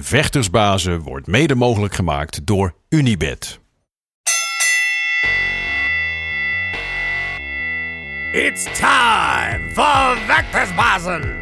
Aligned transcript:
Vechtersbazen 0.00 1.00
wordt 1.00 1.26
mede 1.26 1.54
mogelijk 1.54 1.94
gemaakt 1.94 2.46
door 2.46 2.74
Unibed. 2.88 3.60
It's 8.32 8.64
time 8.64 9.70
for 9.72 10.16
Vectorsbazen! 10.26 11.36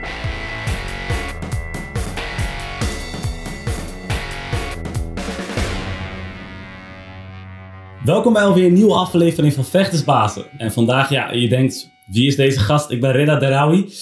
Welkom 8.05 8.33
bij 8.33 8.43
alweer 8.43 8.67
een 8.67 8.73
nieuwe 8.73 8.95
aflevering 8.95 9.53
van 9.53 9.65
Vechtersbazen. 9.65 10.45
En 10.59 10.73
vandaag, 10.73 11.11
ja, 11.11 11.31
je 11.31 11.49
denkt, 11.49 11.91
wie 12.07 12.27
is 12.27 12.37
deze 12.37 12.59
gast? 12.59 12.91
Ik 12.91 13.01
ben 13.01 13.13
Reda 13.13 13.37
Derawi. 13.37 13.93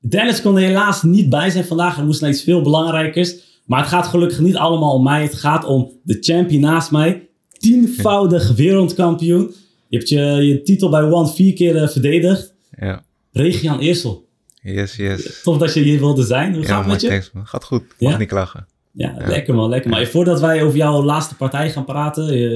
Dennis 0.00 0.42
kon 0.42 0.56
er 0.56 0.62
helaas 0.62 1.02
niet 1.02 1.28
bij 1.28 1.50
zijn 1.50 1.64
vandaag. 1.64 1.98
Er 1.98 2.04
moest 2.04 2.20
naar 2.20 2.30
iets 2.30 2.42
veel 2.42 2.62
belangrijkers. 2.62 3.49
Maar 3.70 3.80
het 3.80 3.88
gaat 3.88 4.06
gelukkig 4.06 4.38
niet 4.40 4.56
allemaal 4.56 4.94
om 4.94 5.02
mij. 5.02 5.22
Het 5.22 5.34
gaat 5.34 5.64
om 5.64 5.90
de 6.02 6.16
champion 6.20 6.60
naast 6.60 6.90
mij. 6.90 7.28
Tienvoudig 7.58 8.52
wereldkampioen. 8.56 9.54
Je 9.88 9.96
hebt 9.96 10.08
je, 10.08 10.18
je 10.20 10.62
titel 10.62 10.90
bij 10.90 11.02
One 11.02 11.28
vier 11.28 11.52
keer 11.54 11.76
eh, 11.76 11.88
verdedigd. 11.88 12.54
Ja. 12.78 13.02
Regian 13.32 13.78
Eersel. 13.78 14.28
Yes, 14.62 14.96
yes. 14.96 15.40
Tof 15.42 15.58
dat 15.58 15.74
je 15.74 15.80
hier 15.80 15.98
wilde 15.98 16.22
zijn. 16.22 16.54
Hoe 16.54 16.60
gaat 16.64 16.68
ja, 16.70 16.76
het 16.76 16.82
man, 16.86 16.92
met 16.92 17.00
je? 17.00 17.08
thanks 17.08 17.30
man. 17.32 17.46
Gaat 17.46 17.64
goed. 17.64 17.82
Mag 17.98 18.12
Ja? 18.12 18.18
niet 18.18 18.28
klagen. 18.28 18.66
Ja, 18.92 19.14
lekker 19.18 19.54
man, 19.54 19.68
lekker 19.68 19.90
man. 19.90 20.06
Voordat 20.06 20.40
wij 20.40 20.62
over 20.62 20.76
jouw 20.76 21.02
laatste 21.02 21.36
partij 21.36 21.70
gaan 21.70 21.84
praten, 21.84 22.38
je, 22.38 22.48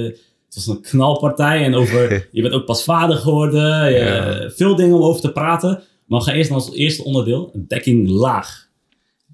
het 0.45 0.55
was 0.55 0.67
een 0.67 0.81
knalpartij 0.81 1.63
en 1.63 1.75
over, 1.75 2.27
je 2.31 2.41
bent 2.41 2.53
ook 2.53 2.65
pas 2.65 2.83
vader 2.83 3.17
geworden, 3.17 3.91
je- 3.91 3.97
Ja. 3.99 4.49
veel 4.49 4.75
dingen 4.75 4.95
om 4.95 5.03
over 5.03 5.21
te 5.21 5.31
praten. 5.31 5.83
Maar 6.05 6.19
we 6.19 6.25
gaan 6.25 6.35
eerst 6.35 6.49
naar 6.49 6.59
ons 6.59 6.73
eerste 6.73 7.03
onderdeel, 7.03 7.49
een 7.53 7.65
dekking 7.67 8.07
laag. 8.09 8.64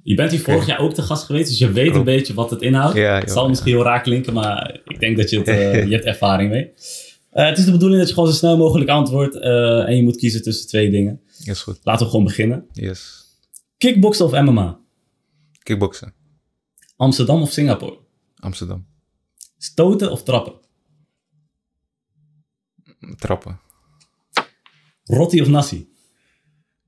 Je 0.04 0.16
bent 0.16 0.32
hier 0.32 0.40
vorig 0.40 0.66
jaar 0.66 0.80
ook 0.80 0.94
te 0.94 1.02
gast 1.02 1.23
geweest, 1.23 1.50
dus 1.50 1.58
je 1.58 1.72
weet 1.72 1.96
een 1.96 2.04
beetje 2.04 2.34
wat 2.34 2.50
het 2.50 2.62
inhoudt. 2.62 2.96
Ja, 2.96 3.20
het 3.20 3.32
zal 3.32 3.50
misschien 3.50 3.73
heel 3.73 3.84
raar 3.84 4.02
klinken, 4.02 4.34
maar 4.34 4.80
ik 4.86 5.00
denk 5.00 5.18
dat 5.18 5.30
je, 5.30 5.38
het, 5.38 5.48
eh, 5.48 5.85
je 5.90 5.93
hebt 5.93 6.05
ervaring 6.05 6.49
mee. 6.49 6.71
Eh, 7.30 7.46
het 7.46 7.58
is 7.58 7.66
de 7.66 7.71
bedoeling 7.71 7.99
dat 7.99 8.08
je 8.08 8.13
gewoon 8.13 8.30
zo 8.30 8.35
snel 8.35 8.58
mogelijk 8.58 8.90
antwoordt 8.90 9.35
eh, 9.35 9.88
en 9.88 9.96
je 9.96 10.04
moet 10.04 10.18
kiezen 10.18 10.41
tussen 10.41 10.68
twee 10.68 10.90
dingen. 10.90 11.21
Is 11.43 11.62
goed. 11.62 11.80
Laten 11.84 12.05
we 12.05 12.12
gewoon 12.12 12.26
beginnen. 12.26 12.66
Yes. 12.71 13.26
Kickboksen 13.77 14.26
of 14.26 14.32
MMA? 14.32 14.80
Kickboksen. 15.63 16.13
Amsterdam 16.96 17.41
of 17.41 17.52
Singapore? 17.52 17.98
Amsterdam. 18.36 18.86
Stoten 19.58 20.12
of 20.12 20.24
trappen? 20.24 20.54
Trappen. 23.15 23.60
Rotti 25.04 25.41
of 25.41 25.48
nasi? 25.48 25.90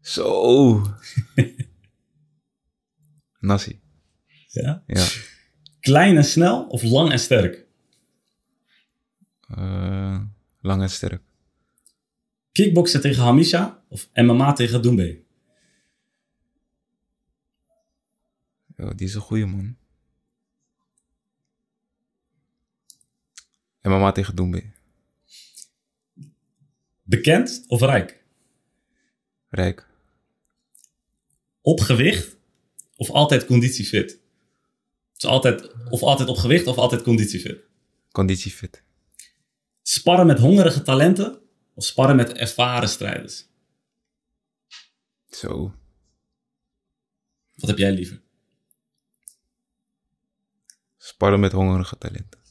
Zo. 0.01 0.81
Nasi. 3.43 3.81
Ja. 4.47 4.83
Ja. 4.87 5.07
Klein 5.79 6.17
en 6.17 6.23
snel 6.23 6.67
of 6.67 6.83
lang 6.83 7.11
en 7.11 7.19
sterk? 7.19 7.65
Eh, 9.47 10.21
lang 10.61 10.81
en 10.81 10.89
sterk. 10.89 11.21
Kickboksen 12.51 13.01
tegen 13.01 13.23
Hamisha 13.23 13.83
of 13.89 14.09
MMA 14.13 14.53
tegen 14.53 14.81
Doembe? 14.81 15.21
Die 18.75 19.07
is 19.07 19.13
een 19.13 19.21
goeie 19.21 19.45
man. 19.45 19.77
En 23.81 23.91
mama 23.91 24.11
tegen 24.11 24.35
Doembe. 24.35 24.63
Bekend 27.03 27.63
of 27.67 27.81
rijk? 27.81 28.23
Rijk. 29.49 29.87
Op 31.61 31.79
gewicht 31.79 32.37
of 33.03 33.15
altijd 33.15 33.45
conditiefit? 33.45 34.19
Dus 35.13 35.25
altijd, 35.25 35.73
of 35.89 36.01
altijd 36.01 36.29
op 36.29 36.37
gewicht 36.37 36.67
of 36.67 36.77
altijd 36.77 37.01
conditiefit? 37.01 37.63
Conditiefit. 38.11 38.83
Sparren 39.81 40.27
met 40.27 40.39
hongerige 40.39 40.81
talenten 40.81 41.39
of 41.73 41.83
sparren 41.83 42.15
met 42.15 42.33
ervaren 42.33 42.89
strijders? 42.89 43.47
Zo. 45.29 45.73
Wat 47.55 47.69
heb 47.69 47.77
jij 47.77 47.91
liever? 47.91 48.21
Sparren 50.97 51.39
met 51.39 51.51
hongerige 51.51 51.97
talenten. 51.97 52.42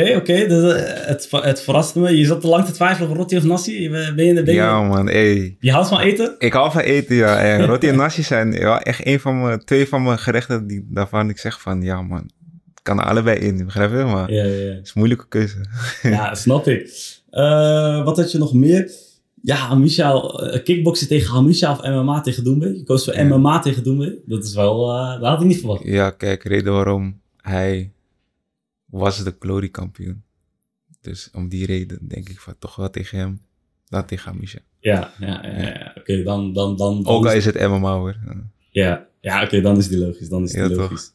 Oké, 0.00 0.16
oké. 0.16 0.46
dus, 0.46 0.72
eh, 0.72 1.06
het, 1.06 1.28
het 1.30 1.60
verraste 1.60 1.98
me. 1.98 2.16
Je 2.16 2.24
zat 2.24 2.40
te 2.40 2.46
lang 2.46 2.64
te 2.64 2.72
twijfelen 2.72 3.08
over 3.08 3.20
Rotti 3.20 3.36
of 3.36 3.44
Nasi. 3.44 3.90
Ben 3.90 4.24
je, 4.24 4.32
ben 4.42 4.44
je, 4.44 4.52
Ja 4.52 4.82
man, 4.82 5.08
ey. 5.08 5.56
je 5.60 5.72
houdt 5.72 5.88
van 5.88 6.00
eten? 6.00 6.34
Ik 6.38 6.52
hou 6.52 6.70
van 6.72 6.80
eten, 6.80 7.16
ja. 7.16 7.38
En 7.38 7.64
roti 7.66 7.88
en 7.88 7.96
nasi 7.96 8.22
zijn 8.22 8.52
ja, 8.52 8.80
echt 8.82 9.06
een 9.06 9.20
van 9.20 9.42
mijn, 9.42 9.64
twee 9.64 9.88
van 9.88 10.02
mijn 10.02 10.18
gerechten 10.18 10.66
die, 10.66 10.86
daarvan 10.90 11.28
ik 11.28 11.38
zeg 11.38 11.60
van, 11.60 11.82
ja 11.82 12.02
man, 12.02 12.30
ik 12.74 12.80
kan 12.82 13.00
er 13.00 13.06
allebei 13.06 13.38
in, 13.38 13.64
begrijp 13.64 13.90
je? 13.90 14.04
Maar 14.04 14.32
Ja, 14.32 14.44
ja, 14.44 14.50
ja. 14.50 14.74
het 14.74 14.82
is 14.86 14.88
een 14.88 14.92
moeilijke 14.94 15.28
keuze. 15.28 15.56
Ja, 16.02 16.34
snap 16.34 16.68
ik. 16.68 16.90
Eh, 17.30 18.04
wat 18.04 18.16
had 18.16 18.32
je 18.32 18.38
nog 18.38 18.54
meer? 18.54 18.90
Ja, 19.42 19.56
Hamisha, 19.56 20.12
eh, 20.12 20.62
kickboksen 20.64 21.08
tegen 21.08 21.34
Hamisha 21.34 21.72
of 21.72 21.82
MMA 21.82 22.20
tegen 22.20 22.44
Doembe. 22.44 22.76
Je 22.76 22.82
koos 22.84 23.04
voor 23.04 23.24
MMA 23.24 23.58
tegen 23.58 23.82
Doembe. 23.82 24.18
Dat 24.26 24.44
is 24.44 24.54
wel, 24.54 24.90
eh, 24.92 25.20
dat 25.20 25.28
had 25.28 25.40
ik 25.40 25.46
niet 25.46 25.58
verwacht. 25.58 25.84
Ja, 25.84 26.10
kijk, 26.10 26.42
reden 26.44 26.72
waarom 26.72 27.20
hij 27.40 27.90
was 28.86 29.24
de 29.24 29.36
glory 29.38 29.68
kampioen. 29.68 30.24
Dus 31.00 31.28
om 31.32 31.48
die 31.48 31.66
reden 31.66 32.08
denk 32.08 32.28
ik 32.28 32.40
van 32.40 32.54
toch 32.58 32.76
wel 32.76 32.90
tegen 32.90 33.18
hem 33.18 33.40
dan 33.88 34.06
tegen 34.06 34.32
Amisha. 34.32 34.58
Ja, 34.80 35.12
ja, 35.20 35.46
ja, 35.46 35.62
ja. 35.68 35.92
oké, 35.98 36.22
dan, 36.22 36.52
dan, 36.52 36.76
dan, 36.76 37.02
dan 37.02 37.14
Ook 37.14 37.26
al 37.26 37.32
is- 37.32 37.44
het 37.44 37.60
MMA 37.68 37.94
hoor. 37.96 38.16
Ja, 38.70 39.06
ja 39.20 39.42
oké, 39.44 39.60
dan 39.60 39.76
is 39.76 39.88
die 39.88 39.98
logisch. 39.98 40.28
Dan 40.28 40.42
is 40.42 40.52
die 40.52 40.68
logisch. 40.74 41.12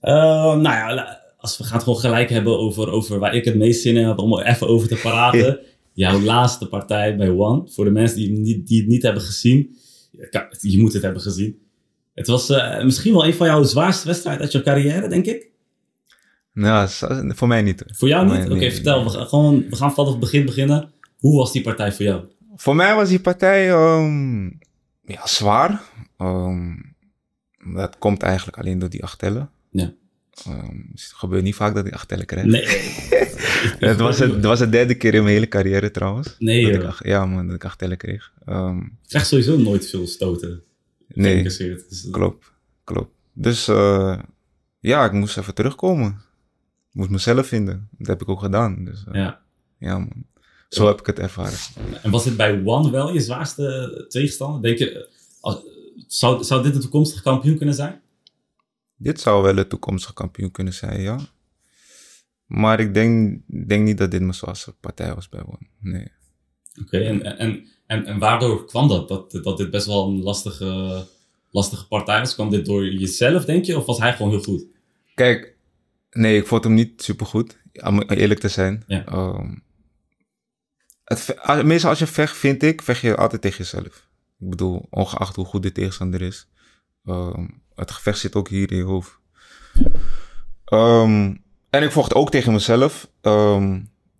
Eh, 0.00 0.12
nou 0.56 0.62
ja, 0.62 1.20
als 1.36 1.58
we 1.58 1.64
gaan 1.64 1.74
het 1.74 1.82
gewoon 1.82 1.98
gelijk 1.98 2.30
hebben 2.30 2.58
over, 2.58 2.88
over 2.90 3.18
waar 3.18 3.34
ik 3.34 3.44
het 3.44 3.54
meest 3.56 3.82
zin 3.82 3.96
in 3.96 4.06
heb 4.06 4.18
om 4.18 4.38
er 4.38 4.46
even 4.46 4.68
over 4.68 4.88
te 4.88 4.94
praten. 4.96 5.60
Jouw 5.92 6.20
laatste 6.20 6.68
partij 6.68 7.16
bij 7.16 7.30
One. 7.30 7.68
Voor 7.70 7.84
de 7.84 7.90
mensen 7.90 8.16
die, 8.18 8.30
het 8.30 8.38
niet- 8.40 8.66
die 8.66 8.78
het 8.80 8.88
niet 8.88 9.02
hebben 9.02 9.22
gezien. 9.22 9.76
Je 10.60 10.78
moet 10.78 10.92
het 10.92 11.02
hebben 11.02 11.22
gezien. 11.22 11.58
Het 12.14 12.26
was 12.26 12.50
eh, 12.50 12.84
misschien 12.84 13.12
wel 13.12 13.26
een 13.26 13.34
van 13.34 13.46
jouw 13.46 13.62
zwaarste 13.62 14.06
wedstrijden 14.06 14.42
uit 14.42 14.52
je 14.52 14.62
carrière, 14.62 15.08
denk 15.08 15.26
ik. 15.26 15.48
Nou, 16.60 16.88
voor 17.34 17.48
mij 17.48 17.62
niet. 17.62 17.84
Voor 17.86 18.08
jou 18.08 18.28
Voor 18.28 18.38
niet? 18.38 18.50
Oké, 18.50 18.70
vertel. 18.70 19.04
We 19.04 19.10
gaan, 19.10 19.26
gewoon, 19.26 19.64
we 19.70 19.76
gaan 19.76 19.94
vanaf 19.94 20.10
het 20.10 20.20
begin 20.20 20.44
beginnen. 20.44 20.90
Hoe 21.18 21.36
was 21.36 21.52
die 21.52 21.62
partij 21.62 21.92
voor 21.92 22.04
jou? 22.04 22.24
Voor 22.56 22.76
mij 22.76 22.94
was 22.94 23.08
die 23.08 23.20
partij 23.20 23.70
ehm, 23.70 24.44
ja, 25.04 25.26
zwaar. 25.26 25.82
Ehm, 26.16 26.74
dat 27.74 27.98
komt 27.98 28.22
eigenlijk 28.22 28.58
alleen 28.58 28.78
door 28.78 28.90
die 28.90 29.02
acht 29.02 29.18
tellen. 29.18 29.50
Ja. 29.70 29.92
Ehm, 30.46 30.76
dus 30.92 31.04
het 31.04 31.12
gebeurt 31.12 31.42
niet 31.42 31.54
vaak 31.54 31.74
dat 31.74 31.86
ik 31.86 31.92
acht 31.92 32.08
tellen 32.08 32.26
krijg. 32.26 32.46
Nee. 32.46 32.66
Het 33.78 34.00
was, 34.00 34.18
het, 34.18 34.32
het 34.32 34.44
was 34.44 34.58
de 34.58 34.68
derde 34.68 34.94
keer 34.94 35.14
in 35.14 35.22
mijn 35.22 35.34
hele 35.34 35.48
carrière 35.48 35.90
trouwens. 35.90 36.36
Nee, 36.38 36.72
dat 36.72 36.82
ik 36.82 36.88
acht, 36.88 37.04
ja 37.04 37.26
man, 37.26 37.46
dat 37.46 37.54
ik 37.56 37.64
acht 37.64 37.78
tellen 37.78 37.96
kreeg. 37.96 38.32
Ehm, 38.44 38.78
Ik 38.78 39.08
krijg 39.08 39.26
sowieso 39.26 39.56
nooit 39.58 39.86
veel 39.88 40.06
stoten. 40.06 40.62
nee. 41.08 41.42
Dus, 41.42 41.58
eh, 41.58 41.74
klopt, 42.10 42.52
klopt. 42.84 43.10
Dus 43.32 43.68
eh, 43.68 44.18
ja, 44.80 45.04
ik 45.04 45.12
moest 45.12 45.38
even 45.38 45.54
terugkomen. 45.54 46.20
Moest 46.90 47.10
mezelf 47.10 47.46
vinden. 47.46 47.88
Dat 47.98 48.06
heb 48.06 48.20
ik 48.22 48.28
ook 48.28 48.40
gedaan. 48.40 48.84
Dus 48.84 49.04
eh, 49.06 49.14
ja. 49.14 49.40
Ja. 49.78 49.98
man, 49.98 50.24
zo 50.68 50.86
heb 50.86 51.00
ik 51.00 51.06
het 51.06 51.18
ervaren. 51.18 51.58
En 52.02 52.10
was 52.10 52.24
dit 52.24 52.36
bij 52.36 52.62
One 52.64 52.90
wel 52.90 53.12
je 53.12 53.20
zwaarste 53.20 54.04
tegenstander? 54.08 54.62
Denk 54.62 54.78
je, 54.78 54.98
eh, 54.98 55.06
als- 55.40 55.62
zou, 56.06 56.44
zou 56.44 56.62
dit 56.62 56.74
een 56.74 56.80
toekomstige 56.80 57.22
kampioen 57.22 57.56
kunnen 57.56 57.74
zijn? 57.74 58.00
Dit 58.96 59.20
zou 59.20 59.42
wel 59.42 59.58
een 59.58 59.68
toekomstige 59.68 60.12
kampioen 60.14 60.50
kunnen 60.50 60.72
zijn, 60.74 61.00
ja. 61.00 61.18
Maar 62.46 62.80
ik 62.80 62.94
denk, 62.94 63.40
denk 63.68 63.84
niet 63.84 63.98
dat 63.98 64.10
dit 64.10 64.20
mijn 64.20 64.34
zwaarste 64.34 64.72
partij 64.80 65.14
was 65.14 65.28
bij 65.28 65.40
One. 65.40 65.66
Nee. 65.80 66.08
Oké, 66.82 66.98
en, 66.98 67.38
en, 67.38 67.66
en, 67.86 68.04
en 68.06 68.18
waardoor 68.18 68.64
kwam 68.66 68.88
dat? 68.88 69.08
dat? 69.08 69.30
Dat 69.42 69.56
dit 69.56 69.70
best 69.70 69.86
wel 69.86 70.08
een 70.08 70.22
lastige, 70.22 71.04
lastige 71.50 71.86
partij 71.88 72.18
was? 72.20 72.34
Kwam 72.34 72.50
dit 72.50 72.66
door 72.66 72.84
jezelf, 72.92 73.44
denk 73.44 73.64
je? 73.64 73.76
Of 73.76 73.86
was 73.86 73.98
hij 73.98 74.12
gewoon 74.16 74.30
heel 74.30 74.42
goed? 74.42 74.64
Kijk, 75.14 75.56
nee, 76.10 76.36
ik 76.36 76.46
vond 76.46 76.64
hem 76.64 76.74
niet 76.74 77.02
supergoed. 77.02 77.58
Om 77.72 78.02
eerlijk 78.02 78.40
te 78.40 78.48
zijn. 78.48 78.82
Ja. 78.86 79.04
Ehm, 79.04 79.54
het, 81.04 81.36
als- 81.42 81.62
meestal 81.62 81.90
als 81.90 81.98
je 81.98 82.06
vecht, 82.06 82.36
vind 82.36 82.62
ik, 82.62 82.82
vecht 82.82 83.00
je 83.00 83.16
altijd 83.16 83.42
tegen 83.42 83.58
jezelf. 83.58 84.08
Ik 84.38 84.50
bedoel, 84.50 84.86
ongeacht 84.90 85.36
hoe 85.36 85.44
goed 85.44 85.62
de 85.62 85.72
tegenstander 85.72 86.22
is. 86.22 86.48
Ehm, 87.04 87.46
het 87.74 87.90
gevecht 87.90 88.18
zit 88.18 88.34
ook 88.34 88.48
hier 88.48 88.70
in 88.70 88.76
je 88.76 88.82
hoofd. 88.84 89.18
Ehm, 90.64 91.34
en 91.70 91.82
ik 91.82 91.90
vocht 91.90 92.14
ook 92.14 92.30
tegen 92.30 92.52
mezelf. 92.52 93.10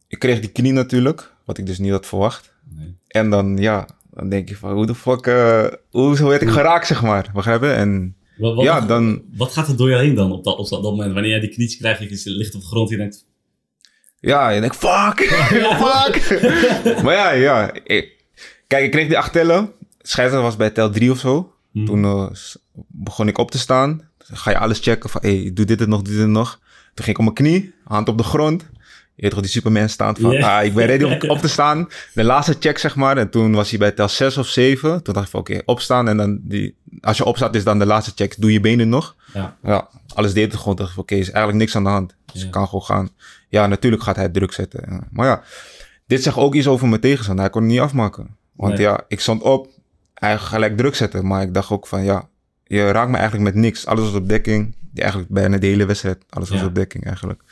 Ik 0.09 0.19
kreeg 0.19 0.41
die 0.41 0.51
knie 0.53 0.73
natuurlijk, 0.73 1.35
wat 1.45 1.59
ik 1.59 1.67
dus 1.67 1.79
niet 1.79 1.91
had 1.91 2.07
verwacht. 2.07 2.55
Nee. 2.65 2.97
En 3.07 3.31
dan, 3.31 3.57
ja, 3.57 3.89
dan 4.11 4.29
denk 4.29 4.49
je 4.49 4.57
van, 4.57 4.73
hoe 4.73 4.87
de 4.87 4.95
fuck, 4.95 5.25
hoe, 5.91 6.19
hoe 6.19 6.29
werd 6.29 6.43
ik 6.43 6.49
geraakt, 6.51 6.87
zeg 6.87 7.03
maar. 7.03 7.31
Begrijp 7.35 7.61
je? 7.63 7.71
En 7.73 8.17
Wat, 8.41 8.55
wat, 8.55 8.65
Ja, 8.65 8.81
dan- 8.81 9.23
wat 9.37 9.53
gaat 9.53 9.69
er 9.69 9.77
door 9.77 9.91
je 9.91 9.97
heen 9.97 10.15
dan 10.15 10.33
op 10.33 10.45
dat, 10.45 10.59
op 10.59 10.69
dat 10.69 10.83
moment? 10.83 11.13
Wanneer 11.13 11.31
jij 11.31 11.41
die 11.41 11.49
knietje 11.51 11.79
krijgt, 11.79 12.23
je 12.25 12.31
ligt 12.31 12.55
op 12.55 12.61
de 12.61 12.67
grond 12.67 12.91
en 12.91 12.97
je 12.97 13.03
denkt... 13.03 13.29
Ja, 14.21 14.49
je 14.51 14.61
denkt, 14.61 14.77
fuck, 14.77 15.21
fuck. 15.83 16.41
maar 17.05 17.15
ja, 17.15 17.31
ja. 17.31 17.73
Ik, 17.85 18.25
kijk, 18.67 18.85
ik 18.85 18.91
kreeg 18.91 19.07
die 19.09 19.19
acht 19.19 19.33
tellen. 19.33 19.73
Scheidsrechter 19.99 20.43
was 20.43 20.57
bij 20.57 20.71
tel 20.71 20.91
3 20.91 21.11
of 21.11 21.19
zo. 21.19 21.53
Hmm. 21.73 21.85
Toen 21.87 22.05
eh, 22.05 22.31
begon 22.89 23.29
ik 23.29 23.39
op 23.39 23.51
te 23.51 23.59
staan. 23.59 24.09
ga 24.19 24.51
je 24.51 24.59
alles 24.59 24.79
checken 24.79 25.11
van, 25.11 25.21
hey, 25.25 25.51
doe 25.55 25.65
dit 25.65 25.81
en 25.81 25.89
nog, 25.89 26.03
dit 26.03 26.19
en 26.19 26.33
nog. 26.33 26.59
Toen 26.95 27.05
ging 27.05 27.19
ik 27.19 27.19
op 27.19 27.35
mijn 27.35 27.35
knie, 27.53 27.75
hand 27.85 28.09
op 28.09 28.19
de 28.19 28.25
grond. 28.25 28.67
Je 29.21 29.27
weet 29.27 29.31
toch, 29.35 29.41
die 29.41 29.51
Superman 29.51 29.89
staat 29.89 30.19
van, 30.19 30.43
ah, 30.43 30.65
ik 30.65 30.75
ben 30.75 30.87
ready 30.87 31.05
om 31.05 31.31
op 31.31 31.39
te 31.39 31.49
staan. 31.49 31.89
De 32.15 32.25
laatste 32.25 32.57
check, 32.61 32.79
zeg 32.79 32.97
maar. 32.97 33.17
En 33.17 33.31
toen 33.31 33.53
was 33.53 33.71
hij 33.71 33.79
bij 33.79 33.91
tel 33.91 34.09
6 34.09 34.37
of 34.37 34.47
7. 34.47 35.03
Toen 35.03 35.15
dacht 35.15 35.27
ik 35.27 35.31
van, 35.33 35.41
oké, 35.41 35.61
opstaan. 35.65 36.09
En 36.09 36.17
dan, 36.17 36.39
die, 36.43 36.77
als 37.01 37.17
je 37.17 37.25
opstaat, 37.25 37.55
is 37.55 37.65
dan 37.65 37.79
de 37.79 37.87
laatste 37.87 38.13
check. 38.15 38.35
Doe 38.41 38.53
je 38.53 38.61
benen 38.61 38.89
nog. 38.89 39.17
Ja. 39.35 39.57
Ja, 39.63 39.89
alles 40.15 40.33
deed 40.33 40.53
het 40.53 40.61
gewoon. 40.61 40.77
Dacht 40.77 40.93
ik 40.93 40.99
oké, 40.99 41.15
is 41.15 41.27
eigenlijk 41.31 41.59
niks 41.59 41.77
aan 41.77 41.85
de 41.85 41.89
hand. 41.91 42.15
Dus 42.33 42.41
Ja. 42.41 42.47
ik 42.47 42.53
kan 42.53 42.65
gewoon 42.65 42.83
gaan. 42.85 43.09
Ja, 43.49 43.67
natuurlijk 43.67 44.03
gaat 44.03 44.17
hij 44.17 44.29
druk 44.29 44.53
zetten. 44.53 44.85
ja. 44.91 45.01
Maar 45.11 45.27
ja, 45.27 45.43
dit 46.07 46.23
zegt 46.23 46.37
ook 46.37 46.55
iets 46.55 46.67
over 46.67 46.89
mijn 46.89 47.01
tegenstander. 47.01 47.45
Hij 47.45 47.53
kon 47.53 47.63
het 47.63 47.71
niet 47.71 47.81
afmaken. 47.81 48.37
Want 48.57 48.73
Nee. 48.75 48.83
ja, 48.83 49.01
ik 49.09 49.21
stond 49.21 49.43
op. 49.43 49.69
Hij 50.15 50.39
gelijk 50.39 50.77
druk 50.77 50.95
zetten. 50.95 51.27
Maar 51.27 51.43
ik 51.43 51.55
dacht 51.55 51.71
ook 51.71 51.87
van, 51.87 52.05
ja, 52.05 52.29
je 52.65 52.91
raakt 52.91 53.11
me 53.11 53.17
eigenlijk 53.17 53.55
met 53.55 53.63
niks. 53.63 53.87
Alles 53.87 54.05
was 54.05 54.15
op 54.15 54.29
dekking. 54.29 54.75
Die 54.93 55.03
eigenlijk 55.03 55.33
bijna 55.33 55.59
de 55.59 55.67
hele 55.67 55.85
wedstrijd. 55.87 56.19
Alles 56.29 56.49
was 56.51 56.63
op 56.63 56.75
dekking 56.75 57.05
eigenlijk. 57.05 57.43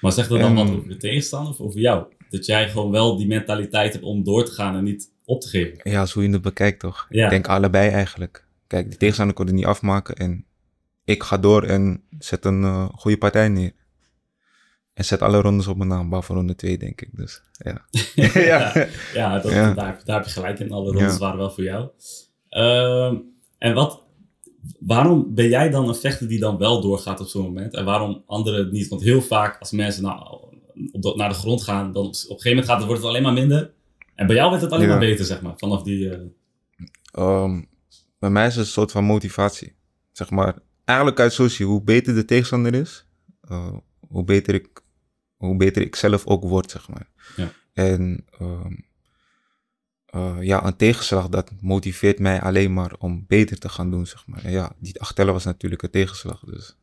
Maar 0.00 0.12
zegt 0.12 0.28
dat 0.28 0.40
dan 0.40 0.54
wat 0.54 0.70
over 0.70 0.88
de 0.88 0.96
tegenstander 0.96 1.52
of 1.52 1.60
over 1.60 1.80
jou? 1.80 2.06
Dat 2.30 2.46
jij 2.46 2.68
gewoon 2.68 2.90
wel 2.90 3.16
die 3.16 3.26
mentaliteit 3.26 3.92
hebt 3.92 4.04
om 4.04 4.24
door 4.24 4.44
te 4.44 4.52
gaan 4.52 4.76
en 4.76 4.84
niet 4.84 5.12
op 5.24 5.40
te 5.40 5.48
geven. 5.48 5.90
Ja, 5.90 6.06
zo 6.06 6.22
je 6.22 6.30
het 6.30 6.42
bekijkt 6.42 6.80
toch? 6.80 7.06
Ja. 7.08 7.24
Ik 7.24 7.30
denk 7.30 7.46
allebei 7.46 7.90
eigenlijk. 7.90 8.46
Kijk, 8.66 8.88
die 8.88 8.98
tegenstander 8.98 9.34
kon 9.34 9.46
het 9.46 9.54
niet 9.54 9.64
afmaken. 9.64 10.14
En 10.14 10.44
ik 11.04 11.22
ga 11.22 11.38
door 11.38 11.62
en 11.62 12.02
zet 12.18 12.44
een 12.44 12.62
eh, 12.62 12.88
goede 12.94 13.18
partij 13.18 13.48
neer. 13.48 13.72
En 14.94 15.04
zet 15.04 15.22
alle 15.22 15.40
rondes 15.40 15.66
op 15.66 15.76
mijn 15.76 15.88
naam, 15.88 16.08
behalve 16.08 16.32
ronde 16.32 16.54
2, 16.54 16.78
denk 16.78 17.00
ik. 17.00 17.08
Dus 17.12 17.42
ja. 17.52 17.86
ja. 18.52 18.86
Ja, 19.14 19.38
dat, 19.38 19.52
Ja. 19.52 19.74
Daar, 19.74 20.00
daar 20.04 20.16
heb 20.16 20.26
je 20.26 20.32
gelijk 20.32 20.58
in. 20.58 20.72
Alle 20.72 20.92
rondes 20.92 21.18
waren 21.18 21.38
wel 21.38 21.50
voor 21.50 21.64
jou. 21.64 21.88
Ehm, 22.48 23.16
en 23.58 23.74
wat, 23.74 24.02
waarom 24.80 25.34
ben 25.34 25.48
jij 25.48 25.70
dan 25.70 25.88
een 25.88 25.94
vechter 25.94 26.28
die 26.28 26.38
dan 26.38 26.58
wel 26.58 26.80
doorgaat 26.80 27.20
op 27.20 27.26
zo'n 27.26 27.42
moment? 27.42 27.74
En 27.74 27.84
waarom 27.84 28.22
anderen 28.26 28.60
het 28.64 28.72
niet? 28.72 28.88
Want 28.88 29.02
heel 29.02 29.22
vaak 29.22 29.58
als 29.60 29.70
mensen 29.70 30.02
nou, 30.02 30.20
op 30.92 31.02
de- 31.02 31.14
naar 31.16 31.28
de 31.28 31.34
grond 31.34 31.62
gaan, 31.62 31.92
dan 31.92 32.02
op, 32.02 32.08
op 32.08 32.14
een 32.14 32.20
gegeven 32.26 32.48
moment 32.50 32.66
gaat 32.66 32.76
het, 32.76 32.86
wordt 32.86 33.00
het 33.00 33.10
alleen 33.10 33.22
maar 33.22 33.32
minder. 33.32 33.72
En 34.14 34.26
bij 34.26 34.36
jou 34.36 34.50
werd 34.50 34.62
het 34.62 34.72
alleen 34.72 34.84
Ja. 34.86 34.90
maar 34.90 34.98
beter, 35.06 35.24
zeg 35.24 35.42
maar. 35.42 35.54
Vanaf 35.56 35.82
die... 35.82 36.10
eh, 36.10 36.20
Ehm, 37.12 37.62
bij 38.18 38.30
mij 38.30 38.46
is 38.46 38.54
het 38.56 38.64
een 38.66 38.70
soort 38.72 38.90
van 38.90 39.04
motivatie. 39.04 39.76
Zeg 40.12 40.30
maar, 40.30 40.58
eigenlijk 40.84 41.20
uit 41.20 41.34
je, 41.56 41.64
hoe 41.64 41.82
beter 41.82 42.14
de 42.14 42.24
tegenstander 42.24 42.74
is, 42.74 43.06
eh, 43.40 43.72
hoe, 44.08 44.24
beter 44.24 44.54
ik, 44.54 44.80
hoe 45.36 45.56
beter 45.56 45.82
ik 45.82 45.96
zelf 45.96 46.26
ook 46.26 46.44
word, 46.44 46.70
zeg 46.70 46.88
maar. 46.88 47.08
Ja. 47.36 47.52
En 47.72 48.24
ehm, 48.38 48.72
eh, 50.10 50.36
ja, 50.40 50.64
een 50.64 50.76
tegenslag, 50.76 51.28
dat 51.28 51.50
motiveert 51.60 52.18
mij 52.18 52.40
alleen 52.40 52.72
maar 52.72 52.92
om 52.98 53.24
beter 53.28 53.58
te 53.58 53.68
gaan 53.68 53.90
doen, 53.90 54.06
zeg 54.06 54.26
maar. 54.26 54.44
En 54.44 54.50
ja, 54.50 54.72
die 54.78 55.00
achtellen 55.00 55.32
was 55.32 55.44
natuurlijk 55.44 55.82
een 55.82 55.90
tegenslag, 55.90 56.40
dus 56.46 56.76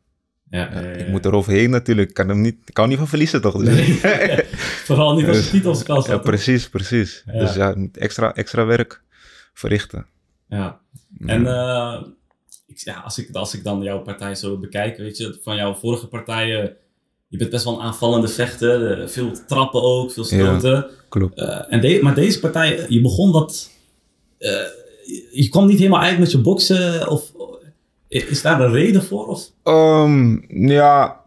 ja, 0.50 0.72
ja, 0.72 0.80
ik 0.80 1.08
moet 1.08 1.24
er 1.24 1.32
overheen 1.34 1.70
natuurlijk. 1.70 2.08
Ik 2.08 2.14
kan, 2.14 2.28
hem 2.28 2.40
niet, 2.40 2.56
kan 2.72 2.88
niet 2.88 2.98
van 2.98 3.08
verliezen, 3.08 3.40
toch? 3.40 3.64
Dus- 3.64 4.02
Nee. 4.02 4.44
Vooral 4.86 5.14
niet 5.14 5.26
als 5.26 5.36
het 5.36 5.52
niet 5.52 5.66
op 5.66 5.72
het 5.72 5.80
spel 5.80 5.96
ja, 5.96 6.02
staat. 6.02 6.22
precies, 6.22 6.68
precies. 6.68 7.22
Dus 7.26 7.54
ja, 7.54 7.74
extra, 7.92 8.34
extra 8.34 8.64
werk 8.64 9.02
verrichten. 9.52 10.06
Ja. 10.48 10.80
En 11.26 11.46
eh, 11.46 12.02
ik, 12.66 12.78
ja, 12.78 13.00
als, 13.00 13.18
ik, 13.18 13.34
als 13.34 13.54
ik 13.54 13.64
dan 13.64 13.82
jouw 13.82 14.02
partij 14.02 14.34
zo 14.34 14.58
bekijk, 14.58 14.96
weet 14.96 15.16
je, 15.16 15.38
van 15.42 15.56
jouw 15.56 15.74
vorige 15.74 16.06
partijen, 16.06 16.76
je 17.28 17.36
bent 17.36 17.50
best 17.50 17.64
wel 17.64 17.74
een 17.74 17.80
aanvallende 17.86 18.28
vechter, 18.28 19.00
eh, 19.02 19.08
veel 19.08 19.30
trappen 19.46 19.82
ook, 19.82 20.12
veel 20.12 20.24
stoten. 20.24 20.86
Klopt. 21.08 21.38
Eh, 21.38 21.72
en 21.72 21.80
de- 21.80 21.98
maar 22.02 22.14
deze 22.14 22.40
partij, 22.40 22.86
je 22.88 23.00
begon 23.00 23.30
wat, 23.32 23.70
eh, 24.38 24.50
je- 25.32 25.48
kwam 25.50 25.66
niet 25.66 25.78
helemaal 25.78 26.00
uit 26.00 26.18
met 26.18 26.30
je 26.30 26.38
boksen, 26.38 27.08
of 27.08 27.32
is 28.08 28.42
daar 28.42 28.60
een 28.60 28.72
reden 28.72 29.02
voor? 29.04 29.26
Of? 29.26 29.50
Ehm, 29.62 30.38
ja, 30.70 31.20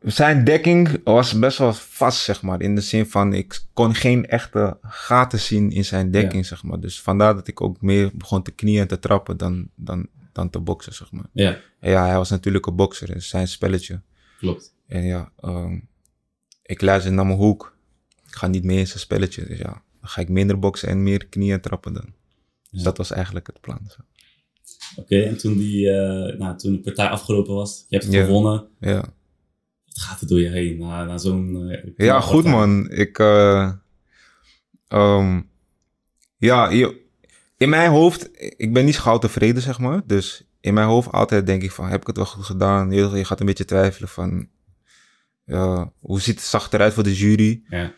zijn 0.00 0.44
dekking 0.44 1.00
was 1.04 1.38
best 1.38 1.58
wel 1.58 1.72
vast, 1.72 2.20
zeg 2.22 2.42
maar. 2.42 2.60
In 2.60 2.74
de 2.74 2.80
zin 2.80 3.06
van, 3.06 3.32
ik 3.34 3.60
kon 3.72 3.94
geen 3.94 4.26
echte 4.26 4.76
gaten 4.82 5.40
zien 5.40 5.70
in 5.70 5.84
zijn 5.84 6.10
dekking, 6.10 6.46
zeg 6.46 6.62
maar. 6.62 6.80
Dus 6.80 7.00
vandaar 7.00 7.34
dat 7.34 7.48
ik 7.48 7.60
ook 7.60 7.80
meer 7.80 8.10
begon 8.14 8.42
te 8.42 8.50
knieën 8.50 8.80
en 8.80 8.88
te 8.88 8.98
trappen 8.98 9.36
dan, 9.36 9.68
dan, 9.74 10.06
dan 10.32 10.50
te 10.50 10.58
boksen, 10.58 10.92
zeg 10.94 11.12
maar. 11.12 11.24
Ja, 11.32 11.56
ja, 11.80 12.06
hij 12.06 12.16
was 12.16 12.30
natuurlijk 12.30 12.66
een 12.66 12.76
bokser, 12.76 13.12
dus 13.14 13.28
zijn 13.28 13.48
spelletje. 13.48 14.00
klopt. 14.38 14.71
En 14.86 15.02
ja, 15.04 15.32
ehm, 15.40 15.78
ik 16.62 16.80
luister 16.80 17.12
naar 17.12 17.26
mijn 17.26 17.38
hoek. 17.38 17.76
Ik 18.26 18.34
ga 18.34 18.46
niet 18.46 18.64
mee 18.64 18.78
in 18.78 18.86
zijn 18.86 18.98
spelletje, 18.98 19.46
dus 19.46 19.58
ja. 19.58 19.82
Dan 20.00 20.10
ga 20.10 20.20
ik 20.20 20.28
minder 20.28 20.58
boksen 20.58 20.88
en 20.88 21.02
meer 21.02 21.26
knieën 21.26 21.52
en 21.52 21.60
trappen 21.60 21.92
dan. 21.92 22.04
Dus 22.70 22.78
Ja. 22.80 22.82
dat 22.84 22.96
was 22.96 23.10
eigenlijk 23.10 23.46
het 23.46 23.60
plan. 23.60 23.80
Zo. 23.88 24.00
Oké, 24.96 25.22
en 25.22 25.38
toen, 25.38 25.56
die, 25.58 25.90
eh, 25.90 26.38
nou, 26.38 26.56
toen 26.58 26.72
de 26.72 26.80
partij 26.80 27.08
afgelopen 27.08 27.54
was, 27.54 27.84
je 27.88 27.96
hebt 27.96 28.04
het 28.08 28.14
Ja. 28.14 28.24
gewonnen, 28.24 28.68
Ja. 28.80 29.00
wat 29.84 29.98
gaat 29.98 30.20
er 30.20 30.26
door 30.26 30.40
je 30.40 30.48
heen 30.48 30.78
na, 30.78 31.04
na 31.04 31.18
zo'n... 31.18 31.70
eh, 31.70 32.06
Ja, 32.06 32.20
goed 32.20 32.44
man. 32.44 32.90
Ik, 32.90 33.18
eh, 33.18 33.72
ehm, 34.88 35.40
ja, 36.36 36.68
in 37.56 37.68
mijn 37.68 37.90
hoofd, 37.90 38.28
ik 38.56 38.72
ben 38.72 38.84
niet 38.84 38.98
gauw 38.98 39.18
tevreden, 39.18 39.62
zeg 39.62 39.78
maar. 39.78 40.02
Dus 40.06 40.46
in 40.60 40.74
mijn 40.74 40.86
hoofd 40.86 41.12
altijd 41.12 41.46
denk 41.46 41.62
ik 41.62 41.70
van, 41.72 41.88
heb 41.88 42.00
ik 42.00 42.06
het 42.06 42.16
wel 42.16 42.26
goed 42.26 42.44
gedaan? 42.44 42.90
Je 42.90 43.24
gaat 43.24 43.40
een 43.40 43.46
beetje 43.46 43.64
twijfelen 43.64 44.08
van, 44.08 44.48
ja, 45.44 45.92
hoe 46.00 46.20
ziet 46.20 46.34
het 46.34 46.44
zacht 46.44 46.74
eruit 46.74 46.94
voor 46.94 47.02
de 47.02 47.16
jury? 47.16 47.62
Ja. 47.68 47.92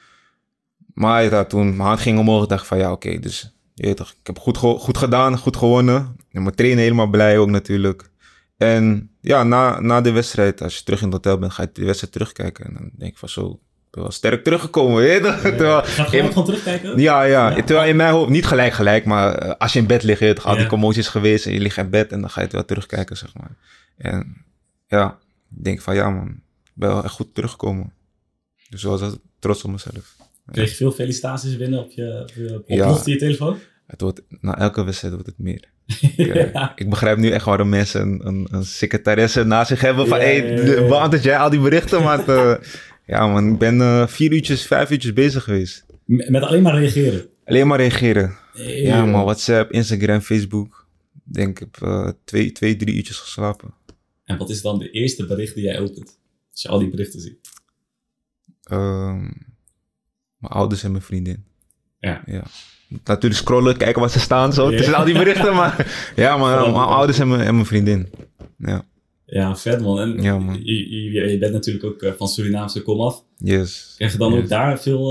Maar 0.95 1.23
ja, 1.25 1.45
toen 1.45 1.67
mijn 1.77 1.89
hand 1.89 2.01
ging 2.01 2.19
omhoog, 2.19 2.47
dacht 2.47 2.63
ik 2.63 2.69
van, 2.69 2.79
ja, 2.79 2.93
oké, 2.93 3.19
dus 3.19 3.55
je 3.75 3.87
weet 3.87 3.97
toch, 3.97 4.11
ik 4.11 4.27
heb 4.27 4.39
goed, 4.39 4.57
goed 4.57 4.99
gedaan, 4.99 5.39
goed 5.39 5.57
gewonnen. 5.57 6.17
En 6.31 6.43
mijn 6.43 6.55
trainer 6.55 6.83
helemaal 6.83 7.07
blij 7.07 7.39
ook 7.39 7.49
natuurlijk. 7.51 8.11
En 8.57 9.11
ja, 9.21 9.43
na, 9.43 9.81
na 9.81 10.01
de 10.01 10.11
wedstrijd, 10.13 10.63
als 10.63 10.77
je 10.79 10.85
terug 10.85 10.99
in 11.01 11.05
het 11.07 11.15
hotel 11.15 11.39
bent, 11.39 11.53
ga 11.53 11.63
je 11.63 11.69
de 11.73 11.85
wedstrijd 11.85 12.13
terugkijken. 12.13 12.65
En 12.67 12.73
dan 12.75 12.91
denk 12.99 13.13
ik 13.13 13.19
van 13.19 13.29
zo, 13.29 13.51
ik 13.51 13.91
ben 13.91 14.03
wel 14.03 14.13
sterk 14.13 14.45
teruggekomen, 14.45 14.97
weet 14.97 15.25
je? 15.25 15.39
Terwijl- 15.41 15.83
Gaat 15.83 16.09
gewoon, 16.09 16.29
gewoon 16.29 16.45
terugkijken? 16.45 16.99
ja, 17.01 17.23
ja, 17.23 17.49
Ja. 17.57 17.63
terwijl 17.63 17.89
in 17.89 17.97
mijn 17.97 18.13
hoofd, 18.13 18.31
niet 18.31 18.47
gelijk 18.47 18.73
gelijk, 18.73 19.05
maar 19.05 19.35
eh, 19.35 19.55
als 19.59 19.73
je 19.73 19.79
in 19.79 19.87
bed 19.87 20.03
ligt, 20.03 20.21
je 20.21 20.33
toch, 20.33 20.47
al 20.47 20.53
die 20.55 20.63
Ja. 20.63 20.69
commoties 20.69 21.09
geweest 21.09 21.47
en 21.47 21.53
je 21.53 21.61
ligt 21.61 21.77
in 21.77 21.91
bed 21.91 22.13
en 22.13 22.21
dan 22.21 22.31
ga 22.31 22.41
je 22.41 22.47
het 22.47 22.55
wel 22.55 22.65
terugkijken, 22.65 23.17
zeg 23.17 23.35
maar. 23.35 23.51
En 23.97 24.45
ja, 24.87 25.19
ik 25.57 25.65
denk 25.65 25.81
van 25.81 25.95
ja 25.95 26.11
man, 26.11 26.41
ben 26.75 26.89
wel 26.89 27.05
echt 27.05 27.15
goed 27.15 27.35
teruggekomen. 27.35 27.93
Dus 28.71 28.83
ik 28.83 28.89
was 28.89 29.01
wel 29.01 29.17
trots 29.39 29.65
op 29.65 29.71
mezelf. 29.71 30.17
Kreeg 30.53 30.71
je 30.71 30.77
veel 30.77 30.93
felicitaties 30.93 31.57
binnen 31.57 31.81
op 31.81 31.91
je, 31.91 32.21
op 32.23 32.35
je, 32.35 32.55
op 32.55 32.69
Ja. 32.69 32.87
plofte 32.87 33.11
je 33.11 33.17
telefoon? 33.17 33.59
Het 33.87 34.01
wordt, 34.01 34.23
na 34.41 34.59
elke 34.59 34.85
wedstrijd 34.85 35.15
wordt 35.15 35.29
het 35.29 35.39
meer. 35.39 35.73
Ik, 36.17 36.29
eh, 36.29 36.53
ja. 36.53 36.73
ik 36.77 36.91
begrijp 36.91 37.19
nu 37.19 37.31
echt 37.31 37.45
waarom 37.45 37.69
mensen 37.69 38.01
een, 38.01 38.27
een, 38.27 38.49
een 38.51 38.65
secretaresse 38.65 39.45
naast 39.45 39.69
zich 39.69 39.81
hebben 39.81 40.07
van, 40.07 40.19
Ja, 40.19 40.25
hey, 40.25 40.87
beantwoord 40.89 41.23
jij 41.23 41.39
al 41.39 41.51
die 41.51 41.61
berichten? 41.61 42.03
Maar 42.03 42.29
eh, 42.29 42.57
ja 43.07 43.27
man, 43.27 43.53
ik 43.53 43.59
ben 43.59 43.81
eh, 43.81 44.07
vier 44.07 44.33
uurtjes, 44.33 44.67
vijf 44.67 44.91
uurtjes 44.91 45.13
bezig 45.13 45.45
geweest. 45.45 45.85
Met 46.05 46.43
alleen 46.43 46.63
maar 46.63 46.79
reageren. 46.79 47.27
Alleen 47.45 47.67
maar 47.67 47.79
reageren. 47.79 48.37
Ja, 48.55 49.05
man, 49.05 49.25
WhatsApp, 49.25 49.73
Instagram, 49.73 50.21
Facebook. 50.21 50.87
Ik 51.27 51.35
Denk 51.35 51.61
ik 51.61 51.69
heb 51.81 52.15
twee, 52.25 52.53
twee, 52.53 52.77
drie 52.77 52.95
uurtjes 52.95 53.17
geslapen. 53.17 53.75
En 54.25 54.39
wat 54.39 54.51
is 54.51 54.63
dan 54.63 54.79
de 54.79 54.91
eerste 54.91 55.27
bericht 55.27 55.55
die 55.55 55.65
jij 55.65 55.81
opent? 55.81 56.19
Als 56.55 56.63
je 56.63 56.69
al 56.69 56.79
die 56.79 56.91
berichten 56.91 57.21
ziet. 57.21 57.39
Ehm, 58.63 59.21
mijn 60.39 60.53
ouders 60.53 60.83
en 60.83 60.91
mijn 60.91 61.03
vriendin. 61.03 61.45
Ja. 61.99 62.23
ja. 62.27 62.43
Natuurlijk 63.05 63.41
scrollen, 63.41 63.77
kijken 63.77 64.01
waar 64.01 64.11
ze 64.11 64.21
staan 64.21 64.53
zo. 64.53 64.71
Ja. 64.71 64.77
Tussen 64.77 64.95
al 64.95 65.05
die 65.05 65.15
berichten, 65.19 65.55
maar... 65.55 65.87
Ja, 66.17 66.37
maar 66.37 66.61
mijn 66.61 66.75
ouders 66.75 67.19
en 67.19 67.29
mijn, 67.29 67.41
en 67.41 67.55
mijn 67.55 67.67
vriendin. 67.67 68.09
Ja, 68.59 68.85
Ja, 69.27 69.57
vet 69.57 69.81
man. 69.81 70.01
En 70.01 70.23
Ja, 70.23 70.39
man. 70.39 70.65
Je, 70.65 71.13
je, 71.13 71.31
je 71.31 71.39
bent 71.39 71.53
natuurlijk 71.53 71.85
ook 71.85 72.03
eh, 72.03 72.13
van 72.13 72.29
Surinaamse 72.29 72.83
komaf. 72.83 73.25
yes. 73.39 73.93
Krijg 73.97 74.13
je 74.13 74.19
dan 74.19 74.33
Yes. 74.33 74.43
ook 74.43 74.49
daar 74.49 74.81
veel, 74.81 75.05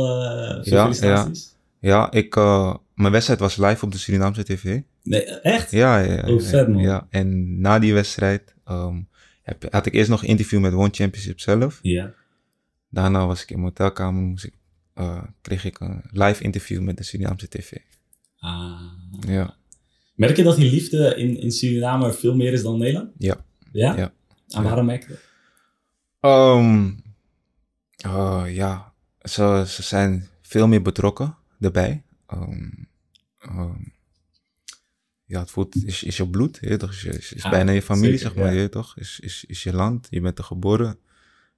veel 0.63 0.73
Ja, 0.73 0.81
felicitaties? 0.83 1.55
Ja, 1.79 2.11
ik... 2.11 2.35
eh, 2.35 2.75
mijn 2.93 3.11
wedstrijd 3.11 3.39
was 3.39 3.57
live 3.57 3.85
op 3.85 3.91
de 3.91 3.97
Surinaamse 3.97 4.43
tv. 4.43 4.79
Nee, 5.03 5.23
echt? 5.23 5.71
Ja, 5.71 5.97
ja. 5.99 6.13
ja, 6.13 6.27
Oh, 6.33 6.41
vet, 6.41 6.67
man. 6.67 6.81
Ja, 6.81 7.07
en 7.09 7.59
na 7.61 7.79
die 7.79 7.93
wedstrijd... 7.93 8.55
ehm, 8.65 9.01
heb, 9.43 9.71
had 9.71 9.85
ik 9.85 9.93
eerst 9.93 10.09
nog 10.09 10.21
een 10.21 10.27
interview 10.27 10.59
met 10.59 10.73
One 10.73 10.89
Championship 10.91 11.39
zelf. 11.39 11.79
Ja. 11.81 12.13
Daarna 12.89 13.25
was 13.27 13.41
ik 13.41 13.49
in 13.49 13.55
mijn 13.55 13.67
hotelkamer, 13.67 14.21
moest 14.21 14.43
ik, 14.43 14.53
eh, 14.93 15.23
kreeg 15.41 15.65
ik 15.65 15.79
een 15.79 16.01
live 16.11 16.43
interview 16.43 16.81
met 16.81 16.97
de 16.97 17.03
Surinaamse 17.03 17.47
tv. 17.47 17.71
Ah. 18.37 18.81
Ja, 19.27 19.55
Merk 20.15 20.37
je 20.37 20.43
dat 20.43 20.55
die 20.55 20.71
liefde 20.71 21.15
in, 21.15 21.39
in 21.39 21.51
Suriname 21.51 22.13
veel 22.13 22.35
meer 22.35 22.53
is 22.53 22.63
dan 22.63 22.77
Nederland? 22.77 23.11
ja. 23.17 23.45
Ja? 23.71 23.95
Ja. 23.95 24.13
En 24.47 24.63
waarom 24.63 24.85
merk 24.85 25.01
je 25.01 25.07
dat? 25.07 25.19
Ehm, 26.19 26.91
eh, 27.97 28.55
ja, 28.55 28.93
ze, 29.21 29.63
ze 29.67 29.83
zijn 29.83 30.27
veel 30.41 30.67
meer 30.67 30.81
betrokken 30.81 31.35
erbij. 31.59 32.03
Ehm, 32.27 32.69
ehm, 33.39 33.81
ja, 35.33 35.39
het 35.39 35.51
voelt, 35.51 35.75
is, 35.85 36.03
is 36.03 36.17
je 36.17 36.27
bloed, 36.27 36.57
je 36.61 36.77
toch? 36.77 36.91
Is, 36.91 37.01
je- 37.01 37.17
is, 37.17 37.33
is 37.33 37.43
Ah, 37.43 37.51
bijna 37.51 37.71
je 37.71 37.81
familie, 37.81 38.17
zeker, 38.17 38.33
zeg 38.33 38.43
maar, 38.43 38.53
ja. 38.53 38.61
je 38.61 38.69
toch? 38.69 38.97
Is, 38.97 39.19
is, 39.19 39.45
is 39.47 39.63
je 39.63 39.73
land, 39.73 40.07
je 40.09 40.21
bent 40.21 40.37
er 40.37 40.43
geboren. 40.43 40.97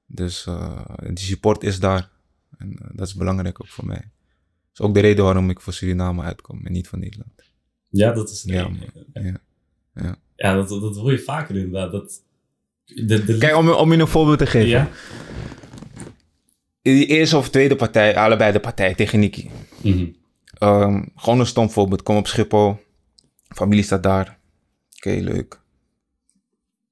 Dus 0.07 0.45
eh, 0.45 0.81
die 1.13 1.25
support 1.25 1.63
is 1.63 1.79
daar. 1.79 2.09
En 2.57 2.77
eh, 2.81 2.89
dat 2.93 3.07
is 3.07 3.13
belangrijk 3.15 3.61
ook 3.61 3.67
voor 3.67 3.85
mij. 3.85 3.95
Dat 3.95 4.73
is 4.73 4.81
ook 4.81 4.93
de 4.93 4.99
reden 4.99 5.23
waarom 5.23 5.49
ik 5.49 5.59
voor 5.61 5.73
Suriname 5.73 6.23
uitkom 6.23 6.65
en 6.65 6.71
niet 6.71 6.87
voor 6.87 6.99
Nederland. 6.99 7.31
Ja, 7.89 8.11
dat 8.11 8.29
is... 8.29 8.43
Ja. 8.45 8.69
Ja. 9.13 9.39
Ja. 9.93 10.15
Ja, 10.35 10.53
dat, 10.55 10.69
dat 10.69 10.95
hoor 10.95 11.11
je 11.11 11.19
vaker 11.19 11.55
inderdaad. 11.55 11.91
Dat, 11.91 12.21
De, 12.85 13.25
de, 13.25 13.37
Kijk, 13.37 13.55
om, 13.55 13.69
om 13.69 13.91
je 13.93 13.99
een 13.99 14.07
voorbeeld 14.07 14.37
te 14.37 14.45
geven. 14.45 14.69
ja? 14.69 14.89
Die 16.81 17.05
eerste 17.05 17.37
of 17.37 17.49
tweede 17.49 17.75
partij, 17.75 18.17
allebei 18.17 18.51
de 18.51 18.59
partij 18.59 18.95
tegen 18.95 19.19
Niki. 19.19 19.49
Mhm. 19.83 20.05
Ehm, 20.57 21.03
gewoon 21.15 21.39
een 21.39 21.45
stom 21.45 21.69
voorbeeld. 21.69 22.03
Kom 22.03 22.15
op 22.17 22.27
Schiphol. 22.27 22.77
Familie 23.47 23.83
staat 23.83 24.03
daar. 24.03 24.37
Oké, 24.95 25.09
leuk. 25.09 25.59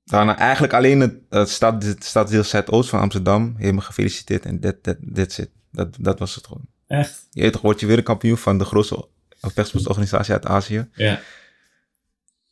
Daarna 0.04 0.38
eigenlijk 0.38 0.74
alleen 0.74 1.00
het, 1.00 1.16
het, 1.30 1.50
stad, 1.50 1.84
het 1.84 2.04
stadsdeel 2.04 2.44
Zuidoost 2.44 2.90
van 2.90 3.00
Amsterdam. 3.00 3.56
Me 3.58 3.82
gefeliciteerd 3.82 4.46
en 4.46 4.60
dat 4.60 4.84
that, 4.84 4.98
that's 5.14 5.38
it. 5.38 5.50
Dat, 5.72 5.96
dat 6.00 6.20
was 6.20 6.36
het 6.36 6.48
gewoon. 6.48 6.66
Echt? 6.88 7.28
Je 7.32 7.50
toch, 7.50 7.62
word 7.62 7.80
je 7.80 7.86
weer 7.86 7.98
een 7.98 8.04
kampioen 8.04 8.38
van 8.38 8.58
de 8.58 8.66
grootste 8.66 9.08
vechtsportorganisatie 9.40 10.34
uit 10.34 10.46
Azië. 10.46 10.90
Ja. 10.94 11.20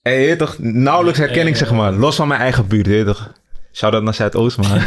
En 0.02 0.14
je 0.14 0.36
toch, 0.36 0.58
nauwelijks 0.60 1.20
herkenning 1.20 1.58
zeg 1.58 1.72
maar. 1.72 1.94
Los 1.94 2.16
van 2.16 2.28
mijn 2.28 2.42
eigen 2.42 2.68
buurt, 2.68 2.86
je 2.86 3.04
toch. 3.04 3.34
Shout-out 3.74 4.04
naar 4.04 4.14
Zuidoost, 4.14 4.58
man. 4.58 4.68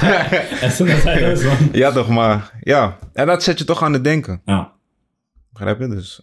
Dus 0.60 1.42
van... 1.42 1.68
ja 1.72 1.92
toch, 1.92 2.08
maar 2.08 2.52
ja. 2.60 2.98
En 3.12 3.26
dat 3.26 3.42
zet 3.42 3.58
je 3.58 3.64
toch 3.64 3.82
aan 3.82 3.92
het 3.92 4.04
denken. 4.04 4.40
Ja. 4.44 4.72
Begrijp 5.52 5.80
je? 5.80 5.88
Dus 5.88 6.22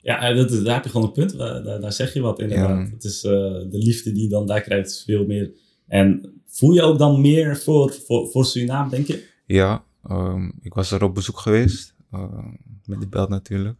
Ja, 0.00 0.20
eh, 0.20 0.36
dat, 0.36 0.64
daar 0.64 0.74
heb 0.74 0.84
je 0.84 0.90
gewoon 0.90 1.06
een 1.06 1.12
punt. 1.12 1.38
Daar, 1.38 1.80
daar, 1.80 1.92
zeg 1.92 2.12
je 2.12 2.20
wat 2.20 2.40
inderdaad. 2.40 2.86
Ja. 2.86 2.92
Het 2.92 3.04
is 3.04 3.24
eh, 3.24 3.32
de 3.70 3.78
liefde 3.78 4.12
die 4.12 4.22
je 4.22 4.28
dan 4.28 4.46
daar 4.46 4.60
krijgt 4.60 5.02
veel 5.06 5.26
meer. 5.26 5.50
En 5.86 6.40
voel 6.46 6.72
je 6.72 6.82
ook 6.82 6.98
dan 6.98 7.20
meer 7.20 7.56
voor, 7.56 7.92
voor, 7.92 8.28
voor 8.28 8.44
Suriname, 8.44 8.90
denk 8.90 9.06
je? 9.06 9.28
Ja, 9.46 9.84
ehm, 10.04 10.50
ik 10.60 10.74
was 10.74 10.90
er 10.90 11.04
op 11.04 11.14
bezoek 11.14 11.38
geweest. 11.38 11.94
met 12.84 13.00
de 13.00 13.08
belt 13.08 13.28
natuurlijk. 13.28 13.78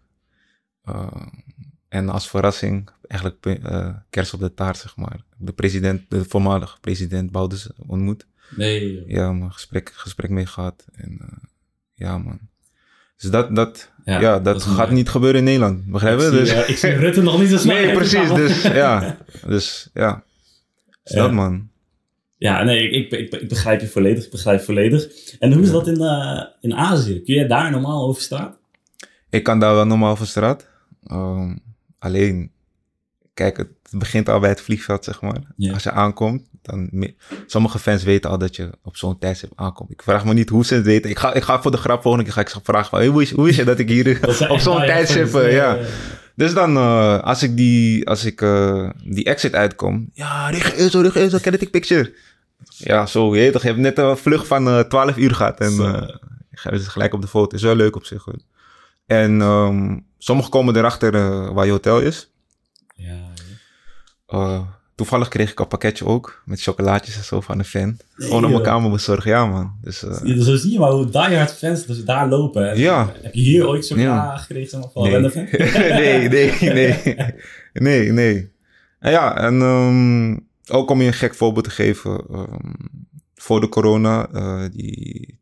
En 1.88 2.08
als 2.08 2.28
verrassing, 2.28 2.90
eigenlijk 3.06 3.46
eh 3.46 3.96
kerst 4.10 4.34
op 4.34 4.40
de 4.40 4.54
taart, 4.54 4.76
zeg 4.76 4.96
maar. 4.96 5.24
De 5.36 5.52
president, 5.52 6.10
de 6.10 6.24
voormalige 6.24 6.80
president 6.80 7.30
Bouders 7.30 7.68
ontmoet. 7.86 8.26
Nee. 8.56 9.04
Ja, 9.06 9.32
man, 9.32 9.52
gesprek, 9.52 9.92
gesprek 9.94 10.30
mee 10.30 10.46
gehad. 10.46 10.86
En 10.92 11.18
eh, 11.20 11.48
ja, 11.94 12.18
man. 12.18 12.38
Dus 13.18 13.30
dat, 13.30 13.56
dat, 13.56 13.90
Ja, 14.04 14.20
ja, 14.20 14.38
dat, 14.40 14.62
gaat 14.62 14.76
mooi. 14.76 14.92
niet 14.92 15.08
gebeuren 15.08 15.38
in 15.38 15.44
Nederland. 15.44 15.86
Begrijp 15.86 16.20
je? 16.20 16.30
Dus, 16.30 16.50
eh, 16.50 16.68
ik 16.68 16.76
zie 16.76 16.90
Rutte 16.90 17.22
nog 17.22 17.40
niet 17.40 17.48
zo 17.50 17.56
snel. 17.56 17.74
nee, 17.74 17.92
precies. 17.92 18.32
Dus 18.42 18.62
ja, 18.62 19.16
dus 19.46 19.90
ja. 19.94 20.22
Dus 21.02 21.12
Ja. 21.14 21.22
dat, 21.22 21.32
man. 21.32 21.68
Ja, 22.36 22.62
nee, 22.62 22.90
ik, 22.90 23.10
ik, 23.10 23.32
ik, 23.34 23.48
begrijp 23.48 23.80
je 23.80 23.88
volledig. 23.88 24.24
Ik 24.24 24.30
begrijp 24.30 24.58
je 24.58 24.64
volledig. 24.64 25.08
En 25.38 25.52
hoe 25.52 25.62
is 25.62 25.70
dat 25.70 25.86
in, 25.86 26.00
eh, 26.00 26.42
in 26.60 26.74
Azië? 26.74 27.22
Kun 27.22 27.34
je 27.34 27.46
daar 27.46 27.70
normaal 27.70 28.06
over 28.08 28.22
staan? 28.22 28.56
Ik 29.30 29.42
kan 29.42 29.60
daar 29.60 29.74
wel 29.74 29.86
normaal 29.86 30.10
over 30.10 30.26
straat. 30.26 30.66
Ehm, 31.06 31.56
alleen, 31.98 32.50
kijk, 33.34 33.56
het 33.56 33.68
begint 33.90 34.28
al 34.28 34.40
bij 34.40 34.48
het 34.48 34.60
vliegveld, 34.60 35.04
zeg 35.04 35.20
maar. 35.20 35.40
Ja. 35.56 35.72
Als 35.72 35.82
je 35.82 35.90
aankomt, 35.90 36.48
dan... 36.68 36.88
me- 36.90 37.14
Sommige 37.46 37.78
fans 37.78 38.02
weten 38.02 38.30
al 38.30 38.38
dat 38.38 38.56
je 38.56 38.70
op 38.82 38.96
zo'n 38.96 39.18
tijdstip 39.18 39.52
aankomt. 39.54 39.90
Ik 39.90 40.02
vraag 40.02 40.24
me 40.24 40.32
niet 40.34 40.48
hoe 40.48 40.64
ze 40.64 40.74
het 40.74 40.84
weten. 40.84 41.10
Ik 41.10 41.18
ga, 41.18 41.34
ik 41.34 41.42
ga 41.42 41.62
voor 41.62 41.70
de 41.70 41.76
grap 41.76 42.02
volgende 42.02 42.24
keer 42.24 42.34
ga 42.34 42.40
ik 42.40 42.48
ze 42.48 42.60
vragen 42.62 42.88
van... 42.90 42.98
Hey, 42.98 43.08
hoe, 43.08 43.22
is, 43.22 43.30
hoe 43.30 43.48
is 43.48 43.56
het 43.56 43.66
dat 43.66 43.78
ik 43.78 43.88
hier 43.88 44.20
Dat 44.20 44.48
op 44.48 44.58
zo'n 44.58 44.76
tijdstip... 44.80 45.34
eh, 45.34 45.52
Ja, 45.52 45.74
ja. 45.74 45.84
Dus 46.34 46.54
dan, 46.54 46.76
eh, 46.76 47.18
als 47.22 47.42
ik 47.42 47.56
die, 47.56 48.08
als 48.08 48.24
ik, 48.24 48.40
eh, 48.42 48.90
die 49.04 49.24
exit 49.24 49.54
uitkom... 49.54 50.10
Ja, 50.12 50.48
Rick 50.48 50.90
zo, 50.90 51.00
Rick 51.00 51.30
zo, 51.30 51.38
kinetic 51.38 51.70
picture. 51.70 52.14
Ja, 52.76 53.06
zo, 53.06 53.36
je 53.36 53.50
toch. 53.50 53.62
Je 53.62 53.68
hebt 53.68 53.80
net 53.80 53.98
een 53.98 54.16
vlucht 54.16 54.46
van 54.46 54.68
eh 54.68 54.80
12 54.80 55.16
uur 55.16 55.34
gehad. 55.34 55.60
En 55.60 55.70
Zo. 55.70 55.84
eh 55.84 56.08
ik 56.50 56.58
ga 56.58 56.70
dus 56.70 56.86
gelijk 56.86 57.14
op 57.14 57.20
de 57.20 57.28
foto. 57.28 57.56
Is 57.56 57.62
wel 57.62 57.74
leuk 57.76 57.96
op 57.96 58.04
zich. 58.04 58.24
hoor. 58.24 58.34
En 59.06 59.40
ehm, 59.40 59.98
sommigen 60.18 60.50
komen 60.50 60.76
erachter 60.76 61.12
waar 61.54 61.64
je 61.66 61.70
hotel 61.70 62.00
is. 62.00 62.30
Ja, 62.94 63.18
ja. 64.26 64.77
Toevallig 64.98 65.28
kreeg 65.28 65.50
ik 65.50 65.60
een 65.60 65.68
pakketje 65.68 66.04
ook. 66.04 66.42
Met 66.44 66.62
chocolaatjes 66.62 67.16
en 67.16 67.24
zo 67.24 67.40
van 67.40 67.58
een 67.58 67.64
fan. 67.64 67.96
Gewoon 68.16 68.44
op 68.44 68.50
mijn 68.50 68.62
kamer 68.62 68.90
bezorgd. 68.90 69.24
Ja, 69.24 69.46
man. 69.46 69.72
Dus 69.82 70.00
Ja, 70.00 70.42
Zo 70.42 70.56
zie 70.56 70.72
je 70.72 70.78
maar 70.78 70.90
hoe 70.90 71.10
diehard 71.10 71.52
fans 71.52 71.86
dus 71.86 72.04
daar 72.04 72.28
lopen. 72.28 72.70
En 72.70 72.78
Ja. 72.78 73.12
Heb 73.22 73.34
je 73.34 73.40
hier 73.40 73.66
ooit 73.68 73.86
zo'n 73.86 73.98
Ja. 73.98 74.36
gekregen 74.36 74.90
van 74.92 75.02
nee. 75.02 75.14
een 75.14 75.30
fan? 75.30 75.46
nee, 76.00 76.28
nee, 76.28 76.52
nee. 76.60 77.16
Nee, 77.72 78.12
nee. 78.12 78.52
En 78.98 79.10
ja, 79.10 79.36
en 79.36 79.60
ehm, 79.62 80.36
ook 80.76 80.90
om 80.90 81.00
je 81.00 81.06
een 81.06 81.12
gek 81.12 81.34
voorbeeld 81.34 81.64
te 81.64 81.70
geven. 81.70 82.24
ehm, 82.30 82.72
voor 83.34 83.60
de 83.60 83.68
corona, 83.68 84.28
eh, 84.32 84.64
die, 84.72 85.38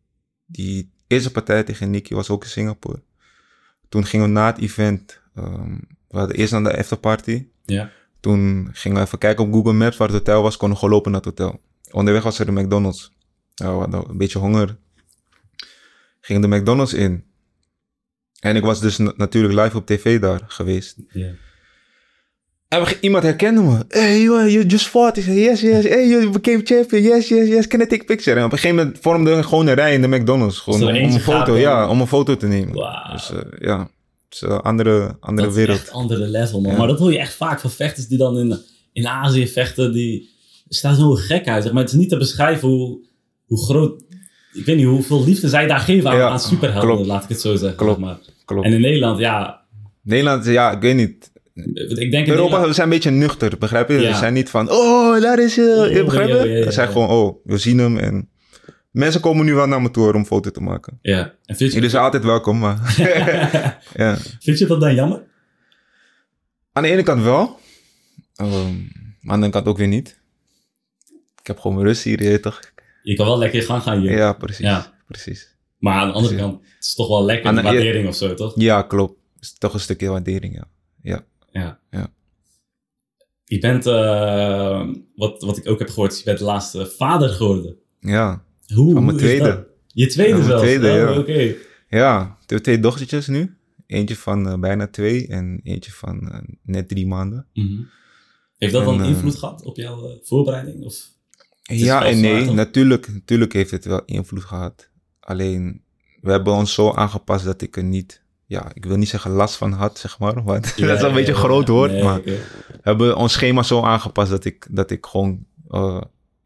die 0.47 0.91
eerste 1.07 1.33
partij 1.33 1.63
tegen 1.63 1.91
Nicky 1.91 2.15
was 2.15 2.31
ook 2.31 2.43
in 2.45 2.51
Singapore. 2.51 3.03
Toen 3.89 4.05
gingen 4.07 4.27
we 4.27 4.33
na 4.33 4.47
het 4.47 4.59
event, 4.59 5.21
ehm, 5.37 5.75
we 6.09 6.19
hadden 6.19 6.37
eerst 6.37 6.53
naar 6.53 6.63
de 6.63 6.79
afterparty. 6.79 7.47
Ja. 7.65 7.91
Toen 8.21 8.69
gingen 8.73 8.99
we 8.99 9.05
even 9.05 9.19
kijken 9.19 9.45
op 9.45 9.53
Google 9.53 9.73
Maps 9.73 9.97
waar 9.97 10.09
het 10.09 10.17
hotel 10.17 10.43
was, 10.43 10.57
konden 10.57 10.77
we 10.77 10.83
gewoon 10.83 10.95
lopen 10.99 11.11
naar 11.13 11.21
het 11.21 11.39
hotel. 11.39 11.61
Onderweg 11.91 12.23
was 12.23 12.39
er 12.39 12.47
de 12.47 12.53
McDonald's. 12.53 13.13
Ja, 13.55 13.73
we 13.73 13.79
hadden 13.79 14.09
een 14.09 14.17
beetje 14.19 14.39
honger. 14.39 14.77
Gingen 16.21 16.43
de 16.51 16.57
McDonald's 16.57 16.93
in. 16.93 17.25
En 18.41 18.57
ik 18.57 18.63
was 18.63 18.81
dus 18.81 18.97
na- 18.99 19.13
natuurlijk 19.17 19.55
live 19.55 19.77
op 19.77 19.87
tv 19.87 20.21
daar 20.21 20.41
geweest. 20.47 20.97
En 22.69 22.85
we- 22.85 22.99
iemand 23.01 23.23
herkende 23.25 23.63
me. 23.63 23.85
Hey, 23.89 24.21
you, 24.21 24.51
you 24.51 24.67
just 24.67 24.87
fought. 24.89 25.17
Ik 25.17 25.25
zei, 25.25 25.39
yes, 25.41 25.61
yes. 25.61 25.85
Hey, 25.85 26.09
you 26.09 26.31
became 26.31 26.61
champion. 26.65 27.03
Yes, 27.03 27.29
yes, 27.29 27.49
yes. 27.49 27.67
Can 27.67 27.81
I 27.81 27.87
take 27.87 28.03
a 28.03 28.05
picture? 28.05 28.39
En 28.39 28.45
op 28.45 28.53
een 28.53 28.59
gegeven 28.59 28.77
moment 28.85 28.99
vormde 29.03 29.43
gewoon 29.43 29.67
een 29.67 29.75
rij 29.75 29.95
in 29.95 30.01
de 30.01 30.09
McDonald's. 30.09 30.59
Gewoon 30.59 30.83
om, 30.83 30.95
een 30.95 31.21
foto, 31.21 31.57
ja, 31.57 31.89
om 31.89 32.01
een 32.01 32.07
foto 32.07 32.37
te 32.37 32.47
nemen. 32.47 32.75
Wauw. 32.75 33.13
Dus 33.13 33.31
eh, 33.31 33.39
ja, 33.59 33.89
is 34.43 34.49
een 34.49 34.61
andere, 34.61 35.17
andere 35.21 35.47
Dat 35.49 35.57
is 35.57 35.63
wereld. 35.63 35.79
echt 35.79 35.91
andere 35.91 36.27
level, 36.29 36.61
man. 36.61 36.73
Ja. 36.73 36.79
Maar 36.79 36.87
dat 36.89 36.99
hoor 36.99 37.13
je 37.13 37.19
echt 37.19 37.35
vaak 37.35 37.61
van 37.61 37.71
vechters 37.71 38.07
die 38.09 38.19
dan 38.19 38.39
in, 38.39 38.59
in 38.93 39.07
Azië 39.07 39.49
vechten. 39.49 39.93
Die 39.93 40.29
staan 40.69 40.95
zo 40.95 41.11
gek 41.11 41.49
uit. 41.49 41.63
Zeg 41.63 41.73
maar 41.73 41.83
het 41.83 41.93
is 41.93 41.99
niet 41.99 42.09
te 42.09 42.17
beschrijven 42.17 42.69
hoe, 42.69 42.99
hoe 43.47 43.65
groot... 43.65 44.03
Ik 44.53 44.65
weet 44.65 44.77
niet 44.77 44.87
hoeveel 44.87 45.25
liefde 45.25 45.49
zij 45.49 45.67
daar 45.67 45.79
geven 45.81 46.11
aan, 46.11 46.17
Ja, 46.17 46.29
aan 46.29 46.41
superhelden, 46.41 46.91
klopt. 46.91 47.07
laat 47.07 47.23
ik 47.23 47.29
het 47.29 47.41
zo 47.41 47.57
zeggen. 47.57 47.77
Klopt. 47.79 47.99
Maar. 48.01 48.19
Klopt. 48.45 48.67
En 48.67 48.73
in 48.73 48.81
Nederland, 48.81 49.19
ja... 49.19 49.61
Nederland, 50.03 50.45
ja, 50.45 50.73
ik 50.73 50.81
weet 50.81 50.97
niet. 50.97 51.31
Ik 51.55 52.11
denk 52.11 52.13
in 52.13 52.13
Europa, 52.13 52.33
Nederland- 52.33 52.67
we 52.67 52.73
zijn 52.73 52.87
een 52.87 52.93
beetje 52.95 53.11
nuchter, 53.11 53.59
begrijp 53.59 53.89
je? 53.89 53.95
Ja. 53.99 54.11
We 54.11 54.17
zijn 54.17 54.33
niet 54.35 54.51
van, 54.51 54.71
oh, 54.71 55.21
daar 55.21 55.39
is 55.39 55.55
je. 55.55 55.89
je 55.93 55.99
Oh, 55.99 56.05
begrijp 56.05 56.29
je? 56.29 56.65
We 56.65 56.71
zijn 56.73 56.89
gewoon, 56.89 57.09
oh, 57.09 57.37
we 57.45 57.59
zien 57.59 57.79
hem. 57.79 57.99
En 57.99 58.29
mensen 58.97 59.21
komen 59.21 59.45
nu 59.45 59.55
wel 59.55 59.67
naar 59.67 59.83
me 59.83 59.91
toe 59.91 60.13
om 60.15 60.25
foto 60.25 60.51
te 60.51 60.61
maken. 60.61 60.99
Ja. 61.03 61.35
En 61.45 61.57
vind 61.57 61.73
je, 61.73 61.99
altijd 61.99 62.25
welkom, 62.25 62.59
maar 62.59 62.95
ja. 63.95 64.17
vind 64.41 64.59
je 64.59 64.67
dat 64.67 64.81
dan 64.81 64.95
jammer? 64.95 65.23
Aan 66.73 66.83
de 66.83 66.89
ene 66.89 67.03
kant 67.03 67.23
wel, 67.23 67.59
ehm, 68.35 68.51
maar 68.51 68.55
aan 68.63 69.21
de 69.21 69.31
andere 69.31 69.51
kant 69.51 69.67
ook 69.67 69.79
weer 69.79 69.89
niet. 69.89 70.21
Ik 71.41 71.47
heb 71.47 71.59
gewoon 71.59 71.77
mijn 71.77 71.89
rust 71.89 72.03
hier, 72.03 72.23
je 72.23 72.41
toch? 72.41 72.61
Je 73.03 73.15
kan 73.15 73.27
wel 73.27 73.39
lekker 73.39 73.61
je 73.61 73.67
gang 73.67 73.83
gaan 73.83 74.01
hier. 74.01 74.17
Ja, 74.17 74.33
precies. 74.33 74.65
Ja. 74.65 74.93
Precies. 75.07 75.57
Maar 75.79 75.95
aan 75.95 76.09
de 76.09 76.15
andere 76.15 76.35
Ja. 76.35 76.41
kant, 76.41 76.55
het 76.75 76.85
is 76.85 76.95
toch 76.95 77.09
wel 77.09 77.25
lekker 77.25 77.51
de 77.51 77.57
de- 77.57 77.63
waardering 77.63 78.09
of 78.09 78.15
zo, 78.17 78.35
toch? 78.35 78.53
Ja, 78.57 78.83
klopt. 78.83 79.19
is 79.41 79.59
toch 79.59 79.75
een 79.75 79.81
stukje 79.81 80.09
waardering, 80.09 80.55
ja. 80.55 80.65
Ja. 81.03 81.25
Ja. 81.51 81.79
Ja. 81.91 82.09
Je 83.45 83.59
bent, 83.59 83.87
eh, 83.87 84.89
wat, 85.15 85.43
wat 85.43 85.57
ik 85.57 85.69
ook 85.69 85.79
heb 85.79 85.89
gehoord, 85.89 86.19
je 86.19 86.25
bent 86.25 86.39
de 86.39 86.45
laatste 86.45 86.87
vader 86.87 87.29
geworden. 87.29 87.77
Ja. 88.01 88.45
Hoe, 88.75 88.93
Van 88.93 89.05
mijn 89.05 89.17
hoe 89.17 89.27
tweede. 89.27 89.67
Je 89.87 90.07
tweede 90.07 90.33
Van 90.33 90.39
mijn 90.47 90.51
zelfs? 90.51 90.65
tweede, 90.65 90.89
Oh, 90.91 90.97
ja. 90.97 91.19
Oké. 91.19 91.55
Ja, 91.89 92.37
ik 92.43 92.51
heb 92.51 92.59
twee 92.59 92.81
dochtertjes 92.81 93.27
nu. 93.27 93.57
Eentje 93.87 94.17
van 94.17 94.49
eh, 94.49 94.59
bijna 94.59 94.87
twee 94.87 95.27
en 95.29 95.61
eentje 95.63 95.93
van 95.93 96.31
eh, 96.31 96.39
net 96.63 96.89
drie 96.89 97.07
maanden. 97.07 97.47
Mhm. 97.55 97.83
Heeft 98.59 98.73
dat 98.73 98.85
dan 98.85 99.03
eh, 99.03 99.09
invloed 99.09 99.35
gehad 99.37 99.65
op 99.65 99.77
jouw 99.77 100.19
voorbereiding? 100.23 100.85
Of? 100.85 101.05
Ja 101.63 102.05
en 102.05 102.21
nee, 102.21 102.51
natuurlijk, 102.51 103.09
natuurlijk 103.13 103.53
heeft 103.53 103.71
het 103.71 103.85
wel 103.85 104.03
invloed 104.05 104.45
gehad. 104.45 104.89
Alleen, 105.21 105.83
we 106.21 106.31
hebben 106.31 106.53
ons 106.53 106.75
zo 106.75 106.93
aangepast 106.93 107.45
dat 107.45 107.63
ik 107.63 107.77
er 107.77 107.85
niet, 107.85 108.23
ja, 108.47 108.71
ik 108.75 108.85
wil 108.85 108.97
niet 108.97 109.09
zeggen 109.09 109.31
last 109.31 109.55
van 109.57 109.73
had, 109.73 109.99
zeg 109.99 110.19
maar. 110.19 110.43
Want 110.45 110.63
dat 110.65 110.73
is 110.79 110.85
Ja, 110.85 111.01
een 111.01 111.09
ja, 111.09 111.15
beetje 111.15 111.33
ja, 111.33 111.39
groot 111.39 111.67
ja. 111.67 111.73
woord, 111.73 111.91
Nee, 111.91 112.03
maar 112.03 112.23
we 112.23 112.41
hebben 112.83 113.17
ons 113.17 113.33
schema 113.33 113.63
zo 113.63 113.83
aangepast 113.83 114.31
dat 114.31 114.45
ik, 114.45 114.67
dat 114.71 114.91
ik 114.91 115.07
gewoon 115.07 115.47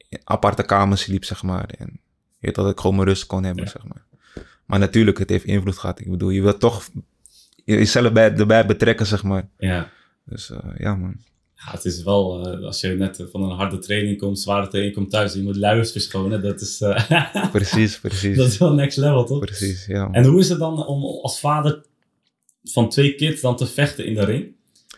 in 0.09 0.21
aparte 0.25 0.63
kamers 0.63 1.07
liep, 1.07 1.25
zeg 1.25 1.43
maar. 1.43 1.69
En 1.79 2.01
weet 2.41 2.55
dat 2.55 2.71
ik 2.71 2.81
gewoon 2.81 2.97
mijn 2.97 3.09
rust 3.09 3.27
kon 3.27 3.45
hebben, 3.45 3.65
Ja. 3.65 3.71
zeg 3.71 3.85
maar. 3.85 4.05
Maar 4.67 4.79
natuurlijk, 4.79 5.19
het 5.19 5.29
heeft 5.31 5.45
invloed 5.45 5.79
gehad. 5.79 6.01
Ik 6.01 6.11
bedoel, 6.11 6.31
je 6.31 6.43
wilt 6.43 6.61
toch 6.61 6.89
jezelf 7.65 8.13
bij, 8.13 8.35
erbij 8.35 8.67
betrekken, 8.67 9.07
zeg 9.07 9.23
maar. 9.23 9.49
Ja. 9.59 9.91
Dus 10.25 10.51
eh, 10.51 10.59
ja, 10.79 10.95
man. 10.95 11.15
ja, 11.55 11.71
het 11.73 11.85
is 11.85 12.03
wel, 12.03 12.47
eh, 12.47 12.65
als 12.67 12.81
je 12.81 12.89
net 12.89 13.25
van 13.31 13.43
een 13.43 13.57
harde 13.57 13.79
training 13.79 14.19
komt, 14.19 14.39
zware 14.41 14.69
training 14.69 14.95
komt 14.95 15.11
thuis, 15.11 15.33
je 15.35 15.43
moet 15.43 15.57
luiers 15.57 15.93
verschonen, 15.93 16.43
dat 16.43 16.61
is, 16.61 16.81
eh, 16.81 17.51
Precies, 17.53 17.99
precies. 17.99 18.37
dat 18.37 18.47
is 18.47 18.59
wel 18.59 18.75
next 18.75 18.97
level, 18.97 19.25
toch? 19.25 19.39
Precies, 19.39 19.87
ja. 19.87 20.05
man. 20.05 20.15
En 20.15 20.25
hoe 20.25 20.41
is 20.41 20.49
het 20.49 20.59
dan 20.59 20.87
om 20.87 21.03
als 21.05 21.41
vader 21.41 21.85
van 22.65 22.89
twee 22.89 23.15
kids 23.15 23.41
dan 23.41 23.57
te 23.57 23.67
vechten 23.67 24.07
in 24.07 24.15
de 24.15 24.25
ring? 24.25 24.55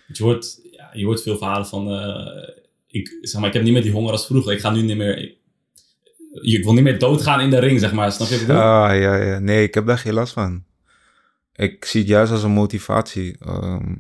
Want 0.07 0.19
je 0.19 0.25
hoort, 0.25 0.61
ja, 0.71 0.91
je 0.93 1.05
hoort 1.05 1.23
veel 1.23 1.37
verhalen 1.39 1.67
van, 1.67 1.91
eh, 1.93 2.49
ik, 2.87 3.19
zeg 3.21 3.41
maar, 3.41 3.49
ik 3.49 3.55
heb 3.55 3.63
niet 3.65 3.73
meer 3.73 3.83
die 3.83 3.93
honger 3.93 4.13
als 4.13 4.27
vroeger. 4.27 4.53
Ik 4.53 4.61
ga 4.61 4.71
nu 4.71 4.83
niet 4.83 4.97
meer, 4.97 5.17
ik, 5.19 5.37
ik 6.33 6.65
wil 6.65 6.73
niet 6.73 6.83
meer 6.83 6.99
doodgaan 6.99 7.41
in 7.41 7.51
de 7.51 7.59
ring, 7.59 7.81
zeg 7.81 7.93
maar. 7.93 8.13
Snap 8.13 8.29
je 8.29 8.33
wat 8.33 8.43
ik 8.43 8.47
bedoel? 8.49 8.63
Ah, 8.63 9.01
ja, 9.01 9.17
ja. 9.17 9.39
Nee, 9.39 9.63
ik 9.63 9.75
heb 9.75 9.87
daar 9.87 9.99
geen 9.99 10.15
last 10.15 10.33
van. 10.33 10.65
Ik 11.55 11.85
zie 11.85 12.01
het 12.01 12.11
juist 12.11 12.33
als 12.33 12.43
een 12.43 12.51
motivatie. 12.51 13.37
Ehm, 13.39 13.95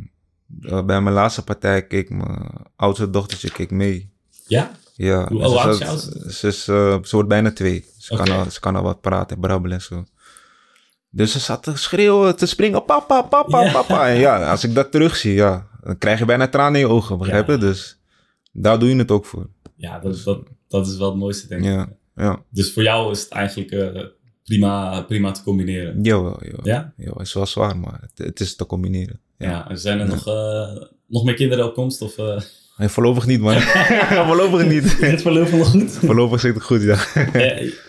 eh, 0.62 0.84
bij 0.84 1.00
mijn 1.00 1.14
laatste 1.14 1.44
partij 1.44 1.86
keek 1.86 2.10
mijn 2.10 2.46
oudste 2.76 3.10
dochtertje 3.10 3.50
keek 3.50 3.70
mee. 3.70 4.10
Ja? 4.46 4.70
Ja. 4.94 5.28
Hoe 5.28 5.42
oud 5.58 5.72
is 5.72 5.78
je 5.78 5.86
oudste? 5.86 6.32
Ze, 6.32 6.46
is, 6.46 6.68
eh, 6.68 6.98
ze 7.02 7.14
wordt 7.16 7.28
bijna 7.28 7.52
twee. 7.52 7.84
Ze, 7.98 8.16
kan 8.16 8.30
al, 8.30 8.50
ze 8.50 8.60
kan 8.60 8.76
al 8.76 8.82
wat 8.82 9.00
praten 9.00 9.36
en 9.36 9.42
brabbelen 9.42 9.76
en 9.76 9.82
zo. 9.82 10.04
Dus 11.10 11.32
ze 11.32 11.38
zat 11.38 11.62
te 11.62 11.76
schreeuwen, 11.76 12.36
te 12.36 12.46
springen, 12.46 12.84
papa, 12.84 13.22
papa, 13.22 13.64
Ja. 13.64 13.72
papa. 13.72 14.08
En 14.08 14.18
ja, 14.18 14.50
als 14.50 14.64
ik 14.64 14.74
dat 14.74 14.90
terugzie, 14.90 15.34
ja, 15.34 15.66
dan 15.82 15.98
krijg 15.98 16.18
je 16.18 16.24
bijna 16.24 16.48
tranen 16.48 16.80
in 16.80 16.86
je 16.86 16.92
ogen, 16.92 17.18
begrijp 17.18 17.46
je? 17.46 17.52
Ja. 17.52 17.58
Dus 17.58 18.00
daar 18.52 18.78
doe 18.78 18.88
je 18.88 18.96
het 18.96 19.10
ook 19.10 19.24
voor. 19.24 19.46
Ja, 19.76 19.98
dat, 19.98 20.22
dat, 20.24 20.42
dat 20.68 20.86
is 20.86 20.96
wel 20.96 21.08
het 21.10 21.18
mooiste, 21.18 21.48
denk 21.48 21.60
ik. 21.64 21.70
Ja, 21.70 21.88
ja. 22.16 22.42
Dus 22.50 22.72
voor 22.72 22.82
jou 22.82 23.12
is 23.12 23.20
het 23.20 23.30
eigenlijk 23.30 23.70
eh, 23.70 24.02
prima, 24.44 25.02
prima 25.02 25.30
te 25.32 25.42
combineren. 25.42 26.02
Jawel, 26.02 26.44
jawel. 26.44 26.66
Ja? 26.66 26.92
Jawel, 26.96 27.14
het 27.18 27.26
is 27.26 27.32
wel 27.32 27.46
zwaar, 27.46 27.76
maar 27.78 28.00
het, 28.00 28.26
het 28.26 28.40
is 28.40 28.56
te 28.56 28.66
combineren. 28.66 29.20
Ja. 29.38 29.66
Ja. 29.68 29.76
zijn 29.76 30.00
er 30.00 30.06
nog, 30.06 30.26
eh, 30.26 30.82
nog 31.06 31.24
meer 31.24 31.34
kinderen 31.34 31.64
op 31.64 31.74
komst? 31.74 32.02
Of 32.02 32.18
eh 32.18 32.40
En 32.76 32.90
voorlopig 32.90 33.26
niet, 33.26 33.40
man. 33.40 33.60
voorlopig 34.28 34.66
niet. 34.66 34.84
is 34.84 34.98
het 35.00 35.22
voorlopig 35.22 35.52
nog 35.52 35.70
goed? 35.70 35.90
voorlopig 35.90 36.40
zit 36.40 36.54
het 36.54 36.62
goed, 36.64 36.82
ja. 36.82 36.98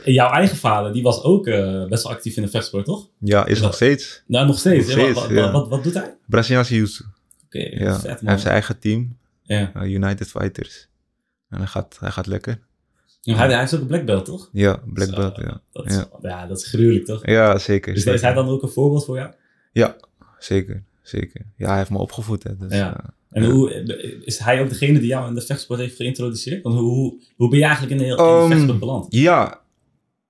Jouw 0.06 0.30
eigen 0.30 0.58
vader, 0.58 0.94
die 0.94 1.04
was 1.04 1.24
ook 1.24 1.46
best 1.90 2.04
wel 2.04 2.12
actief 2.12 2.36
in 2.36 2.44
de 2.44 2.50
vechtsport, 2.50 2.86
toch? 2.86 3.10
Ja, 3.20 3.46
is 3.46 3.62
nog 3.62 3.74
steeds. 3.74 4.24
Nou, 4.28 4.48
nog 4.48 4.60
steeds. 4.60 4.88
Nog 4.88 4.98
steeds, 4.98 5.20
wat, 5.20 5.32
wat, 5.32 5.52
wat, 5.52 5.68
wat 5.68 5.84
doet 5.84 5.94
hij? 5.94 6.16
Braziliaanse 6.28 6.74
jiu-jitsu. 6.74 7.04
Oké, 7.46 7.60
Hij 7.60 8.18
heeft 8.26 8.42
zijn 8.42 8.54
eigen 8.54 8.80
team, 8.80 9.18
Ja. 9.44 9.72
United 9.84 10.28
Fighters. 10.28 10.88
En 11.50 11.58
hij 11.58 11.68
gaat, 11.68 11.98
hij 12.00 12.12
gaat 12.12 12.28
lekker. 12.28 12.60
Ja, 13.26 13.36
Hij, 13.36 13.48
hij 13.48 13.60
heeft 13.60 13.74
ook 13.76 13.82
een 13.82 13.88
black 13.88 14.06
belt, 14.06 14.26
toch? 14.26 14.50
Ja, 14.52 14.80
black 14.94 15.08
Zo, 15.10 15.16
belt, 15.16 15.36
ja. 15.36 15.62
Dat 15.72 15.86
is, 15.86 15.96
Ja. 15.96 16.08
ja. 16.22 16.48
dat 16.48 16.58
is 16.58 16.68
gruwelijk, 16.68 17.06
toch? 17.06 17.26
Ja, 17.28 17.58
zeker. 17.58 17.94
Dus 17.94 18.02
zeker. 18.04 18.18
is 18.20 18.26
hij 18.26 18.34
dan 18.34 18.48
ook 18.48 18.62
een 18.64 18.70
voorbeeld 18.70 19.06
voor 19.06 19.16
jou? 19.18 19.32
Ja, 19.72 19.96
zeker, 20.40 20.84
zeker. 21.02 21.42
Ja, 21.58 21.68
hij 21.68 21.78
heeft 21.78 21.90
me 21.90 21.98
opgevoed, 21.98 22.44
hè. 22.44 22.58
Dus, 22.58 22.74
Ja. 22.74 22.98
eh, 22.98 23.10
En 23.30 23.44
Ja. 23.44 23.50
hoe, 23.50 23.72
is 24.26 24.38
hij 24.40 24.62
ook 24.62 24.70
degene 24.70 25.00
die 25.00 25.08
jou 25.08 25.28
in 25.28 25.34
de 25.36 25.42
vechtsport 25.42 25.80
heeft 25.80 25.96
geïntroduceerd? 25.96 26.64
Want 26.64 26.76
hoe, 26.76 26.90
hoe, 26.90 27.22
hoe 27.36 27.50
ben 27.50 27.60
je 27.60 27.66
eigenlijk 27.66 27.94
in 27.94 28.00
de, 28.00 28.06
in 28.06 28.16
de 28.16 28.22
Ehm, 28.24 28.48
vechtsport 28.50 28.80
beland? 28.80 29.06
ja, 29.10 29.62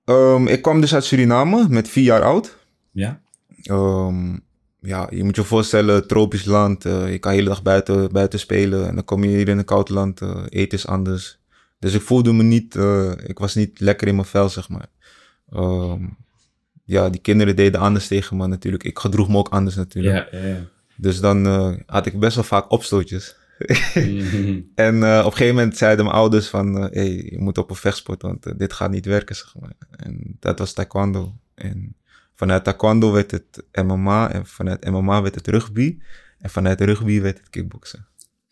Ehm, 0.04 0.46
ik 0.46 0.62
kwam 0.62 0.80
dus 0.80 0.94
uit 0.94 1.04
Suriname 1.04 1.66
met 1.68 1.88
vier 1.88 2.04
jaar 2.04 2.22
oud. 2.22 2.56
Ja? 2.92 3.20
Ehm, 3.62 4.36
ja, 4.80 5.06
je 5.10 5.24
moet 5.24 5.36
je 5.36 5.42
voorstellen, 5.44 6.06
tropisch 6.06 6.44
land. 6.44 6.84
eh, 6.84 7.12
je 7.12 7.18
kan 7.18 7.30
de 7.30 7.36
hele 7.36 7.48
dag 7.50 7.62
buiten, 7.62 8.12
buiten 8.12 8.38
spelen. 8.38 8.88
En 8.88 8.94
dan 8.94 9.04
kom 9.04 9.24
je 9.24 9.30
hier 9.36 9.48
in 9.48 9.58
een 9.58 9.64
koud 9.64 9.88
land. 9.88 10.20
eh, 10.20 10.42
eten 10.48 10.78
is 10.78 10.86
anders. 10.86 11.38
Dus 11.84 11.94
ik 11.94 12.00
voelde 12.00 12.32
me 12.32 12.42
niet... 12.42 12.76
eh, 12.76 13.12
ik 13.26 13.38
was 13.38 13.54
niet 13.54 13.80
lekker 13.80 14.08
in 14.08 14.14
mijn 14.14 14.26
vel, 14.26 14.48
zeg 14.48 14.68
maar. 14.68 14.86
Ehm, 15.50 16.06
ja, 16.84 17.08
die 17.08 17.20
kinderen 17.20 17.56
deden 17.56 17.80
anders 17.80 18.06
tegen 18.06 18.36
me 18.36 18.46
natuurlijk. 18.46 18.84
Ik 18.84 18.98
gedroeg 18.98 19.28
me 19.28 19.36
ook 19.36 19.48
anders 19.48 19.74
natuurlijk. 19.74 20.30
Ja, 20.32 20.38
ja, 20.38 20.46
ja. 20.46 20.68
Dus 20.96 21.20
dan 21.20 21.46
eh, 21.46 21.72
had 21.86 22.06
ik 22.06 22.18
best 22.18 22.34
wel 22.34 22.44
vaak 22.44 22.70
opstootjes. 22.70 23.36
Mhm. 23.94 24.60
En 24.74 25.02
eh, 25.02 25.18
op 25.18 25.24
een 25.24 25.36
gegeven 25.36 25.54
moment 25.54 25.76
zeiden 25.76 26.04
mijn 26.04 26.16
ouders 26.16 26.48
van... 26.48 26.74
hey, 26.74 27.28
je 27.30 27.38
moet 27.38 27.58
op 27.58 27.70
een 27.70 27.76
vechtsport, 27.76 28.22
want 28.22 28.58
dit 28.58 28.72
gaat 28.72 28.90
niet 28.90 29.06
werken, 29.06 29.36
zeg 29.36 29.54
maar. 29.60 29.72
En 29.90 30.36
dat 30.40 30.58
was 30.58 30.72
taekwondo. 30.72 31.34
En 31.54 31.96
vanuit 32.34 32.64
taekwondo 32.64 33.12
werd 33.12 33.30
het 33.30 33.64
MMA. 33.84 34.32
En 34.32 34.46
vanuit 34.46 34.90
MMA 34.90 35.22
werd 35.22 35.34
het 35.34 35.48
rugby. 35.48 35.98
En 36.38 36.50
vanuit 36.50 36.80
rugby 36.80 37.20
werd 37.20 37.38
het 37.38 37.50
kickboksen. 37.50 38.06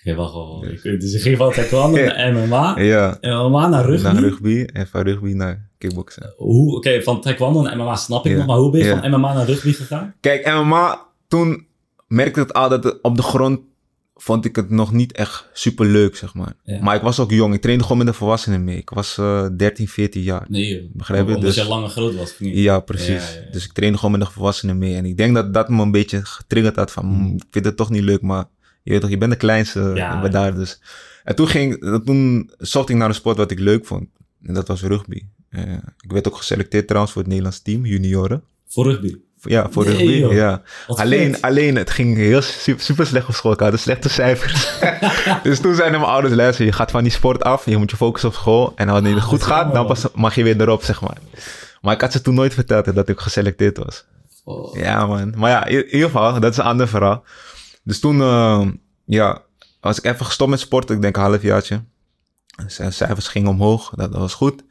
Ik 0.05 0.81
weet- 0.83 1.01
Dus 1.01 1.13
je 1.13 1.19
ging 1.19 1.37
van 1.37 1.53
taekwondo 1.53 2.05
naar 2.05 2.33
MMA. 2.33 2.81
Ja, 2.81 3.19
MMA 3.21 3.69
naar 3.69 3.85
rugby. 3.85 4.03
naar 4.03 4.17
rugby. 4.23 4.65
En 4.73 4.87
van 4.87 5.01
rugby 5.03 5.33
naar 5.33 5.69
kickboksen. 5.79 6.35
Hoe, 6.37 6.77
Oké, 6.77 7.03
van 7.03 7.21
taekwondo 7.21 7.63
naar 7.63 7.77
MMA 7.77 7.97
snap 7.97 8.25
ik 8.27 8.33
Ja. 8.33 8.39
nog, 8.39 8.47
maar 8.47 8.57
hoe 8.57 8.71
ben 8.71 8.81
je 8.81 8.87
Ja. 8.87 9.01
van 9.01 9.11
MMA 9.11 9.35
naar 9.35 9.47
rugby 9.47 9.73
gegaan? 9.73 10.15
Kijk, 10.21 10.47
MMA, 10.47 11.07
toen 11.29 11.67
merkte 12.07 12.41
ik 12.41 12.47
het 12.47 12.57
al 12.57 12.69
dat 12.69 12.85
het 12.85 12.99
op 13.03 13.17
de 13.17 13.23
grond 13.23 13.61
vond 14.15 14.45
ik 14.45 14.57
het 14.57 14.71
nog 14.71 14.93
niet 14.93 15.13
echt 15.13 15.49
super 15.53 15.87
leuk, 15.87 16.17
zeg 16.17 16.35
maar. 16.35 16.53
Ja. 16.65 16.83
Maar 16.83 16.97
ik 16.97 17.03
was 17.03 17.21
ook 17.21 17.31
jong. 17.31 17.55
Ik 17.55 17.61
trainde 17.61 17.83
gewoon 17.83 17.99
met 17.99 18.07
de 18.07 18.13
volwassenen 18.13 18.65
mee. 18.65 18.77
Ik 18.77 18.91
was 18.91 19.19
eh 19.19 19.47
13, 19.57 19.89
14 19.89 20.23
jaar. 20.23 20.45
Nee. 20.49 20.91
Begrijp 20.93 21.29
je? 21.29 21.39
Dus- 21.39 21.55
je 21.55 21.65
lang 21.65 21.85
en 21.85 21.91
groot 21.91 22.15
was, 22.15 22.35
niet? 22.39 22.57
Ja, 22.57 22.81
precies. 22.81 23.39
Dus 23.53 23.65
ik 23.65 23.73
trainde 23.73 23.99
gewoon 23.99 24.19
met 24.19 24.27
de 24.29 24.33
volwassenen 24.35 24.79
mee. 24.79 24.95
En 24.97 25.05
ik 25.05 25.17
denk 25.17 25.35
dat 25.35 25.55
dat 25.55 25.69
me 25.69 25.83
een 25.83 25.91
beetje 25.91 26.25
getriggerd 26.25 26.77
had 26.77 26.91
van. 26.91 27.05
"Hmm, 27.05 27.35
ik 27.37 27.43
vind 27.51 27.65
het 27.65 27.77
toch 27.77 27.91
niet 27.91 28.03
leuk, 28.03 28.23
maar 28.23 28.45
je 28.83 28.91
weet 28.91 29.01
toch, 29.01 29.11
je 29.11 29.19
bent 29.19 29.31
de 29.31 29.37
kleinste 29.37 29.91
Ja. 29.95 30.21
bij 30.21 30.31
daar 30.31 30.55
dus. 30.55 30.81
En 31.25 31.35
toen, 31.35 31.49
ging, 31.49 32.01
toen 32.05 32.51
zocht 32.59 32.89
ik 32.89 32.97
naar 32.97 33.09
een 33.09 33.15
sport 33.15 33.37
wat 33.37 33.51
ik 33.51 33.59
leuk 33.59 33.87
vond. 33.87 34.09
En 34.47 34.55
dat 34.55 34.69
was 34.69 34.83
rugby. 34.83 35.23
Eh, 35.51 35.63
ik 36.01 36.13
werd 36.13 36.29
ook 36.29 36.37
geselecteerd 36.37 36.87
trouwens 36.87 37.13
voor 37.13 37.23
het 37.23 37.31
Nederlands 37.31 37.63
team, 37.63 37.87
junioren. 37.87 38.43
Voor 38.69 38.85
rugby. 38.85 39.17
Ja, 39.45 39.67
voor 39.71 39.85
Nee, 39.85 39.97
rugby. 39.97 40.13
joh. 40.13 40.33
Ja. 40.33 40.63
Wat 40.87 40.99
Alleen, 40.99 41.33
vet. 41.33 41.43
alleen, 41.43 41.77
het 41.77 41.91
ging 41.91 42.17
heel 42.17 42.43
super, 42.43 42.83
super 42.85 43.07
slecht 43.07 43.29
op 43.29 43.35
school. 43.35 43.53
Ik 43.53 43.61
had 43.61 43.79
slechte 43.79 44.09
cijfers. 44.09 44.79
dus 45.43 45.61
toen 45.61 45.75
zeiden 45.75 46.01
mijn 46.01 46.13
ouders, 46.13 46.35
luister, 46.35 46.65
je 46.65 46.73
gaat 46.73 46.91
van 46.91 47.03
die 47.03 47.13
sport 47.13 47.43
af. 47.45 47.65
Je 47.67 47.77
moet 47.77 47.91
je 47.91 47.97
focussen 47.97 48.29
op 48.29 48.35
school. 48.35 48.73
En 48.77 48.87
wanneer 48.89 49.15
het 49.15 49.23
Ah, 49.23 49.29
goed 49.29 49.43
gaat, 49.43 49.75
dan 49.75 49.87
pas 49.87 50.05
mag 50.15 50.35
je 50.35 50.43
weer 50.43 50.61
erop, 50.61 50.83
zeg 50.83 51.01
maar. 51.01 51.17
Maar 51.81 51.95
ik 51.95 52.01
had 52.01 52.13
ze 52.13 52.21
toen 52.21 52.35
nooit 52.35 52.55
verteld 52.55 52.95
dat 52.95 53.09
ik 53.09 53.19
geselecteerd 53.21 53.79
was. 53.79 54.05
Oh. 54.45 54.77
Ja, 54.77 55.07
man. 55.07 55.33
Maar 55.37 55.51
ja, 55.51 55.65
in 55.67 55.77
in 55.79 55.85
ieder 55.95 56.07
geval, 56.11 56.41
dat 56.41 56.51
is 56.53 56.57
een 56.59 56.65
ander 56.65 56.89
verhaal. 56.89 57.25
Dus 57.83 58.01
toen, 58.01 58.21
eh, 58.21 58.69
ja, 59.05 59.43
was 59.81 59.99
ik 59.99 60.05
even 60.05 60.27
gestopt 60.27 60.51
met 60.51 60.61
sporten. 60.61 60.97
Ik 60.97 61.03
denk 61.03 61.17
een 61.17 61.23
halfjaartje. 61.23 61.83
Zijn 62.67 62.93
cijfers 62.93 63.29
gingen 63.29 63.51
omhoog, 63.51 63.91
dat, 63.91 64.13
dat 64.13 64.21
was 64.21 64.35
goed. 64.35 64.65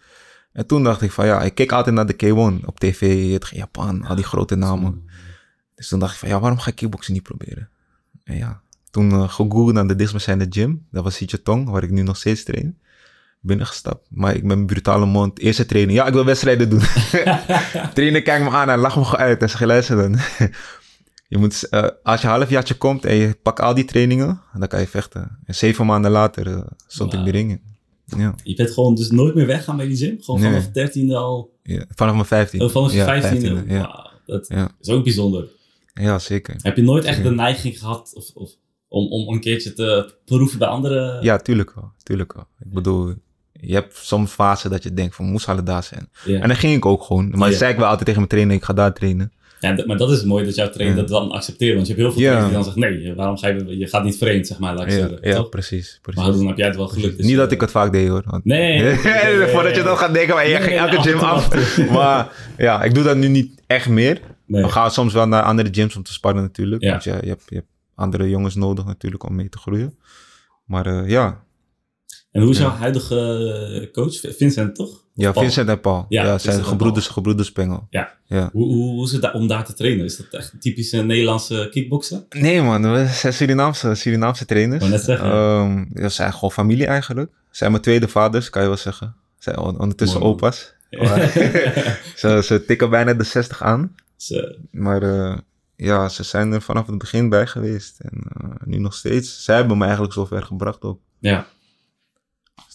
En 0.54 0.66
toen 0.66 0.84
dacht 0.84 1.02
ik 1.02 1.12
van, 1.12 1.26
ja, 1.26 1.42
ik 1.42 1.56
keek 1.56 1.72
altijd 1.72 1.96
naar 1.96 2.06
de 2.06 2.14
K1 2.26 2.66
op 2.66 2.80
tv, 2.80 3.32
het 3.34 3.48
Japan, 3.50 4.06
al 4.06 4.16
die 4.16 4.24
grote 4.24 4.56
namen. 4.56 5.10
Dus 5.76 5.88
toen 5.88 6.00
dacht 6.00 6.14
ik 6.14 6.20
van, 6.20 6.30
ja, 6.30 6.40
waarom 6.40 6.60
ga 6.60 6.70
ik 6.70 6.76
kickboksen 6.76 7.14
niet 7.14 7.24
proberen? 7.24 7.70
En 8.24 8.38
ja, 8.38 8.62
toen 8.90 9.12
eh, 9.12 9.30
gegoogeld 9.30 9.74
naar 9.74 9.88
de 9.88 9.96
dichtstbijzijnde 9.96 10.46
gym. 10.50 10.88
Dat 10.92 11.04
was 11.04 11.26
Tong, 11.44 11.70
waar 11.70 11.84
ik 11.84 11.92
nu 11.92 12.02
nog 12.02 12.18
steeds 12.18 12.44
train. 12.44 12.80
Binnengestapt. 13.40 14.08
Maar 14.10 14.36
ik 14.36 14.44
met 14.44 14.56
mijn 14.56 14.66
brutale 14.68 15.06
mond. 15.06 15.40
Eerste 15.40 15.66
training. 15.66 15.98
Ja, 15.98 16.06
ik 16.06 16.14
wil 16.14 16.26
wedstrijden 16.26 16.70
doen. 16.70 16.82
Trainer 17.94 18.22
kijkt 18.22 18.44
me 18.44 18.50
aan 18.50 18.70
en 18.70 18.80
lacht 18.80 18.96
me 18.96 19.04
gewoon 19.04 19.20
uit. 19.20 19.42
En 19.42 19.50
zegt, 19.50 19.64
luister 19.64 19.96
dan. 19.96 20.20
Je 21.32 21.38
moet, 21.38 21.70
eh, 21.70 21.88
als 22.04 22.22
je 22.22 22.28
een 22.28 22.34
halfjaartje 22.34 22.74
komt 22.76 23.06
en 23.06 23.16
je 23.16 23.38
pakt 23.42 23.60
al 23.60 23.74
die 23.74 23.86
trainingen, 23.86 24.42
dan 24.60 24.68
kan 24.68 24.80
je 24.80 24.88
vechten. 24.88 25.38
En 25.46 25.56
zeven 25.56 25.86
maanden 25.86 26.12
later 26.12 26.48
eh, 26.48 26.62
stond 26.88 27.14
ik 27.14 27.24
de 27.24 27.32
ring 27.32 27.50
in. 27.52 27.62
Ja, 28.20 28.36
Je 28.44 28.56
bent 28.56 28.72
gewoon 28.72 28.96
dus 28.96 29.12
nooit 29.12 29.36
meer 29.36 29.46
weggaan 29.46 29.78
bij 29.78 29.88
die 29.88 29.98
gym? 29.98 30.18
Gewoon 30.22 30.42
Nee. 30.42 30.50
vanaf 30.52 30.68
13e 30.94 31.14
al? 31.16 31.58
ja. 31.64 31.86
Vanaf 31.96 32.14
mijn 32.14 32.26
vijftien. 32.26 32.62
Oh, 32.62 32.70
vanaf 32.70 32.94
je 32.94 33.04
15e? 33.04 33.68
Ja. 33.68 34.12
Dat 34.26 34.50
is 34.82 34.90
ook 34.90 35.04
bijzonder. 35.04 35.48
ja, 35.94 36.20
zeker. 36.20 36.56
Heb 36.62 36.76
je 36.76 36.82
nooit 36.84 37.04
echt 37.04 37.16
Zeker. 37.16 37.30
de 37.30 37.36
neiging 37.36 37.80
gehad 37.80 38.12
of, 38.16 38.30
of, 38.34 38.50
om, 38.88 39.12
om 39.12 39.34
een 39.34 39.40
keertje 39.40 39.74
te 39.74 40.14
proeven 40.26 40.60
bij 40.60 40.68
andere... 40.68 41.18
Ja, 41.22 41.38
tuurlijk 41.38 41.74
wel. 41.76 41.92
Tuurlijk 42.04 42.34
wel. 42.34 42.48
Ik 42.60 42.74
bedoel, 42.74 43.14
je 43.52 43.74
hebt 43.74 43.98
soms 43.98 44.32
fasen 44.32 44.70
dat 44.70 44.84
je 44.84 44.94
denkt 44.94 45.16
van, 45.16 45.26
moest 45.26 45.48
alle 45.48 45.64
daar 45.64 45.84
zijn. 45.84 46.10
Ja. 46.26 46.40
En 46.42 46.48
dan 46.48 46.58
ging 46.58 46.76
ik 46.76 46.86
ook 46.86 47.04
gewoon. 47.04 47.30
Maar 47.30 47.50
Ja. 47.52 47.58
zei 47.58 47.72
ik 47.72 47.78
wel 47.78 47.86
altijd 47.88 48.06
tegen 48.06 48.20
mijn 48.20 48.32
trainer, 48.32 48.56
ik 48.56 48.64
ga 48.64 48.74
daar 48.74 48.94
trainen. 48.94 49.32
Ja, 49.62 49.76
d- 49.76 49.86
maar 49.86 49.98
dat 49.98 50.12
is 50.12 50.24
mooi 50.24 50.46
dat 50.46 50.56
jouw 50.56 50.70
trainer 50.70 50.96
dat 50.98 51.08
dan 51.08 51.32
accepteert. 51.32 51.76
Want 51.76 51.88
je 51.88 51.94
hebt 51.94 52.06
heel 52.06 52.12
veel 52.14 52.22
trainers 52.22 52.46
die 52.46 52.54
dan 52.56 52.64
zeggen, 52.64 52.82
nee, 53.04 53.16
waarom 53.16 53.38
ga 53.38 53.48
je... 53.48 53.78
Je 53.78 53.88
gaat 53.88 54.04
niet 54.04 54.18
vreemd, 54.18 54.48
zeg 54.48 54.60
maar, 54.60 54.74
laat 54.76 54.86
ik 54.86 54.92
Ja, 54.92 54.98
zeggen. 54.98 55.18
ja 55.22 55.36
toch? 55.36 55.50
precies. 55.50 56.00
precies. 56.02 56.24
Maar 56.24 56.32
dan 56.32 56.48
heb 56.48 56.58
jij 56.58 56.68
het 56.68 56.76
wel 56.76 56.88
gelukt. 56.88 57.18
dus 57.18 57.26
Niet 57.26 57.36
dat 57.36 57.52
ik 57.52 57.62
het 57.62 57.72
vaak 57.72 57.92
deed 57.92 58.08
hoor. 58.08 58.24
Want- 58.26 58.46
Nee, 58.46 58.96
Voordat 59.54 59.76
je 59.76 59.84
dan 59.84 59.98
gaat 59.98 60.14
denken, 60.14 60.36
maar 60.36 60.48
je 60.48 60.54
Nee, 60.58 60.62
ging 60.68 60.78
elke 60.80 61.02
gym 61.02 61.18
af 61.20 61.50
en 61.78 61.86
en 61.86 61.94
maar 61.94 62.28
ja, 62.58 62.84
ik 62.84 62.94
doe 62.94 63.04
dat 63.04 63.18
nu 63.18 63.28
niet 63.28 63.62
echt 63.68 63.90
meer. 63.90 64.22
We 64.46 64.70
gaan 64.70 64.92
soms 64.92 65.14
wel 65.14 65.28
naar 65.28 65.44
andere 65.44 65.70
gyms 65.72 65.96
om 65.96 66.04
te 66.04 66.14
sparren 66.14 66.42
natuurlijk. 66.42 66.84
Want 66.84 67.04
je, 67.04 67.10
hebt, 67.12 67.24
je 67.48 67.56
hebt 67.56 67.68
andere 67.96 68.30
jongens 68.30 68.56
nodig 68.56 68.86
natuurlijk 68.86 69.24
om 69.30 69.36
mee 69.36 69.50
te 69.50 69.58
groeien. 69.58 69.98
Maar 70.66 70.86
eh, 70.86 71.10
ja. 71.10 71.44
En 72.32 72.42
hoe 72.42 72.52
is 72.52 72.58
jouw 72.58 72.70
huidige 72.70 73.16
eh, 73.82 73.92
coach? 73.92 74.20
Vincent, 74.38 74.76
toch? 74.76 75.04
Ja, 75.14 75.32
Paul. 75.32 75.46
Vincent 75.46 75.70
en 75.70 75.80
Paul. 75.82 76.06
Ja, 76.10 76.24
Ja, 76.26 76.38
zijn 76.38 76.64
gebroeders, 76.66 77.08
gebroeders 77.08 77.52
Pengel. 77.52 77.88
Ja. 77.90 78.14
Ja. 78.26 78.50
Hoe, 78.54 78.66
hoe, 78.66 78.90
hoe 78.94 79.04
is 79.06 79.12
het 79.12 79.22
daar 79.22 79.34
om 79.34 79.48
daar 79.48 79.66
te 79.66 79.74
trainen? 79.74 80.06
Is 80.06 80.18
dat 80.18 80.26
echt 80.32 80.54
een 80.54 80.60
typische 80.60 81.04
Nederlandse 81.04 81.68
kickboksen? 81.72 82.26
Nee 82.30 82.62
man, 82.62 82.92
we 82.94 83.08
zijn 83.08 83.34
Surinaamse, 83.34 83.96
Surinaamse 83.96 84.46
trainers. 84.46 84.88
Net 84.88 85.02
zeggen. 85.04 85.30
Ja, 85.94 86.10
ze 86.10 86.16
zijn 86.16 86.34
gewoon 86.34 86.52
familie 86.52 86.86
eigenlijk. 86.86 87.30
Ze 87.50 87.58
zijn 87.58 87.72
mijn 87.72 87.84
tweede 87.84 88.08
vaders, 88.08 88.50
kan 88.50 88.62
je 88.62 88.68
wel 88.68 88.78
zeggen. 88.78 89.16
Ze 89.38 89.44
zijn 89.44 89.58
on- 89.58 89.80
ondertussen 89.80 90.20
Mooi, 90.20 90.32
opa's. 90.34 90.74
ze, 92.16 92.42
ze 92.44 92.64
tikken 92.68 92.90
bijna 92.90 93.14
de 93.14 93.24
60 93.24 93.64
aan. 93.64 93.96
Ze- 94.16 94.58
Maar 94.72 95.02
eh, 95.04 95.38
ja, 95.76 96.10
ze 96.10 96.24
zijn 96.24 96.52
er 96.52 96.62
vanaf 96.62 96.88
het 96.88 96.98
begin 96.98 97.30
bij 97.30 97.48
geweest. 97.48 98.00
En 98.00 98.24
eh, 98.42 98.50
nu 98.66 98.78
nog 98.78 98.94
steeds. 98.94 99.44
Zij 99.44 99.56
hebben 99.56 99.78
me 99.78 99.84
eigenlijk 99.84 100.14
zover 100.14 100.44
gebracht 100.44 100.82
ook. 100.82 101.00
ja. 101.20 101.48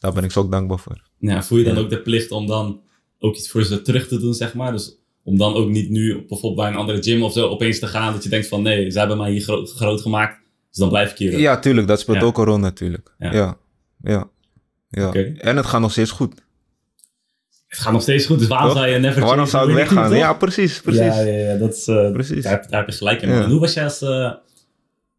Daar 0.06 0.14
ben 0.14 0.24
ik 0.24 0.32
zo 0.32 0.40
ook 0.40 0.50
dankbaar 0.50 0.78
voor. 0.78 1.02
ja. 1.18 1.42
Voel 1.42 1.58
je 1.58 1.64
dan 1.64 1.74
Ja. 1.74 1.80
ook 1.80 1.90
de 1.90 2.02
plicht 2.02 2.30
om 2.30 2.46
dan 2.46 2.80
ook 3.18 3.36
iets 3.36 3.50
voor 3.50 3.64
ze 3.64 3.82
terug 3.82 4.08
te 4.08 4.18
doen, 4.20 4.34
zeg 4.34 4.54
maar? 4.54 4.72
Dus 4.72 4.96
om 5.24 5.38
dan 5.38 5.54
ook 5.54 5.68
niet 5.68 5.90
nu 5.90 6.14
bijvoorbeeld 6.28 6.54
bij 6.54 6.68
een 6.68 6.74
andere 6.76 7.02
gym 7.02 7.22
of 7.22 7.32
zo 7.32 7.48
opeens 7.48 7.78
te 7.78 7.86
gaan 7.86 8.12
dat 8.12 8.22
je 8.22 8.28
denkt 8.28 8.46
van 8.48 8.62
nee, 8.62 8.90
ze 8.90 8.98
hebben 8.98 9.16
mij 9.16 9.30
hier 9.30 9.40
gro- 9.40 9.64
groot 9.64 10.00
gemaakt, 10.00 10.38
dus 10.68 10.78
dan 10.78 10.88
blijf 10.88 11.10
ik 11.10 11.18
hier. 11.18 11.38
Ja, 11.38 11.58
tuurlijk. 11.58 11.86
Dat 11.86 12.00
speelt 12.00 12.16
Ja. 12.20 12.22
ook 12.24 12.38
een 12.38 12.44
rol 12.44 12.58
natuurlijk. 12.58 13.14
Ja. 13.18 13.56
Ja. 14.02 14.28
Ja. 14.90 15.12
En 15.38 15.56
het 15.56 15.66
gaat 15.66 15.80
nog 15.80 15.90
steeds 15.92 16.10
goed. 16.10 16.44
Het 17.66 17.78
gaat 17.78 17.92
nog 17.92 18.02
steeds 18.02 18.26
goed, 18.26 18.38
dus 18.38 18.48
waarom 18.48 18.68
Toch? 18.68 18.78
zou 18.78 18.88
je 18.90 18.98
never 18.98 19.22
Waarom 19.22 19.46
zou 19.46 19.68
ik 19.68 19.74
weggaan? 19.74 20.16
Ja, 20.16 20.32
precies. 20.32 20.80
Precies. 20.80 21.00
Ja, 21.02 21.20
ja, 21.20 21.50
ja, 21.52 21.56
dat 21.58 21.74
is, 21.74 21.86
eh, 21.86 22.12
Precies. 22.12 22.42
Daar, 22.42 22.52
heb, 22.52 22.70
daar 22.70 22.80
heb 22.80 22.88
je 22.90 22.96
gelijk 22.96 23.22
in. 23.22 23.28
Ja. 23.28 23.42
En 23.42 23.50
hoe 23.50 23.60
was 23.60 23.72
jij 23.74 23.84
als, 23.84 24.02
eh, 24.02 24.32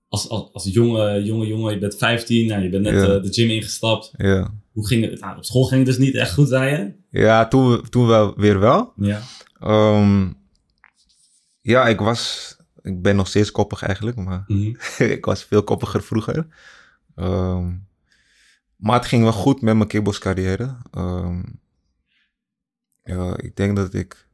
als, 0.10 0.30
als, 0.30 0.50
als 0.54 0.64
jonge, 0.72 1.24
jonge 1.24 1.48
jongen, 1.48 1.74
je 1.74 1.80
bent 1.80 1.96
15, 1.98 2.48
nou, 2.48 2.62
je 2.64 2.70
bent 2.70 2.84
net 2.84 2.94
Ja. 2.94 3.16
eh, 3.16 3.22
de 3.24 3.34
gym 3.34 3.50
ingestapt. 3.50 4.12
Ja. 4.18 4.54
Hoe 4.78 4.88
ging 4.88 5.10
het? 5.10 5.20
Nou, 5.20 5.38
op 5.38 5.46
school 5.46 5.64
ging 5.64 5.86
het 5.86 5.96
dus 5.96 6.06
niet 6.06 6.16
echt 6.16 6.34
goed, 6.34 6.48
zei 6.48 6.72
je? 6.72 6.94
Ja, 7.20 7.48
toen, 7.48 7.90
toen 7.90 8.08
wel 8.08 8.36
weer 8.36 8.60
wel. 8.60 8.94
Ja. 8.96 9.22
Ehm, 9.60 10.32
ja, 11.62 11.88
ik 11.88 12.00
was... 12.00 12.56
Ik 12.82 13.02
ben 13.02 13.16
nog 13.16 13.28
steeds 13.28 13.52
koppig 13.52 13.82
eigenlijk, 13.82 14.18
maar 14.18 14.44
Mhm. 14.48 14.74
ik 15.18 15.26
was 15.26 15.44
veel 15.44 15.64
koppiger 15.64 16.04
vroeger. 16.04 16.48
Ehm, 17.16 17.76
maar 18.76 18.96
het 18.96 19.06
ging 19.06 19.24
wel 19.24 19.32
goed 19.32 19.62
met 19.62 19.76
mijn 19.76 19.88
kickboxcarrière. 19.88 20.78
Ehm, 20.92 21.44
ja, 23.04 23.38
ik 23.38 23.56
denk 23.56 23.76
dat 23.76 23.94
ik 23.94 24.28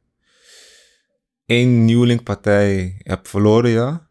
één 1.46 1.84
nieuwelingpartij 1.84 2.94
heb 2.98 3.26
verloren, 3.26 3.70
ja. 3.70 4.08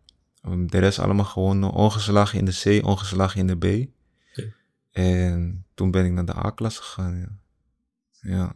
De 0.65 0.77
rest 0.79 0.99
allemaal 0.99 1.25
gewonnen. 1.25 1.69
Ongeslagen 1.71 2.39
in 2.39 2.45
de 2.45 2.79
C, 2.81 2.85
ongeslagen 2.85 3.39
in 3.39 3.47
de 3.47 3.57
B. 3.57 3.91
En 4.91 5.62
toen 5.73 5.91
ben 5.91 6.05
ik 6.05 6.11
naar 6.11 6.25
de 6.25 6.35
A-klasse 6.35 6.81
gegaan, 6.81 7.17
ja. 7.17 7.27
Ja. 8.31 8.53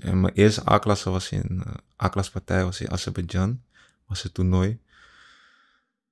En 0.00 0.20
mijn 0.20 0.34
eerste 0.34 0.70
A-klasse 0.70 1.10
was 1.10 1.30
in... 1.30 1.62
eh, 1.66 1.72
A-klasse 2.04 2.32
partij 2.32 2.64
was 2.64 2.80
in 2.80 2.90
Azerbeidzjan. 2.90 3.62
Was 4.06 4.22
het 4.22 4.34
toernooi. 4.34 4.80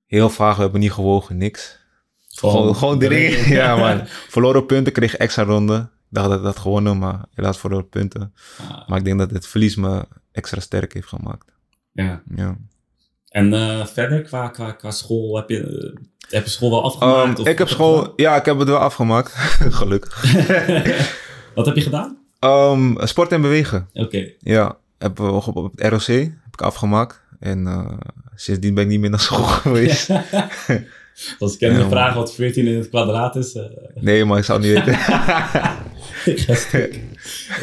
Heel 0.05 0.29
vaag, 0.29 0.55
we 0.55 0.61
hebben 0.61 0.79
niet 0.79 0.91
gewogen, 0.91 1.37
niks. 1.37 1.79
Gewoon, 2.27 2.75
gewoon 2.75 2.99
de 2.99 3.07
ring. 3.07 3.45
Ja, 3.59 3.75
man. 3.75 4.01
Verloren 4.07 4.65
punten, 4.65 4.93
kreeg 4.93 5.15
extra 5.15 5.43
ronde. 5.43 5.77
Ik 5.79 6.21
dacht 6.21 6.29
dat 6.29 6.37
ik 6.37 6.43
dat 6.43 6.59
gewonnen, 6.59 6.97
maar 6.97 7.25
helaas 7.33 7.59
verloren 7.59 7.89
punten. 7.89 8.33
Ah, 8.57 8.87
Maar 8.87 8.97
ik 8.97 9.05
denk 9.05 9.19
dat 9.19 9.31
het 9.31 9.47
verlies 9.47 9.75
me 9.75 10.07
extra 10.31 10.59
sterk 10.59 10.93
heeft 10.93 11.07
gemaakt. 11.07 11.51
ja. 11.91 12.21
Ja. 12.35 12.57
En 13.35 13.53
eh, 13.53 13.85
verder, 13.85 14.21
qua, 14.21 14.47
qua, 14.47 14.71
qua 14.71 14.91
school, 14.91 15.35
heb 15.35 15.49
je, 15.49 15.59
eh, 15.59 16.03
heb 16.29 16.43
je 16.43 16.49
school 16.49 16.69
wel 16.69 16.83
afgemaakt? 16.83 17.39
Of- 17.39 17.47
ik 17.47 17.57
heb 17.57 17.67
school, 17.67 18.13
ja, 18.15 18.35
ik 18.35 18.45
heb 18.45 18.59
het 18.59 18.67
wel 18.67 18.77
afgemaakt. 18.77 19.31
Gelukkig. 19.79 20.23
Wat 21.55 21.65
heb 21.65 21.75
je 21.75 21.81
gedaan? 21.81 22.17
Ehm, 22.39 23.05
sport 23.05 23.31
en 23.31 23.41
bewegen. 23.41 23.89
Oké. 23.93 24.29
Ja, 24.39 24.77
heb, 24.97 25.17
we 25.17 25.23
op, 25.31 25.55
op 25.55 25.71
het 25.75 25.87
ROC 25.91 26.05
heb 26.17 26.53
ik 26.53 26.61
afgemaakt. 26.61 27.21
En 27.39 27.67
eh, 27.67 27.91
sindsdien 28.35 28.73
ben 28.73 28.83
ik 28.83 28.89
niet 28.89 28.99
meer 28.99 29.09
naar 29.09 29.19
school 29.19 29.43
geweest. 29.63 30.09
Als 31.39 31.53
ik 31.53 31.59
Ja, 31.59 31.89
vragen 31.89 32.17
wat 32.17 32.33
14 32.35 32.67
in 32.67 32.75
het 32.77 32.89
kwadraat 32.89 33.35
is. 33.35 33.53
eh, 33.55 33.63
Nee, 33.95 34.25
maar 34.25 34.37
ik 34.37 34.43
zou 34.43 34.59
niet 34.61 34.73
weten. 34.73 34.93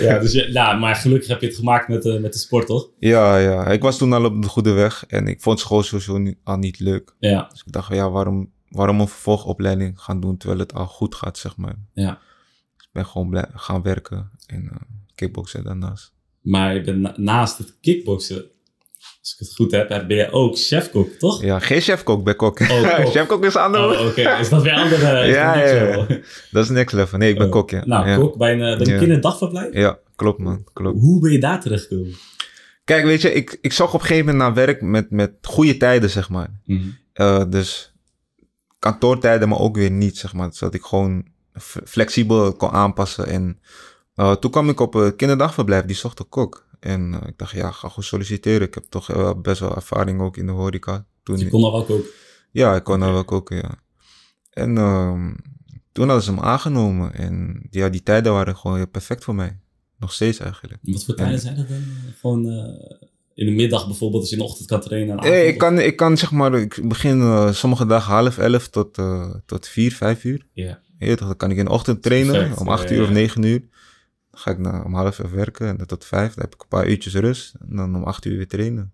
ja, 0.06 0.18
dus 0.18 0.32
je, 0.32 0.48
nou, 0.52 0.78
maar 0.78 0.94
gelukkig 0.96 1.28
heb 1.28 1.40
je 1.40 1.46
het 1.46 1.56
gemaakt 1.56 1.88
met, 1.88 2.04
eh, 2.06 2.20
met 2.20 2.32
de 2.32 2.38
sport, 2.38 2.66
toch? 2.66 2.88
ja, 2.98 3.38
ja, 3.38 3.66
ik 3.66 3.82
was 3.82 3.98
toen 3.98 4.12
al 4.12 4.24
op 4.24 4.42
de 4.42 4.48
goede 4.48 4.72
weg. 4.72 5.04
En 5.08 5.26
ik 5.26 5.40
vond 5.40 5.60
school 5.60 5.82
sowieso 5.82 6.18
niet- 6.18 6.38
al 6.44 6.56
niet 6.56 6.78
leuk. 6.80 7.14
Ja, 7.18 7.46
Dus 7.50 7.62
ik 7.66 7.72
dacht, 7.72 7.94
ja, 7.94 8.10
waarom, 8.10 8.50
waarom 8.68 9.00
een 9.00 9.08
vervolgopleiding 9.08 10.00
gaan 10.00 10.20
doen 10.20 10.36
terwijl 10.36 10.60
het 10.60 10.74
al 10.74 10.86
goed 10.86 11.14
gaat, 11.14 11.38
zeg 11.38 11.56
maar. 11.56 11.74
ja. 11.94 12.10
Dus 12.76 12.84
ik 12.86 12.92
ben 12.92 13.06
gewoon 13.06 13.28
blij, 13.30 13.46
gaan 13.54 13.82
werken 13.82 14.30
en 14.46 14.68
eh 14.72 14.76
kickboksen 15.14 15.64
daarnaast. 15.64 16.12
Maar 16.40 16.74
je 16.74 16.80
bent 16.80 16.98
na- 17.00 17.14
naast 17.16 17.58
het 17.58 17.76
kickboksen, 17.80 18.44
als 19.20 19.32
ik 19.32 19.38
het 19.38 19.54
goed 19.54 19.70
heb, 19.70 19.88
ben 19.88 20.16
je 20.16 20.30
ook 20.30 20.58
chefkok, 20.58 21.08
toch? 21.10 21.42
Ja, 21.42 21.58
geen 21.58 21.80
chefkok 21.80 22.24
bij 22.24 22.34
kok. 22.34 22.60
Oh, 22.60 22.96
kok. 22.96 23.08
chefkok 23.14 23.44
is 23.44 23.56
anders. 23.56 23.98
Oh, 23.98 24.06
oké. 24.06 24.30
Is 24.40 24.48
dat 24.48 24.62
weer 24.62 24.72
andere? 24.72 25.26
Ja, 25.26 25.58
ja. 25.64 26.06
Dat 26.50 26.64
is 26.64 26.70
next 26.70 26.94
level. 26.94 27.18
Nee, 27.18 27.30
ik 27.30 27.36
ben 27.38 27.46
Oh. 27.46 27.52
kok, 27.52 27.70
ja. 27.70 27.82
Nou, 27.84 28.08
ja. 28.08 28.16
kok 28.16 28.36
bij 28.36 28.52
een, 28.52 28.60
eh, 28.62 28.76
bij 28.76 28.86
een 28.86 28.92
Ja. 28.92 28.98
kinderdagverblijf? 28.98 29.74
Ja, 29.74 29.98
klopt 30.16 30.38
man, 30.38 30.64
klopt. 30.72 31.00
Hoe 31.00 31.20
ben 31.20 31.32
je 31.32 31.38
daar 31.40 31.60
terechtgekomen? 31.60 32.14
Kijk, 32.84 33.04
weet 33.04 33.22
je, 33.22 33.32
ik, 33.32 33.58
ik 33.60 33.72
zag 33.72 33.94
op 33.94 34.00
een 34.00 34.06
gegeven 34.06 34.24
moment 34.26 34.44
naar 34.44 34.66
werk 34.66 34.80
met, 34.82 35.10
met 35.10 35.32
goede 35.42 35.76
tijden, 35.76 36.10
zeg 36.10 36.28
maar. 36.28 36.48
Mhm. 36.64 36.80
Eh, 37.12 37.44
dus 37.48 37.92
kantoortijden, 38.78 39.48
maar 39.48 39.58
ook 39.58 39.76
weer 39.76 39.90
niet, 39.90 40.18
zeg 40.18 40.32
maar. 40.32 40.48
Zodat 40.52 40.74
ik 40.74 40.82
gewoon 40.82 41.24
flexibel 41.84 42.52
kon 42.52 42.70
aanpassen. 42.70 43.26
En 43.26 43.60
eh, 44.14 44.32
toen 44.32 44.50
kwam 44.50 44.68
ik 44.68 44.80
op 44.80 44.94
een 44.94 45.16
kinderdagverblijf, 45.16 45.84
die 45.84 45.96
zocht 45.96 46.18
een 46.18 46.28
kok. 46.28 46.66
En 46.84 47.14
eh, 47.14 47.28
ik 47.28 47.38
dacht, 47.38 47.52
ja, 47.52 47.70
ga 47.70 47.88
gewoon 47.88 48.04
solliciteren. 48.04 48.66
Ik 48.66 48.74
heb 48.74 48.84
toch 48.88 49.06
wel 49.06 49.40
best 49.40 49.60
wel 49.60 49.74
ervaring 49.74 50.20
ook 50.20 50.36
in 50.36 50.46
de 50.46 50.52
horeca. 50.52 51.06
Toen, 51.22 51.34
Dus 51.34 51.44
je 51.44 51.50
kon 51.50 51.64
al 51.64 51.72
wel 51.72 51.84
koken. 51.84 52.10
Ja, 52.50 52.76
ik 52.76 52.84
kon 52.84 52.98
nou 52.98 53.12
wel 53.12 53.24
koken, 53.24 53.56
ja. 53.56 53.74
En 54.50 54.78
ehm, 54.78 55.34
toen 55.92 56.06
hadden 56.06 56.24
ze 56.24 56.30
hem 56.30 56.40
aangenomen. 56.40 57.14
En 57.14 57.66
ja, 57.70 57.88
die 57.88 58.02
tijden 58.02 58.32
waren 58.32 58.56
gewoon 58.56 58.90
perfect 58.90 59.24
voor 59.24 59.34
mij. 59.34 59.58
Nog 59.98 60.12
steeds 60.12 60.38
eigenlijk. 60.38 60.80
Wat 60.82 61.04
voor 61.04 61.14
tijden 61.14 61.40
zijn 61.40 61.56
dat 61.56 61.68
dan? 61.68 61.82
Gewoon 62.20 62.48
eh, 62.48 62.98
in 63.34 63.46
de 63.46 63.52
middag 63.52 63.86
bijvoorbeeld, 63.86 64.20
als 64.20 64.30
je 64.30 64.36
in 64.36 64.42
de 64.42 64.48
ochtend 64.48 64.68
kan 64.68 64.80
trainen. 64.80 65.18
En 65.18 65.24
Hey, 65.24 65.46
ik, 65.46 65.58
kan, 65.58 65.78
ik 65.78 65.96
kan 65.96 66.16
zeg 66.16 66.30
maar, 66.30 66.54
ik 66.54 66.88
begin 66.88 67.20
eh, 67.20 67.52
sommige 67.52 67.86
dagen 67.86 68.12
half 68.12 68.38
elf 68.38 68.68
tot, 68.68 68.98
eh, 68.98 69.34
tot 69.46 69.68
vier, 69.68 69.92
vijf 69.92 70.24
uur. 70.24 70.46
Ja. 70.52 70.80
Ja, 70.98 71.14
toch, 71.14 71.26
dan 71.26 71.36
kan 71.36 71.50
ik 71.50 71.56
in 71.56 71.64
de 71.64 71.70
ochtend 71.70 72.02
trainen 72.02 72.32
Perfect, 72.32 72.60
om 72.60 72.68
acht 72.68 72.88
ja, 72.88 72.94
uur 72.94 73.02
of 73.02 73.10
negen 73.10 73.42
uur. 73.42 73.62
Dan 74.32 74.40
ga 74.40 74.50
ik 74.50 74.58
naar, 74.58 74.84
om 74.84 74.94
half 74.94 75.18
elf 75.18 75.30
werken 75.30 75.68
en 75.68 75.76
dan 75.76 75.86
tot 75.86 76.04
vijf. 76.04 76.34
Dan 76.34 76.44
heb 76.44 76.54
ik 76.54 76.62
een 76.62 76.68
paar 76.68 76.88
uurtjes 76.88 77.14
rust. 77.14 77.54
En 77.68 77.76
dan 77.76 77.96
om 77.96 78.02
acht 78.04 78.24
uur 78.24 78.36
weer 78.36 78.48
trainen. 78.48 78.92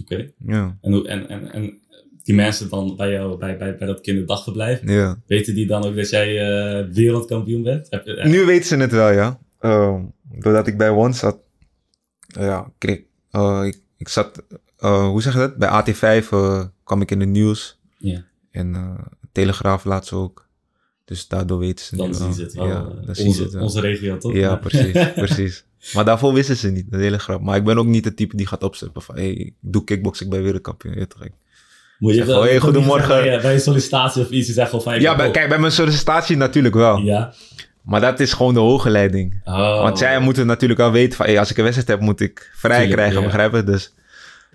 Oké. 0.00 0.30
Ja, 0.46 0.76
En, 0.80 1.06
en, 1.06 1.28
en, 1.28 1.52
en 1.52 1.78
die 2.22 2.34
mensen 2.34 2.68
dan 2.68 2.96
bij 2.96 3.10
jou, 3.10 3.38
bij, 3.38 3.58
bij, 3.58 3.76
bij 3.76 3.86
dat 3.86 4.00
kinderdagverblijf, 4.00 4.80
ja. 4.84 5.18
weten 5.26 5.54
die 5.54 5.66
dan 5.66 5.84
ook 5.84 5.96
dat 5.96 6.10
jij 6.10 6.38
eh, 6.38 6.88
wereldkampioen 6.92 7.62
bent? 7.62 7.86
Heb 7.90 8.06
Nu 8.24 8.44
weten 8.44 8.66
ze 8.66 8.76
het 8.76 8.92
wel, 8.92 9.10
ja. 9.10 9.38
Ehm, 9.58 10.02
doordat 10.22 10.66
ik 10.66 10.78
bij 10.78 10.90
One 10.90 11.12
zat. 11.12 11.38
eh, 12.36 12.44
ja, 12.44 12.72
kreeg, 12.78 13.00
eh, 13.30 13.62
ik, 13.64 13.80
ik 13.96 14.08
zat, 14.08 14.42
hoe 14.78 15.22
zeg 15.22 15.32
je 15.32 15.38
dat? 15.38 15.56
Bij 15.56 15.68
AT5 15.68 16.28
eh, 16.30 16.64
kwam 16.84 17.00
ik 17.00 17.10
in 17.10 17.20
het 17.20 17.28
nieuws. 17.28 17.78
Ja. 17.98 18.24
En 18.50 18.96
Telegraaf 19.32 19.84
laatst 19.84 20.12
ook. 20.12 20.48
Dus 21.10 21.28
daardoor 21.28 21.58
weten 21.58 21.84
ze 21.84 21.96
Dan 21.96 22.06
nu 22.08 22.14
zien 22.14 22.32
ze 22.32 22.42
het 22.42 22.54
wel. 22.54 22.66
Ja, 22.66 22.74
eh, 22.74 23.06
dan 23.06 23.14
zien 23.14 23.32
ze 23.32 23.42
het 23.42 23.54
onze, 23.54 23.56
wel. 23.56 23.62
onze 23.66 23.80
regio, 23.80 24.18
toch? 24.18 24.32
Ja, 24.32 24.56
precies, 24.56 24.92
precies. 25.24 25.64
Maar 25.92 26.04
daarvoor 26.04 26.32
wisten 26.32 26.56
ze 26.56 26.70
niet, 26.70 26.84
dat 26.90 26.98
is 27.00 27.04
hele 27.06 27.18
grap. 27.18 27.40
Maar 27.40 27.56
ik 27.56 27.64
ben 27.64 27.78
ook 27.78 27.86
niet 27.86 28.04
de 28.04 28.14
type 28.14 28.36
die 28.36 28.46
gaat 28.46 28.62
opsteppen 28.62 29.02
van, 29.02 29.14
hey, 29.14 29.30
ik 29.30 29.52
doe 29.60 29.84
kickbox, 29.84 30.20
ik 30.20 30.30
ben 30.30 30.42
wereldkampioen. 30.42 30.94
Ja, 30.98 31.06
toch? 31.06 31.24
Ik- 31.24 31.32
Moet 31.98 32.14
je 32.14 32.24
wel- 32.24 32.42
hey, 32.42 32.58
goedemorgen. 32.58 33.22
zeggen 33.22 33.42
Bij, 33.42 33.54
een 33.54 33.60
sollicitatie 33.60 34.22
of 34.22 34.30
iets, 34.30 34.46
je 34.46 34.52
zegt 34.52 34.70
gewoon 34.70 34.84
van... 34.84 35.00
Ja, 35.00 35.16
bij, 35.16 35.30
kijk, 35.30 35.48
bij 35.48 35.58
mijn 35.58 35.72
sollicitatie 35.72 36.36
natuurlijk 36.36 36.74
wel. 36.74 36.98
Ja. 36.98 37.34
Maar 37.82 38.00
dat 38.00 38.20
is 38.20 38.32
gewoon 38.32 38.54
de 38.54 38.60
hoge 38.60 38.90
leiding. 38.90 39.40
Oh. 39.44 39.82
Want 39.82 39.98
zij 39.98 40.20
moeten 40.20 40.46
natuurlijk 40.46 40.80
wel 40.80 40.92
weten 40.92 41.16
van, 41.16 41.26
hey, 41.26 41.38
als 41.38 41.50
ik 41.50 41.56
een 41.56 41.62
wedstrijd 41.64 41.88
heb, 41.90 42.00
moet 42.00 42.20
ik 42.20 42.50
vrij 42.54 42.76
Tuurlijk, 42.76 42.96
krijgen, 42.96 43.18
ja. 43.20 43.26
begrijp 43.26 43.52
je? 43.54 43.64
Dus, 43.64 43.92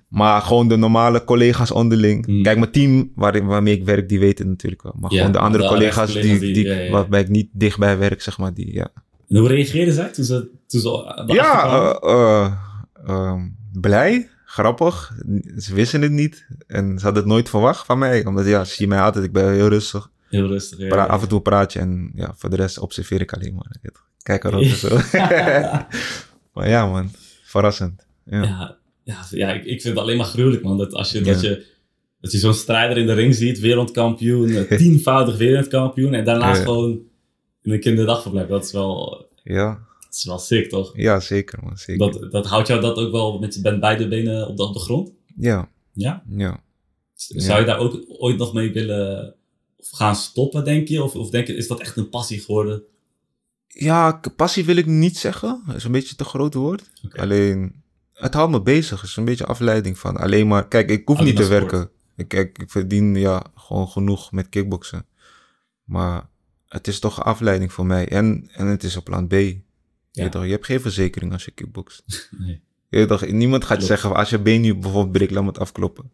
maar 0.07 0.41
gewoon 0.41 0.67
de 0.67 0.75
normale 0.75 1.23
collega's 1.23 1.71
onderling. 1.71 2.25
Hmm. 2.25 2.43
Kijk, 2.43 2.57
mijn 2.59 2.71
team 2.71 3.11
waar, 3.15 3.45
waarmee 3.45 3.73
ik 3.77 3.83
werk, 3.85 4.09
die 4.09 4.19
weten 4.19 4.39
het 4.43 4.47
natuurlijk 4.53 4.83
wel. 4.83 4.93
Maar 4.99 5.11
Ja, 5.11 5.17
gewoon 5.17 5.31
de 5.31 5.39
andere 5.39 5.63
de 5.63 5.69
collega's, 5.69 6.13
die, 6.13 6.39
die- 6.39 6.53
die, 6.53 6.65
ja, 6.67 6.91
waarbij 6.91 7.21
ik 7.21 7.29
niet 7.29 7.49
dichtbij 7.51 7.97
werk, 7.97 8.21
zeg 8.21 8.37
maar, 8.37 8.53
die, 8.53 8.73
ja. 8.73 8.87
En 9.29 9.37
hoe 9.37 9.47
reageerden 9.47 9.93
zij 9.93 10.09
toen 10.09 10.25
ze, 10.25 10.49
toen 10.67 10.81
ze 10.81 11.23
Ja, 11.27 11.65
eh, 11.65 12.11
eh, 12.11 12.51
ehm, 13.05 13.41
blij, 13.71 14.29
grappig. 14.45 15.13
Ze 15.57 15.73
wisten 15.73 16.01
het 16.01 16.11
niet 16.11 16.47
en 16.67 16.97
ze 16.99 17.03
hadden 17.05 17.23
het 17.23 17.31
nooit 17.31 17.49
verwacht 17.49 17.85
van 17.85 17.97
mij. 17.97 18.25
Omdat 18.25 18.45
ja, 18.45 18.63
ze 18.63 18.73
zien 18.73 18.89
mij 18.89 18.99
altijd, 19.01 19.25
ik 19.25 19.31
ben 19.31 19.53
heel 19.53 19.67
rustig. 19.67 20.09
Heel 20.29 20.47
rustig. 20.47 20.79
ja. 20.79 21.05
Af 21.05 21.21
en 21.21 21.27
toe 21.27 21.41
praat 21.41 21.73
je 21.73 21.79
en 21.79 22.11
ja, 22.15 22.33
voor 22.37 22.49
de 22.49 22.55
rest 22.55 22.79
observeer 22.79 23.21
ik 23.21 23.33
alleen 23.33 23.53
maar. 23.55 23.75
Kijk 24.23 24.43
erop 24.43 24.61
en 24.61 24.75
zo. 24.85 24.95
maar 26.53 26.69
ja 26.69 26.85
man, 26.87 27.11
verrassend. 27.43 28.05
Ja. 28.25 28.75
Ja, 29.05 29.25
ja, 29.29 29.53
ik, 29.53 29.61
ik 29.65 29.81
vind 29.81 29.83
het 29.83 29.97
alleen 29.97 30.17
maar 30.17 30.25
gruwelijk, 30.25 30.63
man. 30.63 30.77
Dat 30.77 30.93
als 30.93 31.11
je, 31.11 31.19
Ja. 31.19 31.25
dat 31.25 31.41
je, 31.41 31.65
dat 32.21 32.31
je 32.31 32.37
zo'n 32.37 32.53
strijder 32.53 32.97
in 32.97 33.05
de 33.05 33.13
ring 33.13 33.35
ziet, 33.35 33.59
wereldkampioen, 33.59 34.49
eh, 34.49 34.77
tienvoudig 34.77 35.37
wereldkampioen, 35.37 36.13
en 36.13 36.25
daarnaast 36.25 36.57
Ja. 36.59 36.63
gewoon 36.65 36.99
in 37.61 37.71
een 37.71 37.79
kinderdagverblijf. 37.79 38.47
Dat 38.47 38.65
is 38.65 38.71
wel, 38.71 39.25
Ja, 39.43 39.67
dat 39.99 40.13
is 40.13 40.23
wel 40.25 40.37
sick, 40.39 40.69
toch? 40.69 40.91
ja, 40.97 41.19
zeker 41.19 41.59
man, 41.63 41.77
zeker. 41.77 42.11
Dat, 42.11 42.31
dat 42.31 42.45
houdt 42.45 42.67
jou 42.67 42.81
dat 42.81 42.97
ook 42.97 43.11
wel 43.11 43.39
met, 43.39 43.59
met 43.63 43.79
beide 43.79 44.07
benen 44.07 44.47
op 44.47 44.57
de, 44.57 44.63
op 44.63 44.73
de 44.73 44.79
grond? 44.79 45.11
Ja, 45.37 45.69
Ja? 45.93 46.23
ja. 46.29 46.63
Zou 47.15 47.59
je 47.59 47.65
daar 47.65 47.77
ook 47.79 48.03
ooit 48.07 48.37
nog 48.37 48.53
mee 48.53 48.71
willen 48.71 49.35
gaan 49.79 50.15
stoppen, 50.15 50.63
denk 50.63 50.87
je? 50.87 51.03
Of, 51.03 51.15
of 51.15 51.29
denk 51.29 51.47
je, 51.47 51.55
is 51.55 51.67
dat 51.67 51.79
echt 51.79 51.97
een 51.97 52.09
passie 52.09 52.39
geworden? 52.39 52.83
Ja, 53.67 54.21
passie 54.35 54.65
wil 54.65 54.75
ik 54.75 54.85
niet 54.85 55.17
zeggen. 55.17 55.63
Dat 55.67 55.75
is 55.75 55.83
een 55.83 55.91
beetje 55.91 56.15
te 56.15 56.23
groot 56.23 56.53
woord. 56.53 56.89
Alleen, 57.11 57.83
het 58.15 58.34
houdt 58.34 58.51
me 58.51 58.62
bezig. 58.62 59.01
Het 59.01 59.10
is 59.10 59.15
een 59.15 59.25
beetje 59.25 59.45
afleiding 59.45 59.97
van 59.99 60.17
alleen 60.17 60.47
maar... 60.47 60.67
Kijk, 60.67 60.89
ik 60.89 61.08
hoef 61.08 61.15
Alleen 61.17 61.28
niet 61.28 61.36
te 61.38 61.43
sport. 61.43 61.71
werken. 61.71 61.89
Ik, 62.15 62.34
ik, 62.34 62.58
ik 62.58 62.69
verdien 62.69 63.15
ja, 63.15 63.43
gewoon 63.56 63.88
genoeg 63.88 64.32
met 64.32 64.49
kickboksen. 64.49 65.06
Maar 65.84 66.28
het 66.67 66.88
is 66.88 66.99
toch 66.99 67.17
een 67.17 67.23
afleiding 67.23 67.73
voor 67.73 67.86
mij. 67.86 68.08
En, 68.08 68.49
en 68.54 68.67
het 68.67 68.84
is 68.84 68.97
op 68.97 69.04
plan 69.04 69.28
B. 69.28 69.32
Je, 69.32 69.62
Ja. 70.12 70.30
toch, 70.30 70.43
je 70.45 70.51
hebt 70.51 70.65
geen 70.65 70.82
verzekering 70.82 71.32
als 71.32 71.45
je 71.45 71.51
kickbokst. 71.51 72.04
Nee. 72.38 72.62
Je 72.89 73.06
toch, 73.06 73.25
niemand 73.28 73.62
gaat 73.63 73.71
Klopt. 73.78 73.91
zeggen, 73.91 74.15
als 74.15 74.30
je 74.30 74.39
been 74.39 74.62
nu 74.62 74.73
bijvoorbeeld 74.75 75.12
breekt, 75.12 75.32
laat 75.32 75.41
me 75.43 75.49
het 75.49 75.60
afkloppen. 75.60 76.12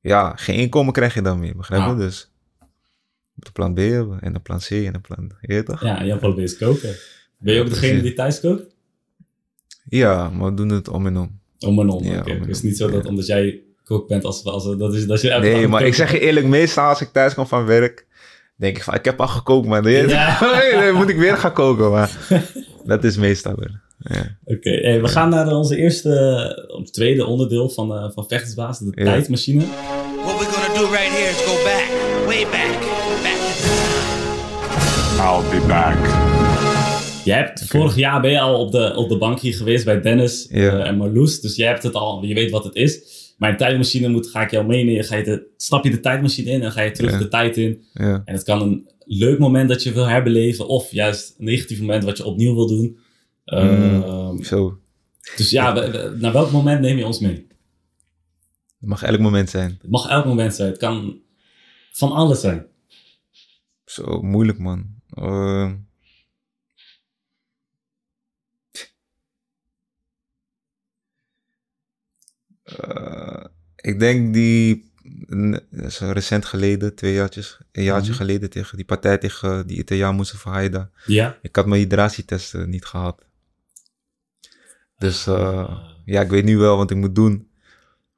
Ja, 0.00 0.36
geen 0.36 0.56
inkomen 0.56 0.92
krijg 0.92 1.14
je 1.14 1.22
dan 1.22 1.38
meer, 1.38 1.56
begrijp 1.56 1.82
je? 1.82 1.88
Ah. 1.88 1.96
Dus 1.98 2.30
je 2.58 3.32
moet 3.34 3.46
een 3.46 3.52
plan 3.52 3.74
B 3.74 3.78
hebben 3.78 4.20
en 4.20 4.34
een 4.34 4.42
plan 4.42 4.58
C 4.58 4.70
en 4.70 4.94
een 4.94 5.00
plan... 5.00 5.32
Je 5.40 5.62
toch? 5.62 5.82
Ja, 5.82 5.98
en 5.98 6.06
jij 6.06 6.18
probeert 6.18 6.56
koken. 6.56 6.96
Ben 7.38 7.54
je 7.54 7.60
ook 7.60 7.68
degene 7.68 8.02
die 8.02 8.12
thuis 8.12 8.40
kookt? 8.40 8.74
Ja, 9.88 10.28
maar 10.30 10.48
we 10.50 10.54
doen 10.56 10.68
het 10.68 10.88
om 10.88 11.06
en 11.06 11.16
om. 11.16 11.38
Om 11.66 11.80
en 11.80 11.88
om. 11.88 12.04
Ja, 12.04 12.18
oké. 12.18 12.30
om 12.30 12.36
en 12.36 12.40
Het 12.40 12.48
is 12.50 12.62
niet 12.62 12.76
zo 12.76 12.90
dat 12.90 13.02
Ja. 13.02 13.08
omdat 13.08 13.26
jij 13.26 13.60
kok 13.84 14.08
bent, 14.08 14.24
als, 14.24 14.44
als, 14.44 14.76
dat 14.78 14.94
is, 14.94 15.06
dat 15.06 15.20
je 15.20 15.30
elke 15.30 15.46
dag 15.46 15.54
Nee, 15.56 15.68
maar 15.68 15.86
ik 15.86 15.94
zeg 15.94 16.12
je 16.12 16.18
eerlijk, 16.20 16.46
meestal 16.46 16.88
als 16.88 17.00
ik 17.00 17.08
thuis 17.12 17.34
kom 17.34 17.46
van 17.46 17.64
werk, 17.64 18.06
denk 18.56 18.76
ik 18.76 18.82
van, 18.82 18.94
ik 18.94 19.04
heb 19.04 19.20
al 19.20 19.28
gekookt, 19.28 19.66
man. 19.66 19.82
Nee, 19.84 20.08
Ja. 20.08 20.38
nee, 20.78 20.92
moet 20.92 21.08
ik 21.08 21.16
weer 21.16 21.36
gaan 21.36 21.52
koken, 21.52 21.90
maar 21.90 22.10
dat 22.84 23.04
is 23.04 23.16
meestal 23.16 23.54
weer. 23.56 23.80
Ja. 23.98 24.36
Oké, 24.44 24.70
hey, 24.70 25.00
we 25.00 25.08
gaan 25.08 25.28
naar 25.28 25.52
onze 25.56 25.76
eerste, 25.76 26.88
tweede 26.90 27.26
onderdeel 27.26 27.68
van, 27.68 27.94
eh 27.96 28.10
van 28.14 28.24
Vechtersbaas, 28.28 28.78
de 28.78 28.92
Ja. 28.94 29.04
tijdmachine. 29.04 29.64
What 30.24 30.38
we're 30.38 30.50
gonna 30.52 30.80
do 30.80 30.86
right 30.90 31.10
here 31.16 31.30
is 31.30 31.36
go 31.44 31.64
back, 31.64 31.88
way 32.26 32.42
back, 32.44 32.80
back 33.22 33.38
to 33.38 33.56
time. 33.58 35.22
I'll 35.22 35.60
be 35.60 35.66
back. 35.66 36.15
Jij 37.26 37.36
hebt, 37.36 37.64
vorig 37.66 37.96
jaar 37.96 38.20
ben 38.20 38.30
je 38.30 38.40
al 38.40 38.60
op 38.60 38.72
de, 38.72 38.94
op 38.96 39.08
de 39.08 39.18
bank 39.18 39.40
hier 39.40 39.54
geweest 39.54 39.84
bij 39.84 40.00
Dennis 40.00 40.46
Ja. 40.50 40.78
eh, 40.78 40.86
en 40.88 40.96
Marloes, 40.96 41.40
dus 41.40 41.56
jij 41.56 41.68
hebt 41.68 41.82
het 41.82 41.94
al, 41.94 42.24
je 42.24 42.34
weet 42.34 42.50
wat 42.50 42.64
het 42.64 42.74
is. 42.74 43.14
Maar 43.38 43.50
in 43.50 43.56
tijdmachine 43.56 44.08
moet, 44.08 44.26
ga 44.26 44.42
ik 44.42 44.50
jou 44.50 44.66
meenemen, 44.66 45.04
ga 45.04 45.16
je 45.16 45.24
de, 45.24 45.46
stap 45.56 45.84
je 45.84 45.90
de 45.90 46.00
tijdmachine 46.00 46.50
in 46.50 46.62
en 46.62 46.72
ga 46.72 46.80
je 46.82 46.90
terug 46.90 47.10
Ja. 47.10 47.18
de 47.18 47.28
tijd 47.28 47.56
in. 47.56 47.84
Ja. 47.92 48.22
En 48.24 48.34
het 48.34 48.42
kan 48.42 48.62
een 48.62 48.88
leuk 49.04 49.38
moment 49.38 49.68
dat 49.68 49.82
je 49.82 49.92
wil 49.92 50.04
herbeleven, 50.08 50.68
of 50.68 50.90
juist 50.90 51.34
een 51.38 51.44
negatief 51.44 51.80
moment 51.80 52.04
wat 52.04 52.16
je 52.16 52.24
opnieuw 52.24 52.54
wil 52.54 52.66
doen. 52.66 52.98
Ehm, 53.44 54.42
Zo. 54.42 54.78
Dus 55.36 55.50
ja, 55.50 55.74
we- 55.74 55.90
we- 55.90 56.16
naar 56.20 56.32
welk 56.32 56.50
moment 56.50 56.80
neem 56.80 56.96
je 56.98 57.06
ons 57.06 57.20
mee? 57.20 57.46
Het 58.80 58.88
mag 58.88 59.02
elk 59.02 59.20
moment 59.20 59.50
zijn. 59.50 59.78
Het 59.82 59.90
mag 59.90 60.08
elk 60.08 60.24
moment 60.24 60.54
zijn, 60.54 60.68
het 60.68 60.78
kan 60.78 61.18
van 61.92 62.12
alles 62.12 62.40
zijn. 62.40 62.66
Zo, 63.84 64.22
moeilijk, 64.22 64.58
man. 64.58 64.86
Eh, 65.10 65.72
eh, 72.66 73.44
ik 73.76 73.98
denk 73.98 74.34
die, 74.34 74.90
recent 75.98 76.44
geleden, 76.44 76.94
twee 76.94 77.12
jaartjes, 77.14 77.58
een 77.72 77.82
jaartje 77.82 78.10
Mhm. 78.10 78.20
geleden 78.20 78.50
tegen 78.50 78.76
die 78.76 78.86
partij 78.86 79.18
tegen 79.18 79.66
die 79.66 79.78
Italiaan 79.78 80.16
Mustafa 80.16 80.50
Haida. 80.50 80.90
Ja? 81.06 81.36
Ik 81.42 81.56
had 81.56 81.66
mijn 81.66 81.80
hydratietesten 81.80 82.70
niet 82.70 82.84
gehad. 82.84 83.24
Dus 84.98 85.26
eh, 85.26 85.70
ja, 86.04 86.20
ik 86.20 86.30
weet 86.30 86.44
nu 86.44 86.58
wel 86.58 86.76
wat 86.76 86.90
ik 86.90 86.96
moet 86.96 87.14
doen. 87.14 87.48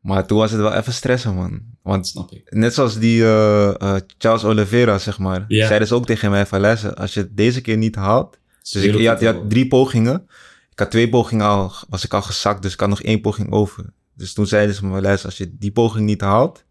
Maar 0.00 0.26
toen 0.26 0.38
was 0.38 0.50
het 0.50 0.60
wel 0.60 0.72
even 0.74 0.92
stressen, 0.92 1.34
man. 1.34 1.60
Want 1.82 2.06
Snap 2.06 2.30
ik. 2.32 2.50
net 2.52 2.74
zoals 2.74 2.98
die 2.98 3.22
eh, 3.22 3.68
eh, 3.80 4.00
Charles 4.18 4.44
Oliveira, 4.44 4.98
zeg 4.98 5.18
maar. 5.18 5.44
Ja. 5.48 5.66
Zeiden 5.66 5.88
ze 5.88 5.94
ook 5.94 6.06
tegen 6.06 6.30
mij 6.30 6.46
van, 6.46 6.60
luister, 6.60 6.94
als 6.94 7.14
je 7.14 7.20
het 7.20 7.36
deze 7.36 7.60
keer 7.60 7.76
niet 7.76 7.94
haalt... 7.94 8.38
Dus 8.72 8.82
ik, 8.82 8.96
je, 8.96 9.08
had, 9.08 9.20
je 9.20 9.26
had 9.26 9.50
drie 9.50 9.68
pogingen. 9.68 10.28
Ik 10.72 10.78
had 10.78 10.90
twee 10.90 11.08
pogingen 11.08 11.46
al, 11.46 11.72
was 11.88 12.04
ik 12.04 12.14
al 12.14 12.22
gezakt, 12.22 12.62
dus 12.62 12.72
ik 12.72 12.80
had 12.80 12.88
nog 12.88 13.02
één 13.02 13.20
poging 13.20 13.52
over. 13.52 13.84
Dus 14.18 14.32
toen 14.32 14.46
zeiden 14.46 14.74
ze 14.74 14.86
me, 14.86 15.00
luister, 15.00 15.28
als 15.28 15.38
je 15.38 15.56
die 15.58 15.70
poging 15.72 16.06
niet 16.06 16.20
haalt... 16.20 16.64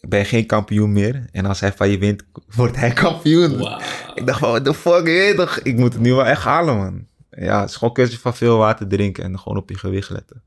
ben 0.00 0.18
je 0.18 0.24
geen 0.24 0.46
kampioen 0.46 0.92
meer. 0.92 1.24
En 1.32 1.46
als 1.46 1.60
hij 1.60 1.72
van 1.72 1.88
je 1.90 1.98
wint, 1.98 2.22
wordt 2.56 2.76
hij 2.76 2.92
kampioen. 2.92 3.60
Ik 4.14 4.26
dacht 4.26 4.38
van, 4.38 4.48
what 4.50 4.64
the 4.64 4.74
fuck, 4.74 5.06
je 5.06 5.12
weet 5.12 5.36
toch? 5.36 5.58
Ik 5.58 5.76
moet 5.76 5.92
het 5.92 6.02
nu 6.02 6.12
wel 6.12 6.24
echt 6.26 6.42
halen, 6.42 6.76
man. 6.76 7.06
Ja, 7.30 7.60
het 7.60 7.68
is 7.68 7.74
gewoon 7.76 7.88
een 7.88 7.94
kwestie 7.96 8.18
van 8.18 8.34
veel 8.36 8.56
water 8.56 8.88
drinken 8.88 9.24
en 9.24 9.38
gewoon 9.38 9.58
op 9.58 9.70
je 9.70 9.78
gewicht 9.78 10.10
letten. 10.10 10.42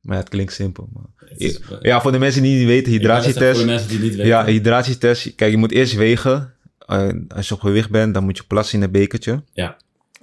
Maar 0.00 0.14
ja, 0.14 0.20
het 0.20 0.30
klinkt 0.30 0.52
simpel, 0.52 0.88
man. 0.92 1.10
Het 1.16 1.40
is- 1.40 1.60
Ja, 1.80 2.00
voor 2.00 2.12
de 2.12 2.18
mensen 2.18 2.42
die 2.42 2.56
niet 2.58 2.66
weten, 2.66 2.92
hydratietest. 2.92 3.56
Voor 3.58 3.66
de 3.66 3.72
mensen 3.72 3.88
die 3.88 3.96
het 3.96 4.06
niet 4.06 4.16
weten. 4.16 4.30
Ja, 4.30 4.44
hydratietest. 4.44 5.34
Kijk, 5.34 5.50
je 5.50 5.56
moet 5.56 5.72
eerst 5.72 5.94
wegen. 5.94 6.52
Eh, 6.78 7.08
als 7.28 7.48
je 7.48 7.54
op 7.54 7.60
gewicht 7.60 7.90
bent, 7.90 8.14
dan 8.14 8.24
moet 8.24 8.36
je 8.36 8.44
plassen 8.44 8.78
in 8.78 8.84
een 8.84 8.90
bekertje. 8.90 9.42
Ja. 9.52 9.76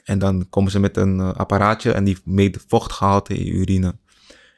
En 0.03 0.19
dan 0.19 0.47
komen 0.49 0.71
ze 0.71 0.79
met 0.79 0.97
een 0.97 1.19
eh, 1.19 1.33
apparaatje 1.33 1.91
en 1.91 2.03
die 2.03 2.17
meet 2.25 2.63
vochtgehalte 2.67 3.33
in 3.37 3.45
je 3.45 3.51
urine. 3.51 3.95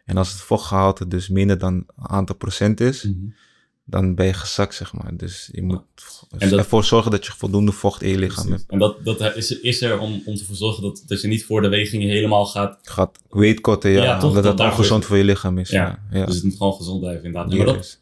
En 0.05 0.17
als 0.17 0.31
het 0.31 0.41
vochtgehalte 0.41 1.07
dus 1.07 1.29
minder 1.29 1.57
dan 1.57 1.73
een 1.73 1.85
aantal 2.09 2.35
procent 2.35 2.79
is, 2.79 3.03
Mhm. 3.03 3.13
dan 3.85 4.15
ben 4.15 4.25
je 4.25 4.33
gezakt, 4.33 4.75
zeg 4.75 4.93
maar. 4.93 5.17
Dus 5.17 5.49
je 5.51 5.61
moet 5.61 5.81
En 6.37 6.49
dat- 6.49 6.59
ervoor 6.59 6.83
zorgen 6.83 7.11
dat 7.11 7.25
je 7.25 7.31
voldoende 7.31 7.71
vocht 7.71 8.01
in 8.01 8.09
je 8.09 8.17
lichaam 8.17 8.51
hebt. 8.51 8.63
En 8.67 8.79
dat, 8.79 8.97
dat 9.05 9.35
is, 9.35 9.59
is 9.59 9.81
er 9.81 9.99
om, 9.99 10.21
om 10.25 10.35
te 10.35 10.45
zorgen 10.55 10.83
dat, 10.83 11.03
dat 11.07 11.21
je 11.21 11.27
niet 11.27 11.45
voor 11.45 11.61
de 11.61 11.67
wegingen 11.67 12.09
helemaal 12.09 12.45
gaat. 12.45 12.79
Gaat 12.81 13.19
weightcutten, 13.29 13.91
ja. 13.91 14.03
Ja, 14.03 14.17
toch, 14.19 14.27
omdat 14.29 14.43
dat 14.43 14.57
daarvoor 14.57 14.77
ongezond 14.77 15.01
is- 15.01 15.07
voor 15.07 15.17
je 15.17 15.23
lichaam 15.23 15.57
is. 15.57 15.69
Ja, 15.69 15.99
Ja, 16.11 16.17
ja. 16.19 16.25
Dus 16.25 16.35
het 16.35 16.43
moet 16.43 16.57
gewoon 16.57 16.73
gezond 16.73 16.99
blijven 16.99 17.23
inderdaad. 17.25 17.53
Maar 17.57 17.65
dat, 17.65 17.99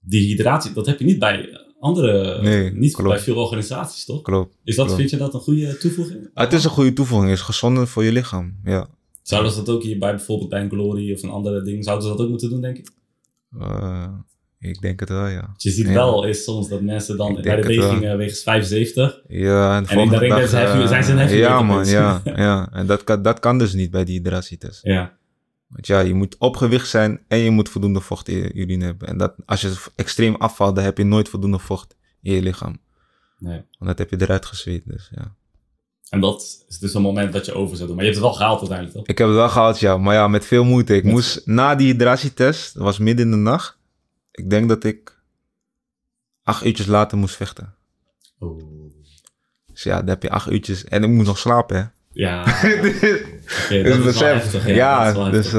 die 0.00 0.26
hydratie, 0.26 0.72
dat 0.72 0.86
heb 0.86 0.98
je 0.98 1.04
niet 1.04 1.18
bij 1.18 1.60
andere, 1.80 2.42
Nee, 2.42 2.72
niet 2.72 2.94
klopt. 2.94 3.08
bij 3.10 3.18
veel 3.20 3.36
organisaties, 3.36 4.04
toch? 4.04 4.22
Klopt. 4.22 4.56
Is 4.64 4.76
dat, 4.76 4.84
klopt. 4.84 5.00
vind 5.00 5.10
je 5.12 5.16
dat 5.16 5.34
een 5.34 5.40
goede 5.40 5.76
toevoeging? 5.76 6.30
Ah, 6.34 6.44
het 6.44 6.52
is 6.52 6.64
een 6.64 6.70
goede 6.70 6.92
toevoeging. 6.92 7.30
Het 7.30 7.38
is 7.38 7.44
gezonder 7.44 7.86
voor 7.88 8.04
je 8.04 8.12
lichaam. 8.12 8.56
Ja. 8.64 8.88
Zouden 9.30 9.52
ze 9.52 9.62
dat 9.62 9.74
ook 9.74 9.82
hier 9.82 9.98
bij 9.98 10.10
bijvoorbeeld 10.14 10.48
bij 10.50 10.60
een 10.60 10.70
Glory 10.70 11.12
of 11.12 11.22
een 11.22 11.30
andere 11.30 11.62
ding, 11.62 11.84
zouden 11.84 12.06
ze 12.08 12.12
dat 12.12 12.20
ook 12.24 12.30
moeten 12.30 12.50
doen, 12.50 12.60
denk 12.60 12.76
ik? 12.78 12.88
Eh, 13.60 14.08
ik 14.58 14.80
denk 14.80 15.00
het 15.00 15.08
wel, 15.08 15.26
ja. 15.26 15.54
Je 15.56 15.70
ziet 15.70 15.86
Ja. 15.86 15.92
wel 15.92 16.24
is 16.24 16.44
soms 16.44 16.68
dat 16.68 16.80
mensen 16.80 17.16
dan 17.16 17.34
bij 17.42 17.56
de 17.56 17.62
wegingen 17.66 18.16
wegens 18.16 18.42
75, 18.42 19.20
Ja, 19.28 19.76
en 19.76 19.86
En 19.86 19.98
in 19.98 20.08
de 20.08 20.18
ring 20.18 20.34
dag, 20.34 20.50
heavy- 20.50 20.80
eh, 20.82 20.88
zijn 20.88 21.04
ze 21.04 21.12
een 21.12 21.36
Ja, 21.36 21.62
man, 21.62 21.86
ja. 21.86 22.20
ja. 22.46 22.68
En 22.72 22.86
dat 22.86 23.04
kan, 23.04 23.22
dat 23.22 23.40
kan 23.40 23.58
dus 23.58 23.72
niet 23.72 23.90
bij 23.90 24.04
die 24.04 24.18
hydratietest. 24.18 24.84
ja. 24.84 25.18
Want 25.68 25.86
ja, 25.86 26.00
je 26.00 26.14
moet 26.14 26.36
op 26.38 26.56
gewicht 26.56 26.88
zijn 26.88 27.20
en 27.28 27.38
je 27.38 27.50
moet 27.50 27.68
voldoende 27.68 28.00
vocht 28.00 28.28
in 28.28 28.36
je 28.36 28.52
urine 28.54 28.84
hebben. 28.84 29.08
En 29.08 29.16
dat, 29.18 29.34
als 29.46 29.60
je 29.60 29.74
extreem 29.96 30.34
afvalt, 30.34 30.74
dan 30.74 30.84
heb 30.84 30.98
je 30.98 31.04
nooit 31.04 31.28
voldoende 31.28 31.58
vocht 31.58 31.96
in 32.22 32.34
je 32.34 32.42
lichaam. 32.42 32.78
Nee. 33.38 33.62
Want 33.78 33.96
dat 33.96 33.98
heb 33.98 34.10
je 34.10 34.16
eruit 34.26 34.46
gezweet, 34.46 34.82
dus 34.86 35.10
ja. 35.14 35.34
En 36.10 36.20
dat 36.20 36.64
is 36.68 36.78
dus 36.78 36.94
een 36.94 37.02
moment 37.02 37.32
dat 37.32 37.46
je 37.46 37.52
over 37.54 37.76
zou 37.76 37.86
doen. 37.88 37.96
Maar 37.96 38.04
je 38.04 38.10
hebt 38.10 38.22
het 38.22 38.30
wel 38.30 38.38
gehaald 38.40 38.58
uiteindelijk, 38.58 38.98
toch? 38.98 39.06
Ik 39.06 39.18
heb 39.18 39.26
het 39.26 39.36
wel 39.36 39.48
gehaald, 39.48 39.78
ja. 39.80 39.96
Maar 39.98 40.14
ja, 40.14 40.28
met 40.28 40.44
veel 40.44 40.64
moeite. 40.64 40.96
Ik 40.96 41.04
Met- 41.04 41.12
moest 41.12 41.46
na 41.46 41.74
die 41.74 41.92
hydratietest, 41.92 42.74
dat 42.74 42.82
was 42.82 42.98
midden 42.98 43.24
in 43.24 43.30
de 43.30 43.36
nacht. 43.36 43.78
Ik 44.30 44.50
denk 44.50 44.68
dat 44.68 44.84
ik 44.84 45.18
acht 46.42 46.64
uurtjes 46.66 46.86
later 46.86 47.18
moest 47.18 47.36
vechten. 47.36 47.74
Oh. 48.38 48.62
Dus 49.72 49.82
ja, 49.82 49.96
dan 49.98 50.08
heb 50.08 50.22
je 50.22 50.30
acht 50.30 50.50
uurtjes. 50.50 50.84
En 50.84 51.02
ik 51.02 51.08
moet 51.10 51.26
nog 51.26 51.38
slapen, 51.38 51.76
hè. 51.76 51.84
Ja, 52.12 52.44
Dus 52.62 53.00
dat 53.00 53.72
is 53.72 53.80
wel 53.96 54.02
besef. 54.02 54.32
heftig. 54.42 54.66
Ja, 54.66 55.08
Ja, 55.08 55.30
dus 55.30 55.52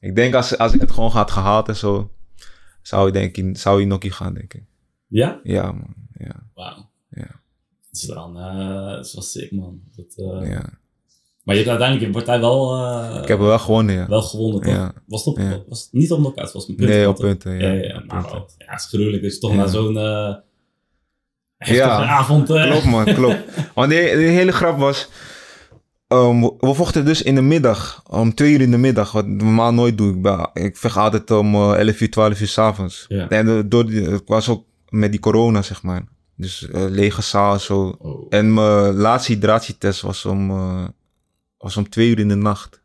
ik 0.00 0.16
denk 0.16 0.34
als, 0.34 0.58
als 0.58 0.72
ik 0.72 0.80
het 0.80 0.90
gewoon 0.90 1.10
had 1.10 1.30
gehaald 1.30 1.68
en 1.68 1.76
zo, 1.76 2.10
zou 2.82 3.06
je 3.06 3.12
denk 3.12 3.36
ik, 3.36 3.56
zou 3.58 3.80
je 3.80 3.86
Noki 3.86 4.10
gaan, 4.10 4.34
denk 4.34 4.54
ik. 4.54 4.62
Ja? 5.06 5.40
Ja, 5.42 5.72
man. 5.72 5.94
Ja, 6.18 6.42
Wauw. 6.54 6.90
Dat 8.00 8.16
dan, 8.16 8.38
eh, 8.38 8.90
dat 8.96 9.12
wel 9.12 9.22
sick, 9.22 9.52
man. 9.52 9.80
Dat, 9.96 10.14
eh, 10.16 10.50
ja. 10.50 10.64
Maar 11.44 11.54
je 11.56 11.60
hebt 11.64 11.68
uiteindelijk 11.68 12.06
de 12.12 12.18
partij 12.18 12.40
wel, 12.40 12.74
eh, 12.74 13.18
Ik 13.22 13.28
heb 13.28 13.38
wel 13.38 13.58
gewonnen, 13.58 13.94
ja. 13.94 14.06
wel 14.08 14.22
gewonnen, 14.22 14.60
toch? 14.62 14.72
Ja. 14.72 14.92
Was 15.06 15.24
het 15.24 15.34
op, 15.34 15.40
Ja. 15.42 15.62
was 15.68 15.82
het 15.82 15.92
niet 15.92 16.12
op 16.12 16.18
knockouts, 16.18 16.52
was 16.52 16.66
met 16.66 16.76
punten? 16.76 16.96
nee, 16.96 17.08
op 17.08 17.16
punten, 17.16 17.52
ja. 17.58 17.72
Ja, 17.72 17.82
ja, 17.82 18.02
maar 18.06 18.22
punten. 18.22 18.54
Ja, 18.58 18.64
het 18.72 18.80
is 18.80 18.86
gruwelijk 18.86 19.22
dat 19.22 19.32
je 19.32 19.38
toch 19.38 19.50
Ja. 19.50 19.56
na 19.56 19.66
zo'n 19.66 19.92
Ja. 21.58 22.04
avond... 22.06 22.46
Klopt, 22.46 22.84
man, 22.84 23.04
klopt. 23.04 23.38
Want 23.74 23.90
de, 23.90 23.96
de 23.96 24.22
hele 24.22 24.52
grap 24.52 24.78
was, 24.78 25.08
ehm, 26.08 26.40
we 26.40 26.74
vochten 26.74 27.04
dus 27.04 27.22
in 27.22 27.34
de 27.34 27.40
middag, 27.42 28.02
om 28.10 28.34
twee 28.34 28.52
uur 28.52 28.60
in 28.60 28.70
de 28.70 28.76
middag, 28.78 29.12
wat 29.12 29.26
normaal 29.26 29.72
nooit 29.72 29.98
doe. 29.98 30.14
Ik, 30.14 30.22
ben, 30.22 30.50
ik 30.52 30.76
vecht 30.76 30.96
altijd 30.96 31.30
om 31.30 31.54
eh 31.54 31.78
11 31.78 32.00
uur, 32.00 32.10
12 32.10 32.40
uur 32.40 32.46
s'avonds. 32.48 33.04
Ja. 33.08 33.28
En 33.28 33.68
door 33.68 33.86
die, 33.86 34.02
het 34.08 34.22
was 34.26 34.48
ook 34.48 34.64
met 34.88 35.10
die 35.10 35.20
corona, 35.20 35.62
zeg 35.62 35.82
maar. 35.82 36.04
Dus 36.36 36.68
eh, 36.68 36.84
lege 36.88 37.22
zaal 37.22 37.52
en 37.52 37.60
zo. 37.60 37.96
Oh. 37.98 38.26
En 38.28 38.54
mijn 38.54 38.94
laatste 38.94 39.32
hydratietest 39.32 40.00
was 40.00 40.24
om, 40.24 40.50
eh, 40.50 40.84
was 41.58 41.76
om 41.76 41.88
twee 41.88 42.08
uur 42.08 42.18
in 42.18 42.28
de 42.28 42.34
nacht. 42.34 42.80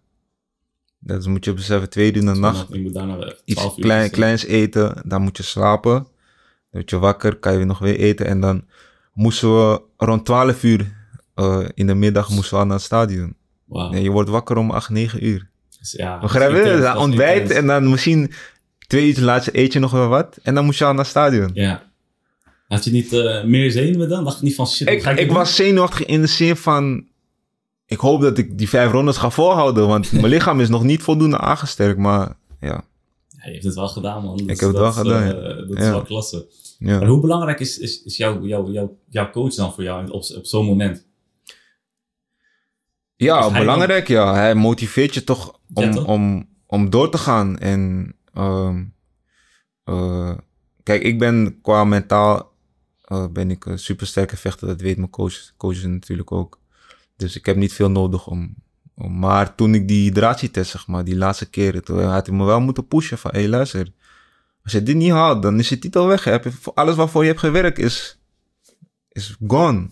Dat 1.00 1.26
moet 1.26 1.46
je 1.46 1.54
beseffen, 1.54 1.90
twee 1.90 2.08
uur 2.08 2.18
in 2.18 2.26
de 2.26 2.34
nacht. 2.34 2.66
Je 2.70 2.82
moet 2.82 2.94
daarna 2.94 3.34
Iets 3.46 3.60
12 3.60 3.78
uur 3.78 3.84
klein, 3.84 4.10
kleins 4.10 4.46
eten, 4.46 5.02
dan 5.06 5.22
moet 5.22 5.38
je 5.38 5.44
slapen. 5.44 5.94
Dan 5.94 6.10
word 6.70 6.90
je 6.90 7.00
wakker, 7.00 7.36
kan 7.36 7.52
je 7.52 7.58
weer 7.58 7.68
nog 7.68 7.80
weer 7.80 7.96
eten. 7.96 8.26
En 8.26 8.40
dan 8.40 8.66
moesten 9.14 9.56
we 9.56 9.82
rond 9.98 10.26
12 10.26 10.64
uur 10.64 10.96
eh, 11.36 11.66
in 11.74 11.88
de 11.88 11.96
middag 11.96 12.30
moesten 12.30 12.54
we 12.54 12.60
al 12.60 12.66
naar 12.66 12.76
het 12.76 12.86
stadion. 12.86 13.36
En 13.70 14.02
je 14.02 14.10
wordt 14.10 14.30
wakker 14.30 14.58
om 14.58 14.72
8, 14.72 14.90
9 14.90 15.26
uur. 15.26 15.50
Dus 15.80 15.92
ja, 15.92 16.20
Begrijp 16.20 16.66
je? 16.66 16.82
Dan 16.82 16.98
ontbijt 16.98 17.52
en 17.52 17.68
dan 17.68 17.90
misschien 17.90 18.32
twee 18.88 19.16
uur 19.16 19.24
later 19.24 19.56
eet 19.56 19.74
je 19.74 19.80
nog 19.80 19.92
wel 19.92 20.08
wat. 20.08 20.40
En 20.44 20.56
dan 20.56 20.66
moest 20.66 20.80
je 20.80 20.86
al 20.86 20.92
naar 20.92 21.00
het 21.00 21.10
stadion. 21.10 21.50
Ja. 21.54 21.91
Had 22.72 22.84
je 22.84 22.92
niet 22.92 23.14
eh, 23.14 23.44
meer 23.44 23.72
zenuwen 23.72 24.10
dan? 24.10 24.24
Dacht 24.24 24.40
je 24.40 24.46
niet 24.46 24.56
van 24.56 24.68
shit, 24.68 24.88
Ik, 24.88 25.06
ik, 25.06 25.32
was 25.32 25.56
zenuwachtig 25.56 26.06
in 26.06 26.22
de 26.22 26.28
zin 26.28 26.56
van... 26.56 27.06
Ik 27.86 28.00
hoop 28.00 28.22
dat 28.22 28.38
ik 28.38 28.58
die 28.58 28.70
vijf 28.70 28.92
rondes 28.92 29.18
ga 29.18 29.30
volhouden. 29.30 29.88
Want 29.88 30.12
mijn 30.22 30.26
lichaam 30.26 30.60
is 30.60 30.70
nog 30.70 30.84
niet 30.84 31.02
voldoende 31.02 31.38
aangesterkt. 31.38 32.00
Maar 32.00 32.38
ja, 32.60 32.84
Ja, 33.30 33.46
je 33.46 33.52
hebt 33.52 33.64
het 33.64 33.76
wel 33.76 33.88
gedaan, 33.88 34.24
man. 34.24 34.38
Dat 34.38 34.50
Ik 34.50 34.60
heb 34.60 34.70
het 34.70 34.78
wel 34.78 34.90
is, 34.90 34.96
gedaan, 34.96 35.22
eh, 35.22 35.28
ja. 35.28 35.54
Dat 35.54 35.78
is 35.78 35.90
wel 35.90 36.02
klasse. 36.02 36.48
ja. 36.80 37.00
Maar 37.00 37.08
hoe 37.08 37.22
belangrijk 37.22 37.60
is, 37.60 37.78
is, 37.78 38.04
is 38.04 38.18
jouw, 38.18 38.46
jouw, 38.46 38.72
jouw, 38.72 38.98
jouw 39.10 39.30
coach 39.30 39.54
dan 39.54 39.74
voor 39.74 39.84
jou 39.84 40.10
op, 40.10 40.24
op 40.36 40.46
zo'n 40.46 40.66
moment? 40.66 41.06
Ja, 43.16 43.46
Is 43.46 43.52
belangrijk, 43.52 44.08
ja. 44.08 44.34
Hij 44.34 44.56
motiveert 44.56 45.14
je 45.14 45.24
toch 45.24 45.60
om, 45.74 45.92
toch? 45.92 46.06
Om, 46.06 46.48
om 46.66 46.90
door 46.90 47.10
te 47.10 47.18
gaan. 47.18 47.60
En 47.60 48.16
ehm, 48.34 48.84
eh, 49.84 50.34
kijk, 50.84 51.04
ik 51.04 51.20
ben 51.20 51.60
qua 51.62 51.84
mentaal 51.84 52.51
eh, 53.12 53.28
ben 53.32 53.52
ik 53.52 53.66
een 53.66 53.80
supersterke 53.80 54.38
vechter. 54.38 54.68
Dat 54.68 54.82
weet 54.82 54.98
mijn 54.98 55.10
coach, 55.10 55.52
coaches 55.58 55.84
natuurlijk 55.84 56.32
ook. 56.32 56.60
Dus 57.16 57.36
ik 57.36 57.46
heb 57.46 57.56
niet 57.56 57.74
veel 57.74 57.92
nodig 57.92 58.28
om, 58.28 58.56
om... 58.96 59.20
Maar 59.20 59.56
toen 59.56 59.76
ik 59.76 59.88
die 59.88 60.04
hydratietest, 60.04 60.72
zeg 60.72 60.88
maar, 60.88 61.04
die 61.04 61.16
laatste 61.18 61.50
keren, 61.50 61.84
toen 61.84 62.04
had 62.04 62.26
hij 62.28 62.36
me 62.36 62.46
wel 62.46 62.60
moeten 62.60 62.88
pushen 62.88 63.18
van, 63.18 63.32
hé, 63.32 63.40
hey, 63.40 63.50
luister. 63.50 63.92
Als 64.64 64.72
je 64.74 64.84
dit 64.84 64.96
niet 64.96 65.12
haalt, 65.12 65.42
dan 65.42 65.60
is 65.60 65.70
je 65.70 65.80
titel 65.80 66.08
weg. 66.08 66.24
Heb 66.24 66.44
je, 66.44 66.52
alles 66.74 66.96
waarvoor 66.96 67.22
je 67.22 67.28
hebt 67.28 67.40
gewerkt 67.40 67.78
is, 67.80 68.20
is 69.12 69.36
gone. 69.48 69.90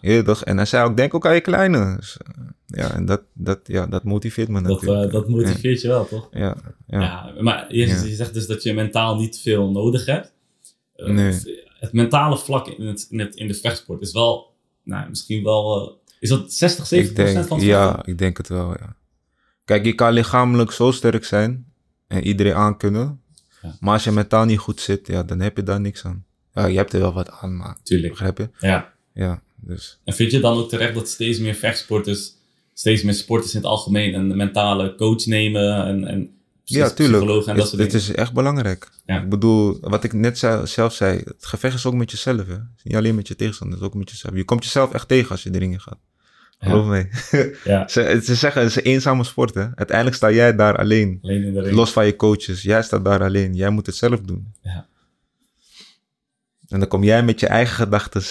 Ja. 0.00 0.22
toch? 0.22 0.44
En 0.44 0.56
hij 0.56 0.66
zei 0.66 0.88
ook, 0.88 0.96
denk 0.96 1.14
ook 1.14 1.26
aan 1.26 1.34
je 1.34 1.40
kleine. 1.40 1.96
Dus, 1.96 2.16
eh, 2.16 2.44
ja, 2.66 2.94
en 2.94 3.04
dat, 3.04 3.22
dat, 3.32 3.60
ja, 3.64 3.86
dat 3.86 4.04
motiveert 4.04 4.48
me 4.48 4.62
Dat, 4.62 4.72
natuurlijk. 4.72 5.06
eh, 5.06 5.12
dat 5.12 5.28
motiveert 5.28 5.80
je 5.80 5.88
wel, 5.88 6.06
toch? 6.06 6.28
ja, 6.30 6.56
ja. 6.86 7.00
Ja, 7.00 7.42
maar 7.42 7.74
je, 7.74 8.14
zegt 8.14 8.34
dus 8.34 8.46
dat 8.46 8.62
je 8.62 8.74
mentaal 8.74 9.16
niet 9.16 9.38
veel 9.38 9.70
nodig 9.70 10.06
hebt. 10.06 10.32
Eh, 10.94 11.06
Nee. 11.06 11.64
Het 11.78 11.92
mentale 11.92 12.38
vlak 12.38 12.66
in, 12.66 12.86
het, 12.86 13.06
in, 13.10 13.18
het, 13.18 13.34
in 13.34 13.46
de 13.46 13.54
vechtsport 13.54 14.02
is 14.02 14.12
wel, 14.12 14.54
nou, 14.82 15.08
misschien 15.08 15.44
wel, 15.44 15.88
eh, 15.88 15.94
is 16.20 16.28
dat 16.28 16.52
60, 16.52 16.86
70 16.86 17.26
ik 17.26 17.34
denk, 17.34 17.46
van 17.46 17.56
het 17.56 17.66
ja, 17.66 18.06
ik 18.06 18.18
denk 18.18 18.36
het 18.36 18.48
wel, 18.48 18.70
ja. 18.70 18.96
Kijk, 19.64 19.84
je 19.84 19.94
kan 19.94 20.12
lichamelijk 20.12 20.70
zo 20.72 20.90
sterk 20.90 21.24
zijn 21.24 21.66
en 22.06 22.26
iedereen 22.26 22.54
aankunnen. 22.54 23.20
Ja. 23.62 23.76
Maar 23.80 23.92
als 23.92 24.04
je 24.04 24.10
mentaal 24.10 24.44
niet 24.44 24.58
goed 24.58 24.80
zit, 24.80 25.06
ja, 25.06 25.22
dan 25.22 25.40
heb 25.40 25.56
je 25.56 25.62
daar 25.62 25.80
niks 25.80 26.04
aan. 26.04 26.24
Ja, 26.54 26.66
je 26.66 26.76
hebt 26.76 26.92
er 26.92 27.00
wel 27.00 27.12
wat 27.12 27.30
aan, 27.30 27.56
maar 27.56 27.76
Tuurlijk. 27.82 28.12
begrijp 28.12 28.38
je? 28.38 28.48
Ja. 28.58 28.92
Ja, 29.12 29.42
dus. 29.56 30.00
En 30.04 30.14
vind 30.14 30.30
je 30.30 30.40
dan 30.40 30.58
ook 30.58 30.68
terecht 30.68 30.94
dat 30.94 31.08
steeds 31.08 31.38
meer 31.38 31.54
vechtsporters, 31.54 32.32
steeds 32.74 33.02
meer 33.02 33.14
sporters 33.14 33.54
in 33.54 33.60
het 33.60 33.68
algemeen, 33.68 34.14
een 34.14 34.36
mentale 34.36 34.94
coach 34.94 35.26
nemen 35.26 35.84
en, 35.84 36.04
en 36.04 36.35
Ja, 36.68 36.90
tuurlijk. 36.90 37.46
en 37.46 37.56
dat 37.56 37.70
Het, 37.70 37.94
is 37.94 38.12
echt 38.12 38.32
belangrijk. 38.32 38.88
Ja. 39.04 39.22
Ik 39.22 39.28
bedoel, 39.28 39.78
wat 39.80 40.04
ik 40.04 40.12
net 40.12 40.38
zei, 40.38 40.66
zelf 40.66 40.92
zei, 40.94 41.18
het 41.24 41.46
gevecht 41.46 41.74
is 41.74 41.86
ook 41.86 41.94
met 41.94 42.10
jezelf. 42.10 42.46
Hè? 42.46 42.56
Niet 42.82 42.96
alleen 42.96 43.14
met 43.14 43.28
je 43.28 43.36
tegenstander, 43.36 43.76
het 43.76 43.86
is 43.86 43.92
ook 43.92 43.98
met 43.98 44.10
jezelf. 44.10 44.34
Je 44.34 44.44
komt 44.44 44.64
jezelf 44.64 44.92
echt 44.92 45.08
tegen 45.08 45.30
als 45.30 45.42
je 45.42 45.50
erin 45.54 45.72
in 45.72 45.80
gaat. 45.80 45.98
Ja. 46.58 46.68
Geloof 46.68 46.86
me. 46.86 47.08
Ja, 47.64 47.88
ze, 47.88 48.20
ze 48.24 48.34
zeggen, 48.34 48.60
het 48.62 48.70
is 48.70 48.76
een 48.76 48.82
eenzame 48.82 49.24
sport. 49.24 49.54
Hè? 49.54 49.66
Uiteindelijk 49.74 50.16
sta 50.16 50.30
jij 50.30 50.56
daar 50.56 50.76
alleen. 50.78 51.18
alleen 51.22 51.42
in 51.44 51.54
de 51.54 51.60
ring. 51.60 51.74
Los 51.76 51.92
van 51.92 52.06
je 52.06 52.16
coaches. 52.16 52.62
Jij 52.62 52.82
staat 52.82 53.04
daar 53.04 53.22
alleen. 53.22 53.54
Jij 53.54 53.70
moet 53.70 53.86
het 53.86 53.96
zelf 53.96 54.20
doen. 54.20 54.52
Ja. 54.60 54.86
En 56.68 56.78
dan 56.78 56.88
kom 56.88 57.04
jij 57.04 57.22
met 57.24 57.40
je 57.40 57.46
eigen 57.46 57.74
gedachten 57.74 58.22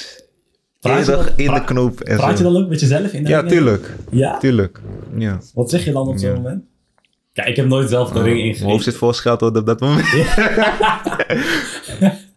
in 1.35 1.53
de 1.53 1.63
knoop. 1.65 1.99
En 2.01 2.17
Praat 2.17 2.37
je 2.37 2.43
dan 2.43 2.55
ook 2.55 2.69
met 2.69 2.79
jezelf 2.79 3.13
in 3.13 3.23
de 3.23 3.29
Ja, 3.29 3.39
ring? 3.39 3.51
tuurlijk. 3.51 3.95
Ja? 4.11 4.37
Tuurlijk. 4.37 4.81
Ja. 5.17 5.39
Wat 5.53 5.69
zeg 5.69 5.85
je 5.85 5.91
dan 5.91 6.07
op 6.07 6.17
zo'n 6.17 6.29
Ja. 6.29 6.35
moment? 6.35 6.63
Kijk, 7.35 7.47
ik 7.47 7.55
heb 7.55 7.67
nooit 7.67 7.89
zelf 7.89 8.11
de 8.11 8.21
ring 8.21 8.53
Oh, 8.53 8.59
Mijn 8.59 8.71
hoofd 8.71 8.83
zit 8.83 8.95
vol 8.95 9.13
scheld 9.13 9.39
hoor, 9.39 9.55
op 9.55 9.65
dat 9.65 9.79
moment. 9.79 10.07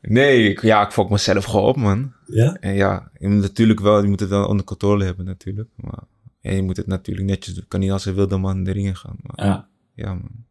nee, 0.03 0.49
ik, 0.49 0.63
ja, 0.63 0.85
ik 0.87 0.93
fok 0.93 1.11
mezelf 1.11 1.45
gewoon 1.45 1.65
op, 1.69 1.77
man. 1.77 2.13
Ja? 2.27 2.57
En 2.61 2.75
ja, 2.75 3.11
je 3.19 3.29
moet 3.29 3.41
natuurlijk 3.41 3.81
wel, 3.81 4.03
je 4.03 4.09
moet 4.09 4.21
het 4.21 4.29
wel 4.29 4.47
onder 4.47 4.65
controle 4.65 5.05
hebben 5.05 5.25
natuurlijk. 5.25 5.69
Maar 5.75 6.01
ja, 6.41 6.51
je 6.51 6.63
moet 6.63 6.77
het 6.77 6.87
natuurlijk 6.87 7.27
netjes 7.29 7.55
doen. 7.55 7.65
Kan 7.69 7.81
niet 7.81 7.91
als 7.91 8.05
een 8.05 8.15
wilde 8.15 8.37
man 8.37 8.65
de 8.65 8.71
ring 8.73 8.87
in 8.87 8.97
gaan. 8.97 9.17
Maar, 9.21 9.47
Ja. 9.47 9.69
ja, 9.95 10.09
man. 10.15 10.47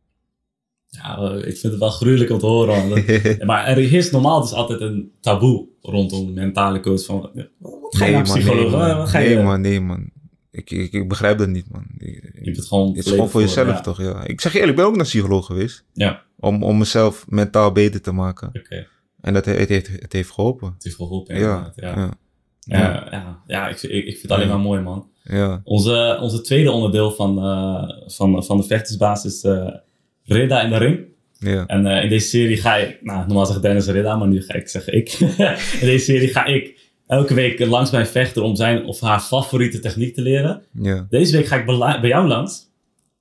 Ja, 0.87 1.31
ik 1.33 1.57
vind 1.57 1.61
het 1.61 1.77
wel 1.77 1.89
gruwelijk 1.89 2.29
om 2.31 2.39
te 2.39 2.45
horen. 2.45 2.87
man. 2.87 3.03
Maar 3.47 3.65
er 3.65 3.75
heerst 3.77 4.11
normaal 4.11 4.41
dus 4.41 4.53
altijd 4.53 4.81
een 4.81 5.11
taboe 5.21 5.67
rondom 5.81 6.33
mentale 6.33 6.79
coach. 6.79 7.05
Van, 7.05 7.21
wat 7.59 7.95
ga 7.97 8.05
je 8.05 8.11
nee, 8.11 8.21
man, 8.23 8.23
psycholoog? 8.37 8.71
nee, 8.71 8.79
man. 8.79 8.97
Wat 8.97 9.09
ga 9.09 9.19
je, 9.19 9.35
nee, 9.35 9.43
man, 9.43 9.61
nee, 9.61 9.81
man. 9.81 10.09
Ik, 10.51 10.71
ik, 10.71 10.91
ik 10.93 11.07
begrijp 11.07 11.37
dat 11.37 11.47
niet, 11.47 11.65
man. 11.71 11.85
Ik- 11.97 12.31
Je 12.41 12.51
het 12.51 12.65
gewoon 12.65 12.87
het 12.87 13.05
is 13.05 13.11
gewoon 13.11 13.29
voor 13.29 13.41
jezelf, 13.41 13.67
ja. 13.67 13.81
toch? 13.81 14.01
Ja. 14.01 14.23
Ik 14.25 14.41
zeg 14.41 14.51
je 14.51 14.57
eerlijk, 14.59 14.77
ik 14.77 14.83
ben 14.83 14.91
ook 14.91 14.95
naar 14.97 15.05
psycholoog 15.05 15.45
geweest. 15.45 15.83
Ja, 15.93 16.23
Om, 16.39 16.63
om 16.63 16.77
mezelf 16.77 17.25
mentaal 17.29 17.71
beter 17.71 18.01
te 18.01 18.11
maken. 18.11 18.47
oké. 18.53 18.87
En 19.21 19.33
dat 19.33 19.45
he- 19.45 19.53
het 19.53 19.69
heeft, 19.69 19.87
het 20.01 20.13
heeft 20.13 20.31
geholpen. 20.31 20.71
Het 20.73 20.83
heeft 20.83 20.95
geholpen 20.95 21.35
Ja, 21.35 21.41
inderdaad. 21.41 21.73
Ja, 21.75 21.87
ja. 21.87 22.13
ja, 22.59 22.79
ja. 22.79 23.07
ja, 23.11 23.41
ja, 23.47 23.67
ik, 23.69 23.77
vind- 23.77 23.93
ik, 23.93 24.03
vind 24.05 24.21
het 24.21 24.31
alleen 24.31 24.47
maar 24.47 24.59
mooi, 24.59 24.81
man. 24.81 25.07
ja. 25.23 25.61
Onze, 25.63 26.17
onze 26.21 26.41
tweede 26.41 26.71
onderdeel 26.71 27.11
van, 27.11 27.37
eh, 27.37 27.89
van, 28.07 28.43
van 28.43 28.57
de 28.57 28.63
vechtersbasis 28.63 29.33
is 29.33 29.43
eh 29.43 29.75
Ridda 30.23 30.61
in 30.61 30.69
de 30.69 30.77
ring. 30.77 30.99
ja. 31.39 31.65
En 31.65 31.85
eh, 31.85 32.03
in 32.03 32.09
deze 32.09 32.27
serie 32.27 32.57
ga 32.57 32.75
ik, 32.75 32.97
nou, 33.01 33.25
normaal 33.27 33.45
zegt 33.45 33.61
Dennis 33.61 33.87
Ridda, 33.87 34.15
maar 34.15 34.27
nu 34.27 34.41
ga 34.41 34.53
ik 34.53 34.67
zeggen 34.67 34.93
ik. 34.93 35.09
in 35.81 35.85
deze 35.87 36.05
serie 36.05 36.27
ga 36.27 36.45
ik 36.45 36.86
elke 37.07 37.33
week 37.33 37.59
langs 37.65 37.91
mijn 37.91 38.07
vechter 38.07 38.41
om 38.41 38.55
zijn 38.55 38.85
of 38.85 38.99
haar 38.99 39.19
favoriete 39.19 39.79
techniek 39.79 40.13
te 40.15 40.21
leren. 40.21 40.61
ja. 40.71 41.05
Deze 41.09 41.37
week 41.37 41.45
ga 41.47 41.55
ik 41.55 41.65
bij 41.65 42.09
jou 42.09 42.27
langs. 42.27 42.65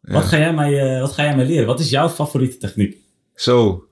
Wat, 0.01 0.23
Ja. 0.23 0.29
ga 0.29 0.39
jij 0.39 0.55
mij, 0.55 0.95
eh, 0.95 1.01
wat 1.01 1.13
ga 1.13 1.23
jij 1.23 1.37
mij 1.37 1.47
leren? 1.47 1.67
Wat 1.67 1.81
is 1.81 1.91
jouw 1.91 2.09
favoriete 2.09 2.57
techniek? 2.57 2.97
Zo, 3.35 3.87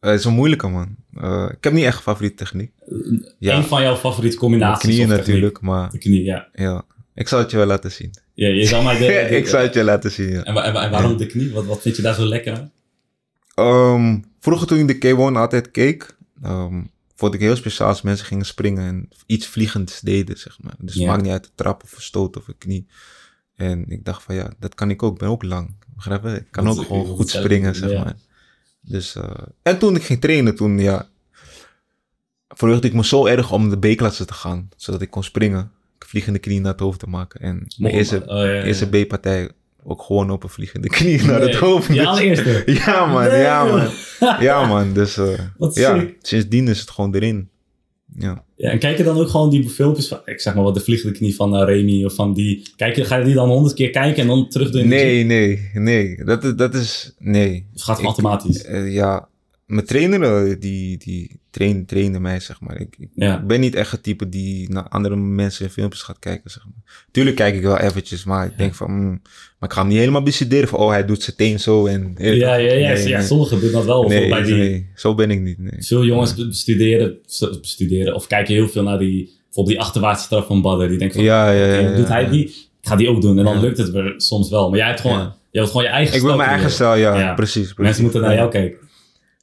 eh, 0.00 0.10
het 0.10 0.18
is 0.18 0.24
een 0.24 0.32
moeilijke, 0.34 0.68
man. 0.68 0.96
Eh, 1.20 1.46
ik 1.56 1.64
heb 1.64 1.72
niet 1.72 1.84
echt 1.84 1.96
een 1.96 2.02
favoriete 2.02 2.36
techniek. 2.36 2.72
Ja, 3.38 3.56
Een 3.56 3.64
van 3.64 3.82
jouw 3.82 3.96
favoriete 3.96 4.36
de 4.36 4.42
combinaties? 4.42 4.88
knieën 4.88 5.02
of 5.04 5.08
techniek? 5.08 5.26
natuurlijk, 5.26 5.60
maar 5.60 5.90
De 5.90 5.98
knie, 5.98 6.24
ja. 6.24 6.48
ja. 6.54 6.82
Ik 7.14 7.28
zal 7.28 7.38
het 7.38 7.50
je 7.50 7.56
wel 7.56 7.66
laten 7.66 7.92
zien. 7.92 8.10
ja 8.34 8.48
je 8.48 8.64
zal 8.66 8.82
mij 8.82 8.98
de, 8.98 9.04
de- 9.28 9.36
ik 9.36 9.46
zal 9.46 9.60
het 9.60 9.74
je 9.74 9.84
laten 9.84 10.10
zien, 10.10 10.28
ja. 10.30 10.42
en, 10.42 10.54
wa- 10.54 10.62
en 10.64 10.72
wa- 10.72 10.84
en 10.84 10.90
waarom 10.90 11.16
de 11.16 11.26
knie? 11.26 11.52
Wat, 11.52 11.64
wat 11.66 11.80
vind 11.82 11.96
je 11.96 12.02
daar 12.02 12.14
zo 12.14 12.24
lekker 12.26 12.52
aan? 12.56 12.70
Ehm, 13.54 14.18
vroeger 14.40 14.66
toen 14.66 14.78
ik 14.88 15.00
de 15.00 15.08
K1 15.14 15.36
altijd 15.36 15.70
keek, 15.70 16.16
ehm, 16.42 16.82
vond 17.16 17.34
ik 17.34 17.40
heel 17.40 17.56
speciaal 17.56 17.88
als 17.88 18.02
mensen 18.02 18.26
gingen 18.26 18.46
springen 18.46 18.84
en 18.84 19.08
iets 19.26 19.46
vliegends 19.46 20.00
deden, 20.00 20.38
zeg 20.38 20.58
maar. 20.62 20.74
Dus 20.78 20.94
het 20.94 21.02
Ja. 21.02 21.08
maakt 21.10 21.22
niet 21.22 21.32
uit 21.32 21.44
de 21.44 21.50
trap 21.54 21.82
of 21.82 21.92
een 21.96 22.02
stoot 22.02 22.36
of 22.36 22.48
een 22.48 22.58
knie. 22.58 22.86
En 23.54 23.84
ik 23.88 24.04
dacht 24.04 24.22
van 24.22 24.34
ja, 24.34 24.52
dat 24.58 24.74
kan 24.74 24.90
ik 24.90 25.02
ook. 25.02 25.12
Ik 25.12 25.18
ben 25.18 25.28
ook 25.28 25.42
lang. 25.42 25.74
Begrijp 25.94 26.22
je? 26.22 26.28
Ik 26.30 26.46
kan 26.50 26.64
Dat 26.64 26.74
ook 26.74 26.80
is- 26.80 26.86
gewoon 26.86 27.06
goed 27.06 27.28
springen, 27.30 27.74
zeg 27.74 28.04
maar. 28.04 28.16
Dus, 28.80 29.14
eh, 29.14 29.30
en 29.62 29.78
toen 29.78 29.96
ik 29.96 30.02
ging 30.02 30.20
trainen, 30.20 30.54
toen 30.56 30.78
ja, 30.78 31.08
verheugde 32.48 32.88
ik 32.88 32.94
me 32.94 33.04
zo 33.04 33.26
erg 33.26 33.52
om 33.52 33.70
de 33.80 33.94
B-klasse 33.94 34.24
te 34.24 34.34
gaan, 34.34 34.68
zodat 34.76 35.02
ik 35.02 35.10
kon 35.10 35.24
springen. 35.24 35.70
Vliegende 35.98 36.38
knie 36.38 36.60
naar 36.60 36.72
het 36.72 36.80
hoofd 36.80 36.98
te 36.98 37.08
maken. 37.08 37.40
En 37.40 37.66
mijn 37.76 37.94
eerste, 37.94 38.20
oh, 38.20 38.26
ja, 38.26 38.44
ja, 38.44 38.52
ja. 38.52 38.62
eerste 38.62 38.88
B-partij 38.88 39.50
ook 39.88 40.02
gewoon 40.02 40.30
op 40.30 40.42
een 40.42 40.48
vliegende 40.48 40.88
knie 40.88 41.22
naar 41.22 41.40
het 41.40 41.54
hoofd. 41.54 41.98
Allereerste? 41.98 42.62
ja, 42.86 43.06
man. 43.06 43.22
Nee, 43.22 43.40
ja, 43.40 43.64
man. 43.64 43.88
Ja, 44.40 44.66
man. 44.66 44.92
Dus 44.92 45.16
eh, 45.18 45.38
ja, 45.72 45.98
sick. 45.98 46.16
sindsdien 46.22 46.68
is 46.68 46.80
het 46.80 46.90
gewoon 46.90 47.14
erin. 47.14 47.48
Ja. 48.18 48.44
Ja, 48.56 48.70
en 48.70 48.78
kijk 48.78 48.96
je 48.98 49.04
dan 49.04 49.18
ook 49.18 49.28
gewoon 49.28 49.50
die 49.50 49.68
filmpjes 49.68 50.08
van, 50.08 50.20
ik 50.24 50.40
zeg 50.40 50.54
maar 50.54 50.62
wat, 50.64 50.74
de 50.74 50.80
vliegende 50.80 51.16
knie 51.16 51.34
van 51.34 51.56
eh, 51.56 51.64
Remy 51.64 52.04
of 52.04 52.14
van 52.14 52.34
die. 52.34 52.62
Kijk 52.76 52.96
je, 52.96 53.04
ga 53.04 53.16
je 53.16 53.24
die 53.24 53.34
dan 53.34 53.48
honderd 53.48 53.74
keer 53.74 53.90
kijken 53.90 54.22
en 54.22 54.28
dan 54.28 54.48
terug 54.48 54.70
doen? 54.70 54.88
Nee, 54.88 55.24
nee, 55.24 55.70
nee. 55.74 56.24
Dat 56.24 56.44
is, 56.44 56.54
dat 56.54 56.74
is 56.74 57.14
nee. 57.18 57.66
Gaat 57.74 57.88
het 57.88 57.98
Ik- 57.98 58.04
automatisch? 58.04 58.64
Eh, 58.64 58.92
ja, 58.94 59.28
mijn 59.66 59.86
trainer, 59.86 60.22
eh, 60.46 60.56
die, 60.60 60.98
die 60.98 61.40
train, 61.50 61.86
trainde 61.86 62.20
mij, 62.20 62.40
zeg 62.40 62.60
maar. 62.60 62.80
Ik, 62.80 62.94
ik 62.98 63.08
Ja. 63.14 63.42
ben 63.42 63.60
niet 63.60 63.74
echt 63.74 63.90
het 63.90 64.02
type 64.02 64.28
die 64.28 64.70
naar 64.72 64.88
andere 64.88 65.16
mensen 65.16 65.70
filmpjes 65.70 66.02
gaat 66.02 66.18
kijken, 66.18 66.50
zeg 66.50 66.64
maar. 66.64 67.06
Tuurlijk 67.10 67.36
kijk 67.36 67.54
ik 67.54 67.62
wel 67.62 67.78
eventjes, 67.78 68.24
maar 68.24 68.46
ik 68.46 68.58
denk 68.58 68.74
van... 68.74 68.90
mm, 68.90 69.20
maar 69.58 69.68
ik 69.68 69.72
ga 69.74 69.80
hem 69.80 69.88
niet 69.88 69.98
helemaal 69.98 70.22
bestuderen 70.22 70.68
van... 70.68 70.78
Oh, 70.78 70.90
hij 70.90 71.04
doet 71.04 71.22
zijn 71.22 71.36
teen 71.36 71.60
zo 71.60 71.86
en... 71.86 72.14
Ja, 72.18 72.28
ja, 72.34 72.54
ja, 72.56 72.92
Nee, 72.92 73.08
ja, 73.08 73.18
nee. 73.18 73.26
sommigen 73.26 73.60
doen 73.60 73.72
dat 73.72 73.84
wel. 73.84 74.02
Nee, 74.02 74.08
Bijvoorbeeld 74.08 74.48
bij 74.48 74.56
die, 74.58 74.70
nee, 74.70 74.86
zo 74.94 75.14
ben 75.14 75.30
ik 75.30 75.40
niet, 75.40 75.58
nee. 75.58 75.82
Veel 75.82 76.04
jongens 76.04 76.34
bestuderen, 76.34 77.18
bestuderen 77.60 78.14
of 78.14 78.26
kijken 78.26 78.54
heel 78.54 78.68
veel 78.68 78.82
naar 78.82 78.98
die, 78.98 79.24
bijvoorbeeld 79.44 79.76
die 79.76 79.80
achterwaartse 79.80 80.24
straf 80.24 80.46
van 80.46 80.62
Badder. 80.62 80.88
Die 80.88 80.98
denken 80.98 81.16
van, 81.16 81.24
Ja, 81.24 81.50
ja, 81.50 81.74
ja, 81.80 81.96
doet 81.96 82.08
hij 82.08 82.28
die? 82.28 82.44
Ik 82.46 82.92
ga 82.92 82.96
die 82.96 83.08
ook 83.08 83.22
doen. 83.22 83.38
En 83.38 83.44
dan 83.44 83.60
lukt 83.60 83.78
het 83.78 84.22
soms 84.22 84.50
wel. 84.50 84.68
Maar 84.68 84.78
jij 84.78 84.86
hebt 84.88 85.00
gewoon, 85.00 85.18
jij 85.20 85.32
wilt 85.50 85.66
gewoon 85.70 85.82
je 85.82 85.88
eigen 85.88 86.16
Ik 86.16 86.22
wil 86.22 86.36
mijn 86.36 86.48
eigen 86.48 86.70
stijl, 86.70 86.96
ja, 86.96 87.34
precies, 87.34 87.52
precies. 87.62 87.76
Mensen 87.76 88.02
moeten 88.02 88.20
naar 88.20 88.34
jou 88.34 88.50
kijken. 88.50 88.78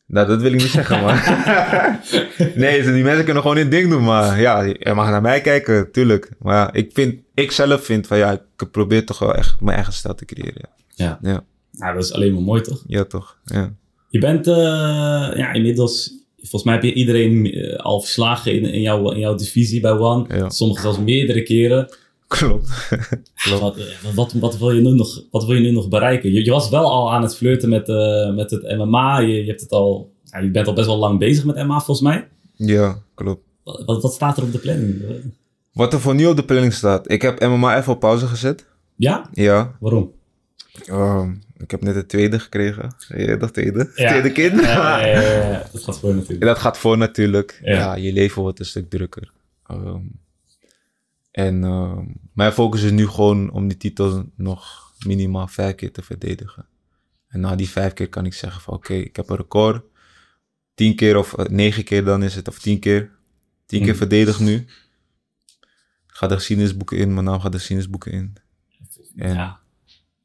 Nou, 0.08 0.28
dat 0.28 0.42
wil 0.42 0.54
ik 0.54 0.62
niet 0.62 0.70
zeggen, 0.70 1.02
man. 1.02 1.16
nee, 2.64 2.84
die 2.84 3.04
mensen 3.04 3.24
kunnen 3.24 3.42
gewoon 3.42 3.58
hun 3.58 3.70
ding 3.70 3.90
doen, 3.90 4.04
maar 4.04 4.42
ja, 4.42 4.62
je 4.62 4.92
mag 4.96 5.10
naar 5.10 5.22
mij 5.22 5.42
kijken, 5.42 5.92
tuurlijk. 5.92 6.30
Maar 6.40 6.56
ja, 6.56 6.74
ik 6.74 6.90
vind, 6.94 7.16
ik 7.34 7.52
zelf 7.52 7.84
vind 7.86 8.08
van 8.08 8.18
ja, 8.18 8.32
ik 8.32 8.72
probeer 8.72 9.06
toch 9.06 9.20
wel 9.20 9.36
echt 9.36 9.62
mijn 9.62 9.76
eigen 9.76 9.94
stijl 9.94 10.16
te 10.16 10.26
creëren. 10.26 10.70
Ja, 10.96 11.06
Ja. 11.06 11.20
ja, 11.32 11.44
Nou, 11.72 11.94
dat 11.94 12.04
is 12.04 12.14
alleen 12.14 12.34
maar 12.34 12.42
mooi 12.42 12.62
toch? 12.62 12.84
ja 12.88 13.04
toch. 13.04 13.38
Ja. 13.46 13.74
Je 14.10 14.20
bent 14.20 14.48
eh, 14.48 14.54
ja, 15.36 15.52
inmiddels, 15.54 16.14
volgens 16.38 16.64
mij 16.64 16.74
heb 16.74 16.84
je 16.84 16.94
iedereen 16.94 17.52
eh, 17.52 17.76
al 17.80 18.00
verslagen 18.00 18.54
in, 18.54 18.64
in, 18.64 18.82
jouw, 18.82 19.12
in 19.12 19.20
jouw 19.20 19.36
divisie 19.36 19.82
bij 19.82 19.92
One. 19.92 20.38
Ja. 20.38 20.50
Sommigen 20.50 20.84
zelfs 20.84 21.00
meerdere 21.00 21.44
keren. 21.44 21.96
Klopt. 22.38 22.68
Wat, 23.60 23.78
eh, 23.78 24.16
wat, 24.16 24.34
wat, 24.34 24.58
wil 24.58 24.72
je 24.72 24.82
nu 24.82 24.90
nog, 24.90 25.24
wat 25.32 25.46
wil 25.46 25.56
je 25.56 25.62
nu 25.62 25.72
nog 25.72 25.88
bereiken? 25.88 26.32
Je, 26.32 26.46
je 26.46 26.52
was 26.52 26.70
wel 26.70 26.92
al 26.92 27.14
aan 27.14 27.22
het 27.22 27.36
flirten 27.36 27.70
met, 27.70 27.90
eh, 27.90 28.34
met 28.34 28.52
het 28.52 28.78
MMA. 28.78 29.20
Je, 29.20 29.44
je, 29.44 29.48
hebt 29.48 29.62
het 29.62 29.72
al, 29.72 30.12
ja, 30.24 30.40
je 30.40 30.52
bent 30.52 30.68
al 30.68 30.74
best 30.74 30.88
wel 30.88 30.98
lang 30.98 31.20
bezig 31.20 31.46
met 31.46 31.56
MMA 31.56 31.80
volgens 31.80 32.02
mij. 32.02 32.28
ja, 32.56 32.98
klopt. 33.16 33.42
Wat, 33.64 33.84
wat, 33.86 34.02
wat 34.02 34.14
staat 34.14 34.38
er 34.38 34.44
op 34.44 34.52
de 34.52 34.58
planning? 34.58 35.02
Wat 35.74 35.94
er 35.94 36.00
voor 36.00 36.16
nu 36.16 36.26
op 36.26 36.36
de 36.36 36.46
planning 36.46 36.74
staat. 36.74 37.12
Ik 37.12 37.22
heb 37.22 37.42
MMA 37.42 37.78
even 37.78 37.94
op 37.94 38.00
pauze 38.00 38.28
gezet. 38.28 38.66
Ja? 38.96 39.30
Ja. 39.32 39.76
Waarom? 39.80 40.12
ehm, 40.86 41.32
ik 41.58 41.72
heb 41.72 41.82
net 41.82 41.94
de 41.94 42.06
tweede 42.06 42.40
gekregen. 42.40 42.96
Ja, 43.08 43.36
dat 43.36 43.54
tweede. 43.54 43.92
Ja. 43.96 44.10
Tweede 44.10 44.32
kind. 44.32 44.62
Ja, 44.62 45.06
ja, 45.06 45.22
ja, 45.22 45.68
dat 45.72 45.84
gaat 45.84 46.00
voor 46.00 46.16
natuurlijk. 46.16 46.46
Dat 46.52 46.58
gaat 46.58 46.78
voor 46.78 46.98
natuurlijk. 46.98 47.60
Ja. 47.64 47.72
Ja, 47.72 47.96
je 47.96 48.14
leven 48.14 48.42
wordt 48.42 48.60
een 48.60 48.66
stuk 48.66 48.90
drukker. 48.90 49.32
Ehm, 49.68 50.02
en 51.34 51.64
ehm, 51.64 52.06
mijn 52.34 52.52
focus 52.52 52.82
is 52.84 52.92
nu 52.92 53.08
gewoon 53.08 53.52
om 53.52 53.68
die 53.68 53.78
titel 53.78 54.26
nog 54.36 54.92
minimaal 55.06 55.48
vijf 55.48 55.76
keer 55.76 55.92
te 55.92 56.02
verdedigen. 56.02 56.66
En 57.28 57.40
na 57.40 57.56
die 57.56 57.70
vijf 57.70 57.94
keer 57.94 58.10
kan 58.10 58.26
ik 58.26 58.34
zeggen 58.34 58.62
van 58.62 58.74
oké, 58.74 58.94
ik 58.94 59.16
heb 59.16 59.30
een 59.30 59.36
record. 59.36 59.84
Tien 60.74 60.96
keer 60.96 61.18
of 61.18 61.34
eh, 61.34 61.46
negen 61.46 61.84
keer 61.84 62.04
dan 62.06 62.24
is 62.24 62.36
het, 62.36 62.48
of 62.48 62.60
tien 62.60 62.80
keer. 62.80 63.12
Tien 63.66 63.82
keer 63.82 63.92
Mm. 63.92 63.98
verdedigd 63.98 64.40
nu. 64.40 64.66
Ga 66.08 66.28
de 66.28 66.36
geschiedenisboeken 66.36 66.98
in, 66.98 67.14
mijn 67.14 67.26
naam 67.26 67.40
gaat 67.40 67.52
de 67.52 67.58
geschiedenisboeken 67.58 68.12
in. 68.12 68.34
En 69.16 69.34
Ja. 69.34 69.60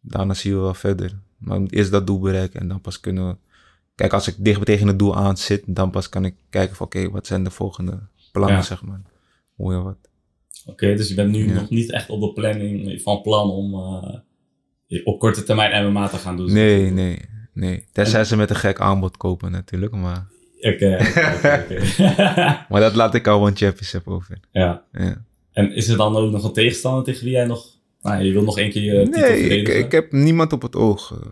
daarna 0.01 0.35
zien 0.35 0.53
we 0.55 0.59
wel 0.61 0.75
verder. 0.75 1.19
Maar 1.37 1.61
eerst 1.61 1.91
dat 1.91 2.07
doel 2.07 2.19
bereiken 2.21 2.61
en 2.61 2.69
dan 2.69 2.81
pas 2.81 3.01
kunnen 3.01 3.29
we... 3.29 3.37
Kijk, 3.95 4.13
als 4.13 4.29
ik 4.29 4.35
dicht 4.39 4.65
tegen 4.65 4.87
het 4.87 4.99
doel 4.99 5.17
aan 5.17 5.37
zit, 5.37 5.63
dan 5.67 5.91
pas 5.91 6.09
kan 6.09 6.25
ik 6.25 6.35
kijken 6.51 6.77
van 6.77 6.87
oké, 6.87 7.11
wat 7.11 7.27
zijn 7.27 7.45
de 7.45 7.51
volgende 7.51 8.01
plannen, 8.33 8.57
Ja. 8.57 8.63
zeg 8.63 8.83
maar. 8.83 9.01
Hoe 9.55 9.73
en 9.75 9.83
wat. 9.83 10.08
Oké, 10.69 10.95
dus 10.95 11.09
je 11.09 11.15
bent 11.15 11.31
nu 11.33 11.47
Ja. 11.49 11.53
nog 11.55 11.71
niet 11.71 11.93
echt 11.93 12.09
op 12.11 12.21
de 12.21 12.33
planning 12.33 13.03
van 13.03 13.23
plan 13.23 13.51
om 13.51 13.75
eh, 13.75 15.07
op 15.07 15.19
korte 15.19 15.43
termijn 15.43 15.91
MMA 15.93 16.09
te 16.09 16.17
gaan 16.17 16.37
doen. 16.37 16.53
Nee, 16.53 16.91
nee, 16.91 17.19
nee. 17.53 17.85
Tenzij 17.93 18.25
ze 18.25 18.37
met 18.37 18.51
een 18.51 18.57
gek 18.57 18.81
aanbod 18.81 19.17
kopen 19.17 19.51
natuurlijk, 19.51 19.93
maar... 19.95 20.27
Oké, 20.61 20.97
oké. 21.35 21.79
Maar 22.69 22.81
dat 22.81 22.95
laat 22.95 23.15
ik 23.15 23.27
al 23.27 23.41
One 23.41 23.57
Championship 23.57 24.09
over. 24.09 24.39
Ja. 24.53 24.85
Ja. 24.93 25.25
En 25.53 25.73
is 25.75 25.89
er 25.89 25.97
dan 25.97 26.17
ook 26.17 26.31
nog 26.31 26.45
een 26.45 26.53
tegenstander 26.53 27.05
tegen 27.05 27.25
wie 27.25 27.33
jij 27.33 27.47
nog... 27.47 27.67
Nou, 28.03 28.23
je 28.23 28.33
wil 28.33 28.43
nog 28.43 28.59
één 28.59 28.71
keer 28.71 28.83
je 28.83 29.05
titel 29.05 29.21
Nee, 29.21 29.49
ik, 29.49 29.69
ik 29.69 29.93
heb 29.93 30.13
niemand 30.13 30.53
op 30.53 30.63
het 30.63 30.77
oog. 30.77 31.13
eh. 31.13 31.31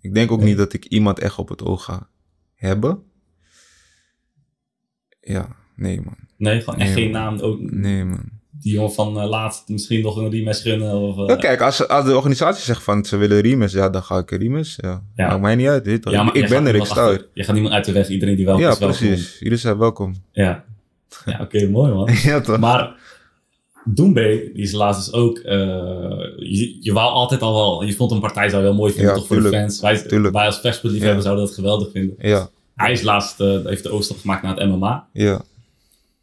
Ik 0.00 0.14
denk 0.14 0.30
ook 0.30 0.42
niet 0.42 0.56
dat 0.56 0.72
ik 0.72 0.84
iemand 0.84 1.18
echt 1.18 1.38
op 1.38 1.48
het 1.48 1.62
oog 1.64 1.84
ga 1.84 2.08
hebben. 2.54 3.02
Ja, 5.20 5.56
nee 5.76 6.00
man. 6.00 6.16
Nee, 6.36 6.60
gewoon 6.60 6.78
echt 6.80 6.94
Nee, 6.94 7.02
geen 7.02 7.12
man. 7.12 7.20
naam. 7.22 7.38
Ook 7.38 7.60
Nee 7.60 8.04
man. 8.04 8.30
Die 8.62 8.72
jongen 8.72 8.92
van 8.92 9.20
eh, 9.20 9.28
laatst 9.28 9.68
misschien 9.68 10.02
nog 10.02 10.16
een 10.16 10.30
rematch 10.30 10.62
gunnen. 10.62 10.94
Of, 10.94 11.18
eh, 11.18 11.26
Ja, 11.26 11.36
kijk, 11.36 11.60
als, 11.60 11.88
als 11.88 12.04
de 12.04 12.16
organisatie 12.16 12.64
zegt 12.64 12.82
van 12.82 13.04
ze 13.04 13.16
willen 13.16 13.40
rematch, 13.40 13.72
ja, 13.72 13.90
dan 13.90 14.02
ga 14.02 14.18
ik 14.18 14.30
rematch. 14.30 14.74
Ja. 14.76 15.02
Ja. 15.16 15.28
Maakt 15.28 15.40
mij 15.40 15.54
niet 15.54 15.66
uit, 15.68 16.02
toch? 16.02 16.12
ja, 16.12 16.22
maar 16.22 16.36
ik 16.36 16.48
ben 16.48 16.66
er, 16.66 16.74
ik 16.74 16.84
sta 16.84 17.08
er. 17.10 17.26
Je 17.34 17.44
gaat 17.44 17.52
niemand 17.54 17.74
uit 17.74 17.84
de 17.84 17.92
weg. 17.92 18.08
Iedereen 18.08 18.36
die 18.36 18.44
welkom 18.44 18.64
Ja, 18.64 18.70
is 18.70 18.78
welkom. 18.78 18.96
precies. 18.98 19.36
Jullie 19.38 19.58
zijn 19.58 19.78
welkom. 19.78 20.14
Ja, 20.32 20.64
ja 21.24 21.38
oké, 21.40 21.66
mooi 21.70 21.92
man. 21.92 22.08
ja, 22.22 22.40
toch? 22.40 22.58
Maar 22.58 22.94
Doembe, 23.88 24.50
die 24.54 24.62
is 24.62 24.72
laatst 24.72 25.04
dus 25.04 25.14
ook... 25.14 25.38
eh, 25.38 25.56
je, 26.36 26.78
je 26.80 26.92
wou 26.92 27.10
altijd 27.12 27.42
al 27.42 27.54
wel... 27.54 27.82
Je 27.84 27.92
vond 27.92 28.10
een 28.10 28.20
partij 28.20 28.48
zou 28.48 28.62
heel 28.62 28.74
mooi 28.74 28.92
vinden, 28.92 29.10
Ja, 29.12 29.18
toch 29.18 29.26
voor 29.26 29.42
de 29.42 29.48
fans. 29.48 29.80
Wij, 29.80 30.02
Tuurlijk. 30.02 30.34
wij 30.34 30.46
als 30.46 30.58
vechtsportliefhebber 30.60 31.18
Ja. 31.18 31.24
zouden 31.24 31.44
dat 31.46 31.54
geweldig 31.54 31.90
vinden. 31.92 32.14
Ja, 32.18 32.48
Hij 32.74 32.92
is 32.92 33.02
laatst, 33.02 33.38
heeft 33.38 33.82
de 33.82 33.90
overstap 33.90 34.18
gemaakt 34.20 34.42
naar 34.42 34.56
het 34.56 34.68
MMA. 34.68 35.06
ja. 35.12 35.40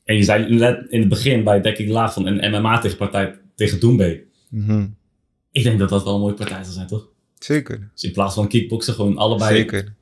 En 0.04 0.16
je 0.16 0.24
zei 0.24 0.56
net 0.56 0.86
in 0.90 1.00
het 1.00 1.10
begin 1.10 1.44
bij 1.44 1.62
Dekking 1.62 1.90
Laag 1.90 2.14
van 2.14 2.26
een 2.26 2.52
MMA 2.52 2.80
tegenpartij 2.80 3.40
tegen 3.56 3.80
Doembe. 3.80 4.24
Mhm. 4.50 4.86
Ik 5.52 5.64
denk 5.64 5.80
dat 5.80 5.90
dat 5.90 6.04
wel 6.04 6.14
een 6.14 6.20
mooie 6.20 6.34
partij 6.34 6.62
zou 6.64 6.74
zijn, 6.74 6.88
toch? 6.88 7.08
Zeker, 7.40 7.90
Dus 7.94 8.04
in 8.04 8.12
plaats 8.12 8.36
van 8.36 8.48
kickboksen 8.48 8.94
gewoon 8.94 9.18
allebei 9.18 9.56
zeker, 9.56 9.94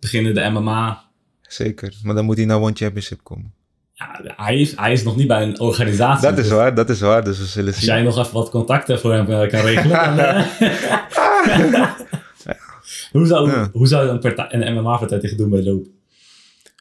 beginnen 0.00 0.34
de 0.34 0.48
MMA. 0.50 1.04
zeker. 1.42 1.94
Maar 2.02 2.14
dan 2.14 2.24
moet 2.24 2.36
hij 2.36 2.46
naar 2.46 2.60
One 2.60 2.74
Championship 2.74 3.20
komen. 3.22 3.52
Ja, 3.94 4.20
hij, 4.36 4.60
is, 4.60 4.76
hij 4.76 4.92
is 4.92 5.02
nog 5.02 5.16
niet 5.16 5.26
bij 5.26 5.42
een 5.42 5.60
organisatie. 5.60 6.28
Dat 6.28 6.38
is 6.38 6.44
Dus 6.44 6.52
waar, 6.52 6.74
dat 6.74 6.90
is 6.90 7.00
waar. 7.00 7.24
Dus 7.24 7.38
we 7.38 7.44
zullen 7.44 7.72
Als 7.72 7.82
zien. 7.82 7.94
jij 7.94 8.02
nog 8.02 8.18
even 8.18 8.32
wat 8.32 8.50
contacten 8.50 8.98
voor 9.00 9.12
hem 9.12 9.30
eh, 9.30 9.48
kan 9.48 9.60
regelen. 9.60 9.90
dan, 9.90 10.18
eh, 10.18 10.46
hoe, 13.12 13.26
zou, 13.26 13.50
Ja. 13.50 13.68
hoe 13.72 13.86
zou 13.86 14.08
een, 14.08 14.18
partij, 14.18 14.46
een 14.50 14.74
MMA-partij 14.74 15.18
tegen 15.18 15.36
Doembe 15.36 15.62
lopen? 15.62 15.90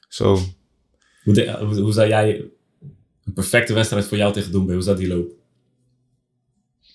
Zo. 0.07 0.39
Hoe, 1.23 1.33
de- 1.33 1.57
hoe, 1.59 1.79
hoe 1.79 1.91
zou 1.93 2.07
jij 2.07 2.45
een 3.27 3.33
perfecte 3.33 3.73
wedstrijd 3.73 4.05
voor 4.05 4.17
jou 4.17 4.33
tegen 4.33 4.51
Doembe, 4.51 4.73
hoe 4.73 4.81
zou 4.81 4.97
die 4.97 5.07
lopen? 5.07 5.35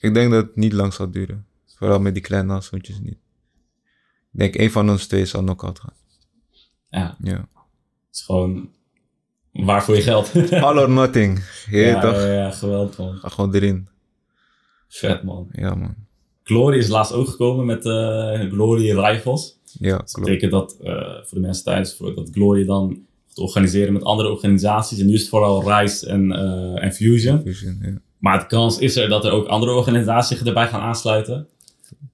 Ik 0.01 0.14
denk 0.14 0.30
dat 0.33 0.47
het 0.47 0.57
niet 0.57 0.72
lang 0.72 0.93
zal 0.93 1.11
duren. 1.11 1.47
Vooral 1.66 2.01
met 2.01 2.14
die 2.14 2.22
kleine 2.22 2.51
handschoentjes 2.53 2.99
niet. 3.01 3.18
Ik 4.33 4.39
denk 4.39 4.55
een 4.55 4.70
van 4.70 4.91
ons 4.91 5.07
twee 5.07 5.24
zal 5.26 5.43
knock-out 5.43 5.80
gaan. 5.80 5.95
Ja, 6.91 7.16
Ja. 7.22 7.37
het 7.37 7.49
is 8.16 8.22
gewoon 8.22 8.70
waar 9.53 9.85
voor 9.85 9.95
je 9.97 10.03
geld. 10.03 10.33
All 10.53 10.78
or 10.78 10.91
nothing. 10.91 11.45
Ja, 11.70 12.01
toch? 12.01 12.14
ja, 12.14 12.33
ja, 12.33 12.51
geweldig 12.51 12.99
man. 12.99 13.16
Ga 13.18 13.28
gewoon 13.28 13.55
erin. 13.55 13.89
Vet 14.89 15.22
man. 15.22 15.49
Ja, 15.53 15.74
man. 15.74 15.95
Glory 16.43 16.78
is 16.78 16.89
laatst 16.89 17.12
ook 17.12 17.28
gekomen 17.28 17.66
met 17.66 17.85
eh, 17.87 18.51
Glory 18.51 18.91
Rivals. 19.01 19.59
Ja, 19.64 19.97
Dat 19.97 20.12
klopt. 20.12 20.28
betekent 20.28 20.51
dat 20.53 20.76
eh, 20.80 20.95
voor 21.24 21.39
de 21.39 21.41
mensen 21.41 21.64
thuis, 21.64 21.97
voor, 21.97 22.14
dat 22.14 22.30
Glory 22.33 22.64
dan 22.64 23.07
gaat 23.33 23.45
organiseren 23.45 23.93
met 23.93 24.03
andere 24.03 24.30
organisaties. 24.30 24.99
En 24.99 25.07
nu 25.07 25.12
is 25.12 25.20
het 25.20 25.28
vooral 25.28 25.78
Rise 25.78 26.07
en, 26.07 26.33
eh, 26.33 26.85
en 26.85 26.93
Fusion. 26.93 27.41
Fusion, 27.41 27.78
ja. 27.83 28.01
Maar 28.18 28.39
de 28.39 28.47
kans 28.47 28.78
is 28.78 28.97
er 28.97 29.09
dat 29.09 29.24
er 29.24 29.30
ook 29.30 29.47
andere 29.47 29.72
organisaties 29.72 30.43
erbij 30.43 30.68
gaan 30.68 30.80
aansluiten. 30.80 31.49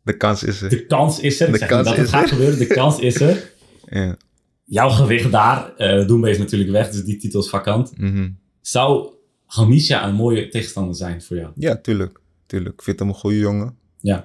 De 0.03 0.17
kans 0.17 0.43
is 0.43 0.63
er. 0.63 0.69
De 0.69 0.87
kans 0.87 1.21
is 1.21 1.41
er. 1.41 1.53
De 1.53 1.59
kans 1.59 1.87
dat 1.87 1.97
het 1.97 2.05
is 2.05 2.11
gaat 2.11 2.23
er. 2.23 2.29
gebeuren. 2.29 2.59
De 2.59 2.67
kans 2.67 2.99
is 2.99 3.21
er. 3.21 3.37
Ja. 3.91 4.17
Jouw 4.65 4.89
gewicht 4.89 5.31
daar, 5.33 5.75
eh 5.77 6.07
Doembe 6.07 6.31
is 6.31 6.39
natuurlijk 6.39 6.71
weg, 6.71 6.91
dus 6.91 7.05
die 7.05 7.17
titel 7.17 7.41
is 7.41 7.49
vakant. 7.49 7.99
Mhm. 7.99 8.29
Zou 8.61 9.13
Hamisha 9.47 10.09
een 10.09 10.15
mooie 10.15 10.49
tegenstander 10.49 10.95
zijn 10.95 11.23
voor 11.23 11.37
jou? 11.37 11.51
ja, 11.55 11.77
tuurlijk. 11.77 12.21
Tuurlijk. 12.47 12.75
Ik 12.75 12.83
vind 12.83 12.99
hem 12.99 13.09
een 13.09 13.15
goede 13.15 13.39
jongen. 13.39 13.77
Ja. 14.01 14.25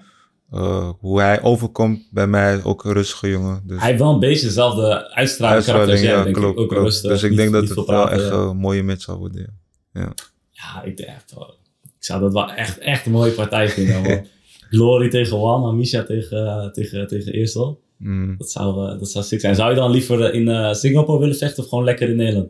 Eh, 0.53 0.89
hoe 0.99 1.19
hij 1.21 1.41
overkomt 1.41 2.07
bij 2.11 2.27
mij 2.27 2.63
ook 2.63 2.83
een 2.85 2.93
rustige 2.93 3.29
jongen. 3.29 3.61
Dus 3.65 3.79
Hij 3.79 3.87
heeft 3.87 3.99
wel 3.99 4.13
een 4.13 4.19
beetje 4.19 4.45
dezelfde 4.45 5.11
uitstraling, 5.13 5.63
karakter 5.65 5.73
als 5.73 6.01
uitstraling, 6.01 6.01
jij, 6.05 6.17
ja, 6.17 6.23
denk 6.23 6.35
klopt. 6.35 6.55
ik. 6.57 6.61
Ook 6.63 6.69
klopt. 6.69 6.83
rustig. 6.85 7.11
dus 7.11 7.23
ik 7.23 7.29
niet- 7.29 7.39
denk 7.39 7.51
dat 7.51 7.69
het 7.69 7.85
wel 7.87 8.09
echt 8.09 8.29
een 8.29 8.57
mooie 8.57 8.83
match 8.83 9.01
zal 9.01 9.17
worden. 9.17 9.59
Ja. 9.93 10.13
Ja, 10.51 10.83
ik 10.83 10.97
denk 10.97 11.09
echt 11.09 11.33
wel. 11.35 11.57
Ik 11.83 12.09
zou 12.09 12.21
dat 12.21 12.33
wel 12.33 12.51
echt, 12.51 12.77
echt 12.77 13.05
een 13.05 13.11
mooie 13.11 13.31
partij 13.31 13.69
vinden. 13.69 14.01
man. 14.01 14.25
Glory 14.69 15.09
tegen 15.09 15.37
Juan, 15.37 15.63
Amisha 15.65 16.03
tegen, 16.03 16.69
tegen, 16.73 17.07
tegen 17.07 17.33
Eersel. 17.33 17.81
Mhm. 17.97 18.37
Dat 18.37 18.51
zou, 18.51 18.91
eh, 18.91 18.99
dat 18.99 19.09
zou 19.09 19.25
sick 19.25 19.39
zijn. 19.39 19.55
Zou 19.55 19.69
je 19.69 19.75
dan 19.75 19.91
liever 19.91 20.23
eh, 20.23 20.39
in 20.39 20.75
Singapore 20.75 21.19
willen 21.19 21.35
vechten 21.35 21.63
of 21.63 21.69
gewoon 21.69 21.83
lekker 21.83 22.09
in 22.09 22.15
Nederland? 22.15 22.49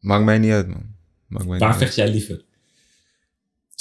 Maakt 0.00 0.24
mij 0.24 0.38
niet 0.38 0.52
uit, 0.52 0.66
man. 0.68 0.94
Maakt 1.26 1.46
mij 1.46 1.58
Waar 1.58 1.68
niet 1.68 1.78
vecht 1.78 1.94
jij 1.94 2.10
liever? 2.10 2.42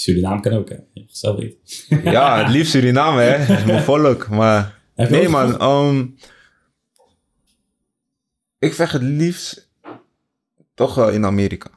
Suriname 0.01 0.41
kan 0.41 0.53
ook, 0.53 0.69
hè? 0.69 0.77
Zelf 1.07 1.39
uit. 1.39 1.85
Ja, 2.03 2.37
het 2.43 2.53
liefst 2.53 2.71
Suriname, 2.71 3.21
hè. 3.21 3.37
Mijn 3.65 3.83
volk. 3.83 4.29
Maar 4.29 4.81
nee, 4.95 5.29
man. 5.29 5.59
ehm, 5.59 6.07
ik 8.59 8.73
vecht 8.73 8.93
het 8.93 9.01
liefst 9.01 9.71
toch 10.73 10.95
wel 10.95 11.09
in 11.09 11.25
Amerika. 11.25 11.69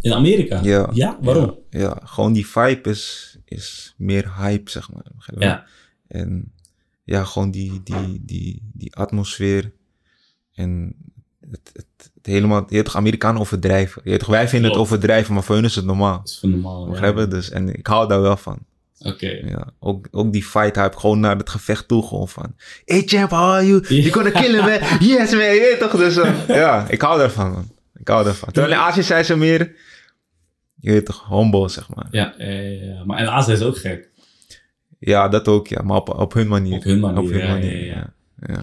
In 0.00 0.12
Amerika? 0.12 0.60
Ja. 0.62 1.18
Waarom? 1.20 1.58
Ja, 1.70 1.78
ja, 1.78 2.00
gewoon 2.04 2.32
die 2.32 2.46
vibe 2.46 2.90
is, 2.90 3.36
is 3.44 3.94
meer 3.96 4.36
hype, 4.36 4.70
zeg 4.70 4.92
maar. 4.92 5.04
Ja. 5.38 5.66
En 6.06 6.52
ja, 7.04 7.24
gewoon 7.24 7.50
die, 7.50 7.82
die, 7.82 8.22
die, 8.24 8.70
die 8.72 8.96
atmosfeer. 8.96 9.72
En 10.52 10.96
het, 11.50 11.70
het, 11.72 12.10
het 12.14 12.26
helemaal, 12.26 12.66
je 12.68 12.82
toch, 12.82 12.96
Amerikanen 12.96 13.40
overdrijven. 13.40 14.02
Je 14.04 14.16
toch, 14.16 14.28
wij 14.28 14.48
vinden 14.48 14.70
het 14.70 14.78
overdrijven, 14.78 15.34
maar 15.34 15.42
voor 15.42 15.54
hun 15.54 15.64
is 15.64 15.74
het 15.74 15.84
normaal. 15.84 16.16
Dat 16.18 16.28
is 16.28 16.38
van 16.38 16.50
normaal. 16.50 16.84
ja. 16.84 16.90
Begrijp 16.90 17.18
je? 17.18 17.28
Dus, 17.28 17.50
en 17.50 17.74
ik 17.74 17.86
hou 17.86 18.08
daar 18.08 18.20
wel 18.20 18.36
van. 18.36 18.58
Oké. 18.98 19.26
Ja, 19.26 19.72
ook, 19.78 20.08
ook 20.10 20.32
die 20.32 20.44
fight 20.44 20.76
hype, 20.76 20.98
gewoon 20.98 21.20
naar 21.20 21.36
het 21.36 21.50
gevecht 21.50 21.88
toe, 21.88 22.06
gewoon 22.06 22.28
van... 22.28 22.54
Hey 22.84 23.02
champ, 23.06 23.30
how 23.30 23.40
are 23.40 23.66
you? 23.66 23.84
Ja. 23.88 24.02
You 24.02 24.12
gonna 24.12 24.30
kill 24.30 24.54
him, 24.54 24.64
man? 24.64 24.98
Yes, 25.08 25.30
man, 25.30 25.40
je 25.40 25.76
toch? 25.78 25.96
Dus 25.96 26.16
eh, 26.16 26.32
ja, 26.48 26.86
ik 26.88 27.02
hou 27.02 27.18
daarvan, 27.18 27.50
man. 27.50 27.70
Ik 27.94 28.08
hou 28.08 28.24
daarvan. 28.24 28.52
Terwijl 28.52 28.74
in 28.74 28.80
Azië 28.80 29.02
zijn 29.02 29.24
ze 29.24 29.36
meer... 29.36 29.72
Je 30.80 30.90
weet 30.90 31.06
toch, 31.06 31.28
humble, 31.28 31.68
zeg 31.68 31.88
maar. 31.94 32.06
Ja, 32.10 32.36
eh, 32.36 32.86
ja, 32.86 33.04
maar 33.04 33.18
en 33.18 33.30
Azië 33.30 33.52
is 33.52 33.62
ook 33.62 33.78
gek. 33.78 34.08
Ja, 34.98 35.28
dat 35.28 35.48
ook, 35.48 35.68
ja. 35.68 35.82
Maar 35.82 35.96
op, 35.96 36.08
op 36.08 36.32
hun 36.32 36.48
manier. 36.48 36.76
Op 36.76 36.82
hun 36.82 37.00
manier, 37.00 37.18
Op 37.18 37.28
hun 37.30 37.38
ja, 37.38 37.48
manier, 37.48 37.84
ja, 37.86 37.94
ja. 37.94 38.12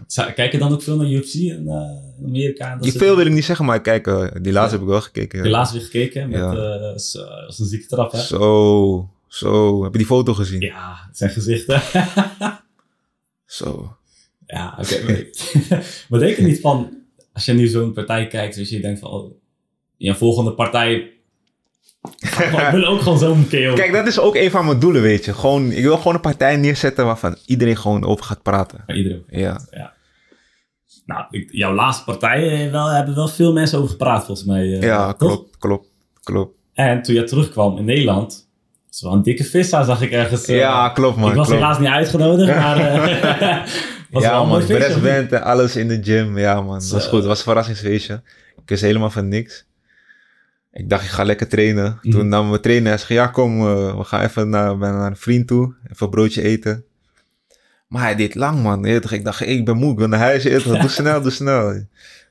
Ja. 0.08 0.32
Kijk 0.32 0.52
je 0.52 0.58
dan 0.58 0.72
ook 0.72 0.82
veel 0.82 0.96
naar 0.98 1.08
UFC 1.10 1.34
in 1.34 1.68
eh, 1.68 2.26
Amerika? 2.26 2.74
Dat 2.74 2.84
Die 2.84 2.92
veel 2.92 3.16
wil 3.16 3.26
ik 3.26 3.32
niet 3.34 3.44
zeggen, 3.46 3.66
maar 3.66 3.82
kijk, 3.82 4.08
eh, 4.08 4.28
die 4.42 4.52
laatste 4.54 4.74
heb 4.76 4.82
ik 4.86 4.90
wel 4.92 5.02
gekeken. 5.02 5.38
ja. 5.40 5.44
Helaas 5.46 5.72
weer 5.72 5.82
gekeken 5.82 6.30
met 6.30 6.40
Ja. 6.40 6.52
eh, 6.54 6.92
een 7.48 7.66
zieke 7.66 7.86
trap, 7.88 8.12
hè? 8.12 8.20
Zo, 8.20 9.10
zo. 9.28 9.84
Heb 9.84 9.92
je 9.92 9.98
die 9.98 10.08
foto 10.08 10.34
gezien? 10.34 10.60
Ja, 10.62 11.10
zijn 11.12 11.30
gezichten. 11.30 11.82
Zo. 13.46 13.96
ja, 14.46 14.78
oké. 14.82 15.04
maar- 15.04 15.26
maar 16.10 16.20
denk 16.20 16.36
je 16.38 16.44
niet 16.44 16.60
van, 16.60 16.98
als 17.34 17.46
je 17.46 17.54
nu 17.54 17.68
zo'n 17.68 17.94
partij 17.94 18.28
kijkt, 18.28 18.56
dus 18.56 18.70
je 18.70 18.80
denkt 18.80 19.00
van, 19.00 19.10
oh, 19.10 19.32
ja, 19.98 20.16
volgende 20.16 20.54
partij, 20.54 21.12
ik 22.20 22.68
wil 22.72 22.86
ook 22.86 23.02
gewoon 23.02 23.18
zo'n 23.18 23.48
KO. 23.50 23.74
Kijk, 23.74 23.92
dat 23.92 24.08
is 24.08 24.20
ook 24.20 24.36
een 24.36 24.52
van 24.52 24.66
mijn 24.66 24.80
doelen, 24.80 25.02
weet 25.02 25.26
je. 25.26 25.34
Gewoon, 25.34 25.72
ik 25.72 25.84
wil 25.84 25.98
gewoon 25.98 26.14
een 26.14 26.22
partij 26.22 26.56
neerzetten 26.56 27.06
waarvan 27.06 27.38
iedereen 27.46 27.78
gewoon 27.78 28.06
over 28.06 28.26
gaat 28.26 28.42
praten. 28.44 28.84
Maar 28.88 28.96
iedereen. 28.96 29.24
Ja. 29.28 29.60
Nou, 31.06 31.26
ik- 31.30 31.50
jouw 31.52 31.74
laatste 31.74 32.04
partij 32.04 32.66
eh, 32.66 32.72
wel, 32.72 32.88
hebben 32.88 33.16
wel 33.16 33.28
veel 33.28 33.54
mensen 33.54 33.78
over 33.78 33.90
gepraat, 33.90 34.26
volgens 34.26 34.48
mij. 34.48 34.62
eh, 34.74 34.82
Ja, 34.82 35.14
toch? 35.14 35.18
klopt, 35.18 35.58
klopt, 35.58 35.88
klopt. 36.24 36.56
En 36.74 37.02
toen 37.02 37.16
jij 37.16 37.24
terugkwam 37.26 37.78
in 37.78 37.86
Nederland, 37.86 38.50
was 38.90 39.02
wel 39.02 39.12
een 39.14 39.22
dikke 39.24 39.44
vissa, 39.44 39.84
zag 39.84 40.02
ik 40.02 40.12
ergens. 40.12 40.46
eh, 40.46 40.58
ja, 40.58 40.90
klopt 40.90 41.18
man. 41.18 41.30
ik 41.30 41.36
was 41.36 41.48
klopt. 41.48 41.62
helaas 41.62 41.80
niet 41.80 41.88
uitgenodigd, 41.88 42.56
maar 42.62 42.78
was 44.12 44.24
wel 44.24 44.32
ja 44.32 44.40
een 44.42 44.48
man, 44.48 45.30
en 45.30 45.44
alles 45.44 45.76
in 45.76 45.88
de 45.88 46.00
gym. 46.04 46.38
Ja 46.38 46.62
man, 46.62 46.80
dat 46.80 46.90
was 46.90 47.08
goed. 47.08 47.24
Was 47.26 47.38
een 47.38 47.44
verrassingsfeestje. 47.44 48.22
Ik 48.62 48.70
wist 48.70 48.82
helemaal 48.82 49.10
van 49.10 49.28
niks. 49.28 49.66
Ik 50.78 50.90
dacht, 50.90 51.04
ik 51.04 51.10
ga 51.10 51.24
lekker 51.24 51.48
trainen. 51.48 52.00
Mhm. 52.02 52.12
Toen 52.12 52.28
nam 52.28 52.50
mijn 52.50 52.62
trainer 52.62 52.92
en 52.92 53.00
zei, 53.00 53.20
ja 53.20 53.28
kom, 53.28 53.60
eh, 53.60 53.98
we 53.98 54.04
gaan 54.04 54.24
even 54.24 54.50
naar, 54.50 54.78
naar 54.78 55.10
een 55.10 55.18
vriend 55.18 55.48
toe. 55.48 55.74
Even 55.92 56.06
een 56.06 56.10
broodje 56.10 56.42
eten. 56.42 56.84
Maar 57.88 58.02
hij 58.02 58.16
deed 58.16 58.36
lang 58.36 58.62
man. 58.62 58.86
Ik 58.86 59.24
dacht, 59.24 59.42
ik 59.42 59.66
ben 59.66 59.78
moe, 59.78 59.92
ik 59.92 59.98
wil 59.98 60.08
naar 60.08 60.20
huis. 60.20 60.44
toch, 60.44 60.80
Doe 60.80 60.90
snel, 61.00 61.22
doe 61.22 61.32
snel. 61.32 61.86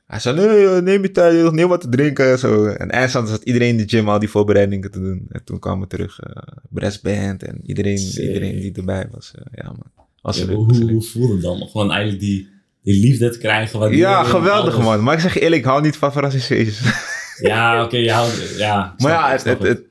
Hij 0.07 0.19
zei, 0.19 0.35
nee, 0.35 0.67
eh, 0.67 0.81
neem 0.81 1.01
je 1.01 1.11
tijd, 1.11 1.51
neem 1.51 1.67
wat 1.67 1.81
te 1.81 1.89
drinken. 1.89 2.31
en 2.31 2.39
Zo. 2.39 2.65
En 2.65 2.91
eindstand 2.91 3.29
zat 3.29 3.43
iedereen 3.43 3.69
in 3.69 3.77
de 3.77 3.83
gym 3.87 4.09
al 4.09 4.19
die 4.19 4.29
voorbereidingen 4.29 4.91
te 4.91 4.99
doen. 4.99 5.25
En 5.29 5.43
toen 5.43 5.59
kwamen 5.59 5.81
we 5.81 5.87
terug, 5.87 6.19
uh, 6.27 6.35
Breastband 6.69 7.43
en 7.43 7.59
iedereen, 7.65 7.97
iedereen 7.97 8.59
die 8.59 8.73
erbij 8.73 9.07
was. 9.11 9.33
ja 9.51 9.65
man, 9.65 10.05
was 10.21 10.37
Ja, 10.37 10.45
leuk, 10.45 10.55
hoe, 10.55 11.03
voelde 11.03 11.33
het 11.33 11.41
dan? 11.41 11.67
Gewoon 11.67 11.91
eigenlijk 11.91 12.21
die, 12.21 12.49
die 12.83 12.99
liefde 12.99 13.29
te 13.29 13.37
krijgen. 13.37 13.95
Ja, 13.97 14.23
geweldig 14.23 14.79
man. 14.81 15.03
Maar 15.03 15.13
ik 15.13 15.19
zeg 15.19 15.33
je 15.33 15.39
eerlijk, 15.39 15.61
ik 15.61 15.67
hou 15.67 15.81
niet 15.81 15.97
van 15.97 16.11
verrassingsfeestjes. 16.11 16.81
Ja, 17.41 17.83
oké, 17.83 17.97
ja, 17.97 18.25
ja. 18.57 18.93
maar 18.97 19.11
ja, 19.11 19.31
het, 19.31 19.43
het, 19.43 19.81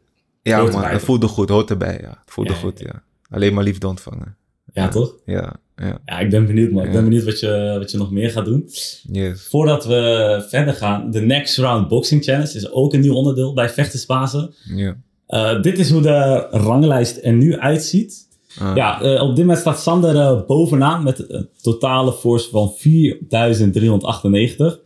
Ja, 0.42 0.62
man, 0.62 0.84
het 0.84 1.02
voelde 1.02 1.28
goed, 1.28 1.48
hoort 1.48 1.70
erbij, 1.70 1.98
ja. 2.02 2.08
Het 2.08 2.32
voelde 2.32 2.50
Ja, 2.52 2.56
goed, 2.56 2.78
ja. 2.78 3.02
Alleen 3.30 3.54
maar 3.54 3.64
liefde 3.64 3.86
ontvangen. 3.86 4.36
Ja, 4.72 4.88
toch? 4.88 5.14
Ja, 5.24 5.56
ja, 5.76 5.98
Ja, 6.04 6.18
ik 6.18 6.30
ben 6.30 6.46
benieuwd, 6.46 6.70
man. 6.70 6.84
Ik 6.84 6.92
ben 6.92 7.04
benieuwd 7.04 7.24
wat 7.24 7.40
je, 7.40 7.76
wat 7.78 7.90
je 7.90 7.96
nog 7.96 8.10
meer 8.10 8.30
gaat 8.30 8.44
doen. 8.44 8.68
yes. 9.10 9.46
Voordat 9.50 9.84
we 9.84 10.44
verder 10.48 10.74
gaan, 10.74 11.10
de 11.10 11.20
Next 11.20 11.58
Round 11.58 11.88
Boxing 11.88 12.24
Challenge 12.24 12.54
is 12.54 12.70
ook 12.70 12.92
een 12.92 13.00
nieuw 13.00 13.14
onderdeel 13.14 13.54
bij 13.54 13.68
Vechtersbazen. 13.68 14.54
Ja. 14.64 14.96
Eh, 15.26 15.62
dit 15.62 15.78
is 15.78 15.90
hoe 15.90 16.02
de 16.02 16.46
ranglijst 16.50 17.18
er 17.22 17.32
nu 17.32 17.58
uitziet. 17.58 18.24
Ah. 18.58 18.76
Ja, 18.76 19.00
eh, 19.02 19.22
op 19.22 19.28
dit 19.28 19.38
moment 19.38 19.58
staat 19.58 19.80
Sander 19.80 20.16
eh, 20.16 20.40
bovenaan 20.46 21.02
met 21.02 21.30
een 21.30 21.48
totale 21.60 22.12
force 22.12 22.50
van 22.50 22.72
4398. 22.76 24.78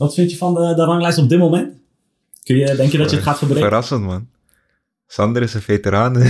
Wat 0.00 0.14
vind 0.14 0.30
je 0.30 0.36
van 0.36 0.54
de, 0.54 0.74
de 0.74 0.84
ranglijst 0.84 1.18
op 1.18 1.28
dit 1.28 1.38
moment? 1.38 1.72
Kun 2.42 2.56
je, 2.56 2.74
denk 2.76 2.92
je 2.92 2.98
dat 2.98 3.10
je 3.10 3.16
het 3.16 3.24
gaat 3.24 3.38
verbreken? 3.38 3.64
Verrassend, 3.66 4.02
man. 4.04 4.26
Sander 5.06 5.42
is 5.42 5.54
een 5.54 5.60
veteraan. 5.62 6.12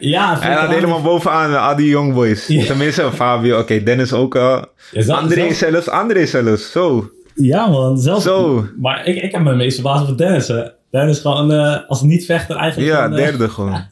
Ja, 0.00 0.26
Hij 0.28 0.36
veteraan. 0.36 0.66
had 0.66 0.74
helemaal 0.74 1.02
bovenaan 1.02 1.50
met 1.50 1.58
al 1.58 1.76
die 1.76 1.88
young 1.88 2.14
boys. 2.14 2.46
Ja. 2.46 2.64
Tenminste, 2.64 3.12
Fabio. 3.12 3.58
Oké, 3.58 3.82
Dennis 3.82 4.12
ook 4.12 4.36
al. 4.36 4.66
Ja, 4.90 5.02
zelf- 5.02 5.18
André 5.20 5.40
zelf- 5.54 5.54
zelfs, 5.72 5.88
André 5.88 6.26
zelfs. 6.26 6.70
Zo. 6.70 7.10
Ja, 7.34 7.66
man. 7.66 7.98
Zelf, 7.98 8.22
Zo. 8.22 8.66
Maar 8.80 9.06
ik, 9.06 9.22
ik 9.22 9.32
heb 9.32 9.42
me 9.42 9.54
meest 9.54 9.74
verbaasd 9.74 10.02
over 10.02 10.16
Dennis. 10.16 10.48
Hè. 10.48 10.62
Dennis 10.90 11.18
gewoon 11.18 11.52
eh, 11.52 11.88
als 11.88 12.02
niet-vechter 12.02 12.56
eigenlijk. 12.56 12.92
Ja, 12.92 13.02
gewoon, 13.02 13.18
eh, 13.18 13.24
derde 13.24 13.48
gewoon. 13.48 13.82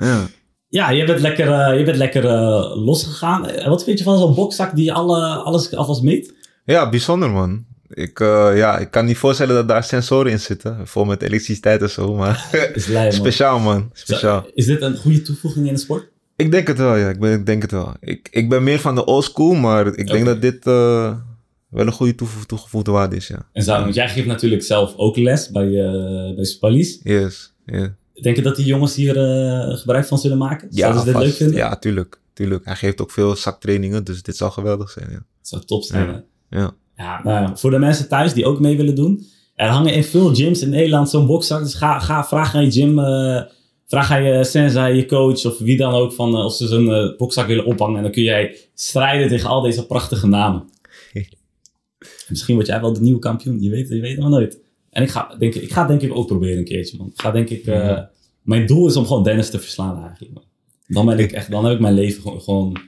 Ja. 0.00 0.20
Ja, 0.68 0.90
je 0.90 1.04
bent 1.04 1.20
lekker, 1.20 1.52
eh, 1.52 1.78
je 1.78 1.84
bent 1.84 1.96
lekker 1.96 2.24
eh, 2.24 2.76
losgegaan. 2.84 3.48
Eh, 3.48 3.68
Wat 3.68 3.84
vind 3.84 3.98
je 3.98 4.04
van 4.04 4.18
zo'n 4.18 4.34
bokzak 4.34 4.74
die 4.76 4.92
alle, 4.92 5.20
alles 5.26 5.74
alvast 5.74 6.02
meet? 6.02 6.34
ja, 6.64 6.88
bijzonder, 6.88 7.30
man. 7.30 7.64
Ik, 7.90 8.20
eh, 8.20 8.50
ja, 8.56 8.78
ik 8.78 8.90
kan 8.90 9.04
niet 9.04 9.16
voorstellen 9.18 9.54
dat 9.54 9.68
daar 9.68 9.84
sensoren 9.84 10.30
in 10.32 10.40
zitten. 10.40 10.86
Vol 10.86 11.04
met 11.04 11.22
elektriciteit 11.22 11.82
en 11.82 11.90
zo. 11.90 12.14
Maar 12.14 12.48
Is 12.74 12.86
man. 12.88 13.12
speciaal, 13.12 13.58
man. 13.58 13.90
Speciaal. 13.92 14.46
Is 14.54 14.66
dit 14.66 14.82
een 14.82 14.96
goede 14.96 15.22
toevoeging 15.22 15.66
in 15.66 15.74
de 15.74 15.80
sport? 15.80 16.08
Ik 16.36 16.50
denk 16.50 16.66
het 16.66 16.78
wel, 16.78 16.96
ja. 16.96 17.08
Ik, 17.08 17.20
ben, 17.20 17.32
ik 17.38 17.46
denk 17.46 17.62
het 17.62 17.70
wel. 17.70 17.92
Ik, 18.00 18.28
ik 18.30 18.48
ben 18.48 18.62
meer 18.62 18.78
van 18.78 18.94
de 18.94 19.04
old 19.04 19.24
school, 19.24 19.54
maar 19.54 19.86
ik 19.86 20.06
denk 20.06 20.24
dat 20.24 20.40
dit 20.40 20.66
eh, 20.66 21.14
wel 21.68 21.86
een 21.86 21.92
goede 21.92 22.14
toevo- 22.14 22.44
toegevoegde 22.46 22.90
waarde 22.90 23.16
is, 23.16 23.26
ja. 23.26 23.46
En 23.52 23.62
zo, 23.62 23.72
want 23.80 23.94
jij 23.94 24.08
geeft 24.08 24.26
natuurlijk 24.26 24.62
zelf 24.62 24.94
ook 24.96 25.16
les 25.16 25.50
bij, 25.50 25.84
eh 25.86 26.34
bij 26.34 26.44
Spalies. 26.44 27.00
Yes, 27.02 27.52
yeah. 27.66 27.86
Denk 28.22 28.36
je 28.36 28.42
dat 28.42 28.56
die 28.56 28.66
jongens 28.66 28.94
hier 28.94 29.14
gebruik 29.78 30.06
van 30.06 30.18
zullen 30.18 30.38
maken? 30.38 30.68
Ja, 30.70 30.76
Zouden 30.78 31.00
ze 31.00 31.06
dit 31.12 31.16
leuk 31.22 31.34
vinden? 31.34 31.56
Ja, 31.56 31.76
tuurlijk, 31.76 32.18
tuurlijk. 32.32 32.64
Hij 32.64 32.76
geeft 32.76 33.00
ook 33.00 33.10
veel 33.10 33.36
zaktrainingen, 33.36 34.04
dus 34.04 34.22
dit 34.22 34.36
zal 34.36 34.50
geweldig 34.50 34.90
zijn, 34.90 35.06
ja. 35.10 35.16
Dat 35.16 35.24
zou 35.48 35.64
top 35.64 35.82
zijn? 35.82 36.24
Ja, 36.50 36.70
Ja, 36.98 37.20
nou 37.24 37.42
ja, 37.42 37.56
voor 37.56 37.70
de 37.70 37.78
mensen 37.78 38.08
thuis 38.08 38.32
die 38.32 38.46
ook 38.46 38.60
mee 38.60 38.76
willen 38.76 38.94
doen. 38.94 39.26
Er 39.54 39.68
hangen 39.68 39.92
in 39.94 40.04
veel 40.04 40.34
gyms 40.34 40.62
in 40.62 40.68
Nederland 40.70 41.10
zo'n 41.10 41.26
bokzak. 41.26 41.62
Dus 41.62 41.74
ga, 41.74 41.98
ga 41.98 42.24
vraag 42.24 42.54
aan 42.54 42.64
je 42.64 42.70
gym. 42.70 42.98
eh, 42.98 43.42
vraag 43.86 44.10
aan 44.10 44.22
je 44.22 44.44
sensei, 44.44 44.96
je 44.96 45.06
coach 45.06 45.44
of 45.46 45.58
wie 45.58 45.76
dan 45.76 45.92
ook. 45.92 46.12
Van, 46.12 46.36
eh, 46.36 46.44
of 46.44 46.54
ze 46.54 46.66
zo'n 46.66 46.92
eh, 46.94 47.16
bokzak 47.16 47.46
willen 47.46 47.64
ophangen. 47.64 47.96
En 47.96 48.02
dan 48.02 48.12
kun 48.12 48.22
jij 48.22 48.56
strijden 48.74 49.28
tegen 49.28 49.48
al 49.48 49.60
deze 49.60 49.86
prachtige 49.86 50.26
namen. 50.26 50.68
Misschien 52.28 52.54
word 52.54 52.66
jij 52.66 52.80
wel 52.80 52.92
de 52.92 53.00
nieuwe 53.00 53.18
kampioen. 53.20 53.62
Je 53.62 53.70
weet, 53.70 53.88
je 53.88 54.00
weet 54.00 54.10
het 54.10 54.20
maar 54.20 54.30
nooit. 54.30 54.58
En 54.90 55.02
ik 55.02 55.10
ga, 55.10 55.34
denk, 55.38 55.54
ik- 55.54 55.62
ik 55.62 55.72
ga 55.72 55.84
denk 55.86 56.00
ik 56.02 56.16
ook 56.16 56.26
proberen 56.26 56.58
een 56.58 56.64
keertje. 56.64 56.96
Man. 56.96 57.06
Ik 57.14 57.20
ga 57.20 57.30
denk 57.30 57.48
ik... 57.50 57.64
Mijn 58.42 58.66
doel 58.66 58.86
is 58.88 58.96
om 58.96 59.06
gewoon 59.06 59.22
Dennis 59.24 59.50
te 59.50 59.58
verslaan 59.58 60.02
eigenlijk. 60.02 60.34
Man. 60.34 60.42
Dan, 60.86 61.06
ben 61.06 61.18
ik 61.18 61.32
echt, 61.32 61.50
dan 61.50 61.64
heb 61.64 61.74
ik 61.74 61.80
mijn 61.80 61.94
leven 61.94 62.22
gewoon... 62.22 62.40
gewoon 62.40 62.80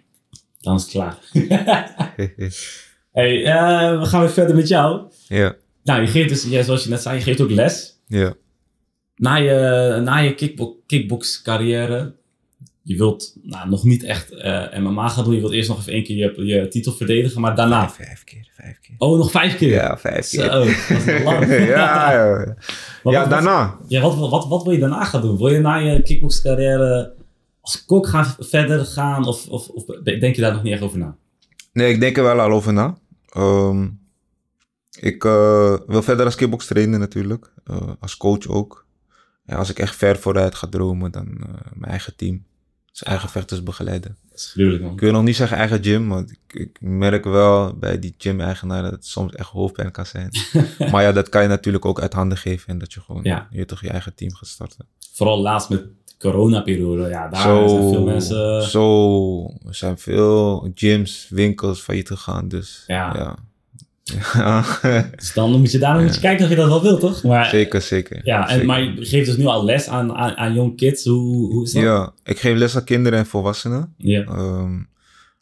dan 0.60 0.76
is 0.76 0.82
het 0.82 0.90
klaar. 0.90 1.18
hey, 3.12 3.44
eh, 3.44 3.98
we 4.00 4.06
gaan 4.06 4.20
weer 4.20 4.30
verder 4.30 4.56
met 4.56 4.68
jou. 4.68 5.00
ja, 5.28 5.54
Nou, 5.84 6.00
je 6.00 6.06
geeft 6.06 6.28
dus, 6.28 6.44
ja, 6.44 6.62
zoals 6.62 6.84
je 6.84 6.90
net 6.90 7.02
zei, 7.02 7.16
je 7.16 7.22
geeft 7.22 7.40
ook 7.40 7.50
les. 7.50 8.00
ja. 8.06 8.34
Na 9.16 9.36
je, 9.36 10.00
na 10.04 10.18
je 10.18 10.34
kickbo 10.34 10.76
kickbox 10.86 11.42
carrière, 11.42 12.14
je 12.82 12.96
wilt 12.96 13.36
nou, 13.42 13.68
nog 13.68 13.84
niet 13.84 14.02
echt 14.04 14.30
eh, 14.30 14.78
MMA 14.78 15.08
gaan 15.08 15.24
doen. 15.24 15.34
Je 15.34 15.40
wilt 15.40 15.52
eerst 15.52 15.68
nog 15.68 15.78
even 15.78 15.92
één 15.92 16.04
keer 16.04 16.16
je, 16.16 16.44
je 16.46 16.68
titel 16.68 16.92
verdedigen, 16.92 17.40
maar 17.40 17.54
daarna... 17.56 17.90
Vijf 17.90 18.24
keer, 18.24 18.48
vijf 18.52 18.80
keer. 18.80 18.94
Oh, 18.98 19.18
nog 19.18 19.30
vijf 19.30 19.56
keer? 19.56 19.68
Ja, 19.70 19.98
vijf 19.98 20.26
Zo, 20.26 20.40
keer. 20.40 20.50
dat 20.50 20.66
is 20.66 21.22
lang. 21.22 21.46
ja, 21.76 22.12
ja, 22.12 22.54
wat- 23.02 23.30
daarna. 23.30 23.78
Ja, 23.88 24.00
wat, 24.00 24.30
wat, 24.30 24.48
wat 24.48 24.62
wil 24.62 24.72
je 24.72 24.78
daarna 24.78 25.04
gaan 25.04 25.20
doen? 25.20 25.36
Wil 25.38 25.48
je 25.48 25.60
na 25.60 25.76
je 25.76 26.02
kickbox 26.02 26.42
carrière 26.42 27.12
als 27.60 27.84
kok 27.84 28.06
gaan 28.08 28.34
verder 28.38 28.84
gaan? 28.84 29.26
Of, 29.26 29.48
of, 29.48 29.68
of 29.68 29.84
denk 30.02 30.34
je 30.34 30.40
daar 30.40 30.52
nog 30.52 30.62
niet 30.62 30.72
echt 30.72 30.82
over 30.82 30.98
na? 30.98 31.16
Nee, 31.72 31.92
ik 31.92 32.00
denk 32.00 32.16
er 32.16 32.22
wel 32.22 32.40
al 32.40 32.50
over 32.50 32.72
na. 32.72 32.98
Ehm, 33.28 33.88
ik 34.98 35.24
eh, 35.24 35.76
wil 35.86 36.02
verder 36.02 36.24
als 36.24 36.34
kickbox 36.34 36.66
trainen 36.66 37.00
natuurlijk. 37.00 37.52
Eh, 37.64 37.92
als 38.00 38.16
coach 38.16 38.46
ook. 38.46 38.86
Ja, 39.44 39.56
als 39.56 39.70
ik 39.70 39.78
echt 39.78 39.96
ver 39.96 40.18
vooruit 40.18 40.54
ga 40.54 40.66
dromen, 40.66 41.10
dan 41.10 41.26
eh, 41.26 41.48
mijn 41.74 41.90
eigen 41.90 42.16
team. 42.16 42.44
Dus 42.90 43.02
eigen 43.02 43.28
vechters 43.28 43.62
begeleiden. 43.62 44.16
Dat 44.28 44.38
is 44.38 44.50
gruwelijk, 44.52 44.82
man. 44.82 44.92
Ik 44.92 45.00
wil 45.00 45.12
nog 45.12 45.22
niet 45.22 45.36
zeggen 45.36 45.56
eigen 45.56 45.84
gym, 45.84 46.08
want 46.08 46.30
ik, 46.30 46.60
ik 46.60 46.80
merk 46.80 47.24
wel 47.24 47.74
bij 47.76 47.98
die 47.98 48.14
gym-eigenaar 48.18 48.82
dat 48.82 48.92
het 48.92 49.06
soms 49.06 49.34
echt 49.34 49.48
hoofdpijn 49.48 49.90
kan 49.90 50.06
zijn. 50.06 50.30
maar 50.92 51.02
ja, 51.02 51.12
dat 51.12 51.28
kan 51.28 51.42
je 51.42 51.48
natuurlijk 51.48 51.84
ook 51.84 52.00
uit 52.00 52.12
handen 52.12 52.38
geven 52.38 52.68
en 52.68 52.78
dat 52.78 52.92
je 52.92 53.00
gewoon 53.00 53.22
Ja. 53.24 53.48
je 53.50 53.64
toch 53.64 53.80
je 53.80 53.90
eigen 53.90 54.14
team 54.14 54.34
gaat 54.34 54.48
starten. 54.48 54.86
Vooral 55.12 55.40
laatst 55.40 55.68
met 55.68 55.86
coronaperiode. 56.20 57.08
Ja, 57.08 57.28
daar 57.28 57.42
zo, 57.42 57.68
zijn 57.68 57.88
veel 57.88 58.04
mensen... 58.04 58.62
zo, 58.62 59.44
er 59.66 59.74
zijn 59.74 59.98
veel 59.98 60.70
gyms, 60.74 61.26
winkels 61.30 61.80
failliet 61.80 62.08
gegaan, 62.08 62.48
dus 62.48 62.84
Ja. 62.86 63.14
ja. 63.16 63.36
Ja. 64.32 64.64
Dus 65.16 65.32
dan 65.32 65.50
moet 65.50 65.72
je 65.72 65.78
daar 65.78 66.02
moet 66.02 66.14
je 66.14 66.20
kijken 66.20 66.44
of 66.44 66.50
je 66.50 66.56
dat 66.56 66.68
wel 66.68 66.82
wilt, 66.82 67.00
toch? 67.00 67.22
Maar, 67.22 67.46
zeker, 67.46 67.80
zeker. 67.80 68.20
Ja, 68.24 68.42
en, 68.42 68.50
zeker. 68.50 68.66
maar 68.66 68.82
je 68.82 69.04
geeft 69.04 69.26
dus 69.26 69.36
nu 69.36 69.44
al 69.44 69.64
les 69.64 69.88
aan, 69.88 70.14
aan, 70.14 70.36
aan 70.36 70.54
young 70.54 70.76
kids. 70.76 71.04
Hoe, 71.04 71.52
hoe 71.52 71.64
is 71.64 71.72
dat? 71.72 71.82
Ja, 71.82 72.12
ik 72.24 72.38
geef 72.38 72.56
les 72.56 72.76
aan 72.76 72.84
kinderen 72.84 73.18
en 73.18 73.26
volwassenen. 73.26 73.94
Ja. 73.96 74.24
Ehm, 74.24 74.72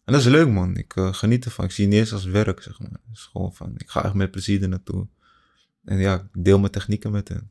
en 0.05 0.15
dat 0.15 0.21
is 0.21 0.27
leuk, 0.27 0.49
man. 0.49 0.77
Ik 0.77 0.93
eh, 0.97 1.13
geniet 1.13 1.45
ervan. 1.45 1.65
Ik 1.65 1.71
zie 1.71 1.85
het 1.85 1.93
niet 1.93 2.03
eens 2.03 2.13
als 2.13 2.25
werk, 2.25 2.63
zeg 2.63 2.79
maar. 2.81 2.91
Het 2.91 3.17
is 3.17 3.29
gewoon 3.33 3.53
van, 3.53 3.73
ik 3.77 3.89
ga 3.89 4.05
echt 4.05 4.15
met 4.15 4.31
plezier 4.31 4.63
er 4.63 4.69
naartoe. 4.69 5.07
En 5.85 5.99
ja, 5.99 6.15
ik 6.15 6.45
deel 6.45 6.59
mijn 6.59 6.73
technieken 6.73 7.11
met 7.11 7.29
hen. 7.29 7.51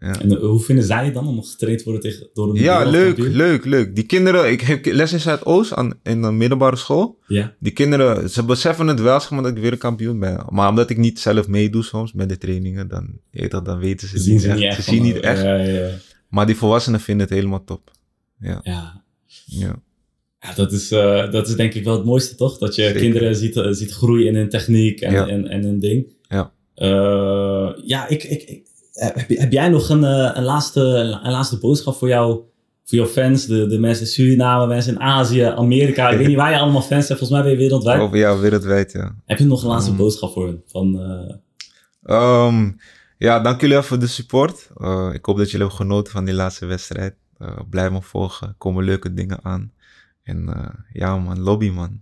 Ja, 0.00 0.20
En 0.20 0.30
eh, 0.30 0.38
hoe 0.40 0.60
vinden 0.60 0.84
zij 0.84 1.04
het 1.04 1.14
dan 1.14 1.26
om 1.26 1.42
getraind 1.42 1.78
te 1.78 1.84
worden 1.84 2.02
tegen, 2.10 2.28
door 2.34 2.48
een 2.48 2.62
ja 2.62 2.84
leuk, 2.84 3.18
leuk, 3.18 3.64
leuk. 3.64 3.94
Die 3.94 4.04
kinderen, 4.04 4.50
ik 4.50 4.60
heb 4.60 4.86
les 4.86 5.12
in 5.12 5.20
Zuidoost 5.20 5.72
aan, 5.74 5.92
in 6.02 6.22
een 6.22 6.36
middelbare 6.36 6.76
school. 6.76 7.18
Ja. 7.26 7.54
Die 7.60 7.72
kinderen, 7.72 8.30
ze 8.30 8.44
beseffen 8.44 8.86
het 8.86 9.00
wel, 9.00 9.20
zeg 9.20 9.30
maar, 9.30 9.42
dat 9.42 9.56
ik 9.56 9.62
weer 9.62 9.72
een 9.72 9.78
kampioen 9.78 10.18
ben. 10.18 10.44
Maar 10.48 10.68
omdat 10.68 10.90
ik 10.90 10.96
niet 10.96 11.20
zelf 11.20 11.48
meedoe 11.48 11.82
soms 11.82 12.12
met 12.12 12.28
de 12.28 12.38
trainingen, 12.38 12.88
dan, 12.88 13.08
dat, 13.48 13.64
dan 13.64 13.78
weten 13.78 14.08
ze, 14.08 14.18
zien 14.18 14.32
niet 14.32 14.42
ze 14.42 14.48
echt. 14.48 14.56
niet 14.58 14.66
echt. 14.66 14.76
Ze 14.84 14.90
zien 14.90 15.02
niet 15.02 15.20
echt. 15.20 15.42
Ja, 15.42 15.54
ja. 15.56 15.90
Maar 16.28 16.46
die 16.46 16.56
volwassenen 16.56 17.00
vinden 17.00 17.26
het 17.26 17.34
helemaal 17.36 17.64
top. 17.64 17.90
Ja, 18.40 18.60
ja. 18.62 19.02
ja. 19.46 19.80
Ja, 20.40 20.54
dat 20.54 20.72
is, 20.72 20.90
eh, 20.90 21.30
dat 21.30 21.48
is 21.48 21.54
denk 21.56 21.74
ik 21.74 21.84
wel 21.84 21.94
het 21.96 22.04
mooiste, 22.04 22.34
toch? 22.34 22.58
Dat 22.58 22.74
je 22.74 22.82
Zeker. 22.82 23.00
kinderen 23.00 23.36
ziet, 23.36 23.56
eh, 23.56 23.70
ziet 23.72 23.92
groeien 23.92 24.26
in 24.26 24.34
hun 24.34 24.48
techniek 24.48 25.00
en, 25.00 25.12
Ja. 25.12 25.26
en, 25.28 25.48
en 25.48 25.62
hun 25.62 25.78
ding. 25.78 26.12
Ja. 26.28 26.52
Ja, 27.84 28.08
ik, 28.08 28.24
ik, 28.24 28.42
ik- 28.42 28.66
heb, 28.98 29.28
heb 29.28 29.52
jij 29.52 29.68
nog 29.68 29.88
een, 29.88 30.04
eh, 30.04 30.30
een, 30.34 30.42
laatste, 30.44 30.80
een 31.22 31.30
laatste 31.30 31.58
boodschap 31.58 31.94
voor, 31.94 32.08
jou, 32.08 32.32
voor 32.84 32.98
jouw 32.98 33.06
fans? 33.06 33.46
De, 33.46 33.66
de 33.66 33.78
mensen 33.78 34.04
in 34.04 34.10
Suriname, 34.10 34.66
mensen 34.66 34.92
in 34.94 35.00
Azië, 35.00 35.42
Amerika. 35.42 36.08
Ik 36.08 36.18
weet 36.18 36.26
niet 36.26 36.36
waar 36.36 36.50
je 36.50 36.58
allemaal 36.58 36.80
fans 36.82 37.08
hebt. 37.08 37.20
Volgens 37.20 37.30
mij 37.30 37.42
ben 37.42 37.50
je 37.50 37.56
wereldwijd. 37.56 38.00
Over 38.00 38.18
jou 38.18 38.40
wereldwijd, 38.40 38.92
ja. 38.92 39.14
Heb 39.26 39.38
je 39.38 39.44
nog 39.44 39.62
een 39.62 39.68
laatste 39.68 39.90
Mm. 39.90 39.96
boodschap 39.96 40.32
voor 40.32 40.46
hen? 40.46 40.62
Van, 40.66 41.00
eh, 41.00 41.34
Ehm, 42.02 42.70
ja, 43.18 43.40
dank 43.40 43.60
jullie 43.60 43.74
wel 43.74 43.84
voor 43.84 43.98
de 43.98 44.06
support. 44.06 44.68
Eh, 44.76 45.10
ik 45.12 45.24
hoop 45.24 45.36
dat 45.36 45.50
jullie 45.50 45.66
hebben 45.66 45.86
genoten 45.86 46.12
van 46.12 46.24
die 46.24 46.34
laatste 46.34 46.66
wedstrijd. 46.66 47.14
Eh, 47.38 47.58
blijf 47.70 47.90
me 47.90 48.02
volgen. 48.02 48.48
Er 48.48 48.54
komen 48.58 48.84
leuke 48.84 49.14
dingen 49.14 49.38
aan. 49.42 49.72
En 50.22 50.48
eh, 50.48 50.68
ja 50.92 51.18
man, 51.18 51.40
lobby 51.40 51.70
man. 51.70 52.00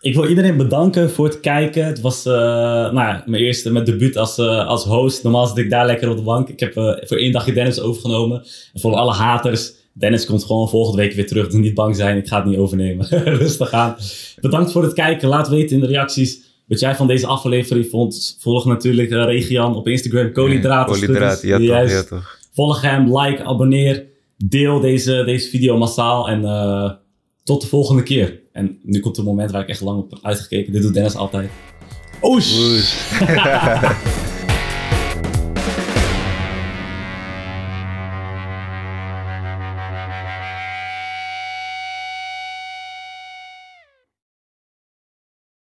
Ik 0.00 0.14
wil 0.14 0.26
iedereen 0.28 0.56
bedanken 0.56 1.10
voor 1.10 1.24
het 1.24 1.40
kijken. 1.40 1.84
Het 1.84 2.00
was 2.00 2.26
eh, 2.26 2.32
nou 2.32 2.94
ja, 2.94 3.22
mijn 3.26 3.42
eerste 3.42 3.72
mijn 3.72 3.84
debuut 3.84 4.16
als, 4.16 4.38
eh, 4.38 4.66
als 4.66 4.84
host. 4.84 5.22
Normaal 5.22 5.46
zit 5.46 5.56
ik 5.56 5.70
daar 5.70 5.86
lekker 5.86 6.10
op 6.10 6.16
de 6.16 6.22
bank. 6.22 6.48
Ik 6.48 6.60
heb 6.60 6.76
eh, 6.76 6.92
voor 7.00 7.16
één 7.16 7.32
dagje 7.32 7.52
Dennis 7.52 7.80
overgenomen. 7.80 8.42
En 8.72 8.80
voor 8.80 8.94
alle 8.94 9.12
haters, 9.12 9.72
Dennis 9.92 10.26
komt 10.26 10.44
gewoon 10.44 10.68
volgende 10.68 11.02
week 11.02 11.12
weer 11.12 11.26
terug. 11.26 11.48
Dus 11.48 11.60
niet 11.60 11.74
bang 11.74 11.96
zijn, 11.96 12.16
ik 12.16 12.28
ga 12.28 12.36
het 12.36 12.44
niet 12.44 12.58
overnemen. 12.58 13.06
Rustig 13.44 13.72
aan. 13.72 13.96
Bedankt 14.40 14.72
voor 14.72 14.82
het 14.82 14.92
kijken. 14.92 15.28
Laat 15.28 15.48
weten 15.48 15.76
in 15.76 15.80
de 15.80 15.86
reacties 15.86 16.40
wat 16.66 16.80
jij 16.80 16.96
van 16.96 17.06
deze 17.06 17.26
aflevering 17.26 17.86
vond. 17.90 18.36
Volg 18.40 18.64
natuurlijk 18.64 19.10
Regian 19.10 19.76
op 19.76 19.88
Instagram. 19.88 20.32
Koolhydraten. 20.32 20.94
Koolhydraten, 20.94 21.48
ja 21.48 21.56
toch, 21.56 21.66
Juist. 21.66 21.94
ja 21.94 22.02
toch. 22.02 22.38
Volg 22.52 22.82
hem, 22.82 23.18
like, 23.18 23.44
abonneer. 23.44 24.06
Deel 24.36 24.80
deze, 24.80 25.22
deze 25.24 25.48
video 25.48 25.78
massaal. 25.78 26.28
En 26.28 26.42
tot 27.44 27.60
de 27.60 27.66
volgende 27.66 28.02
keer. 28.02 28.40
En 28.58 28.78
nu 28.82 29.00
komt 29.00 29.16
het 29.16 29.24
moment 29.24 29.50
waar 29.50 29.62
ik 29.62 29.68
echt 29.68 29.80
lang 29.80 29.98
op 29.98 30.10
heb 30.10 30.18
uitgekeken. 30.22 30.72
Dit 30.72 30.82
doet 30.82 30.94
Dennis 30.94 31.16
altijd. 31.16 31.50
Oesh! 32.22 32.58
Oes. 32.58 32.96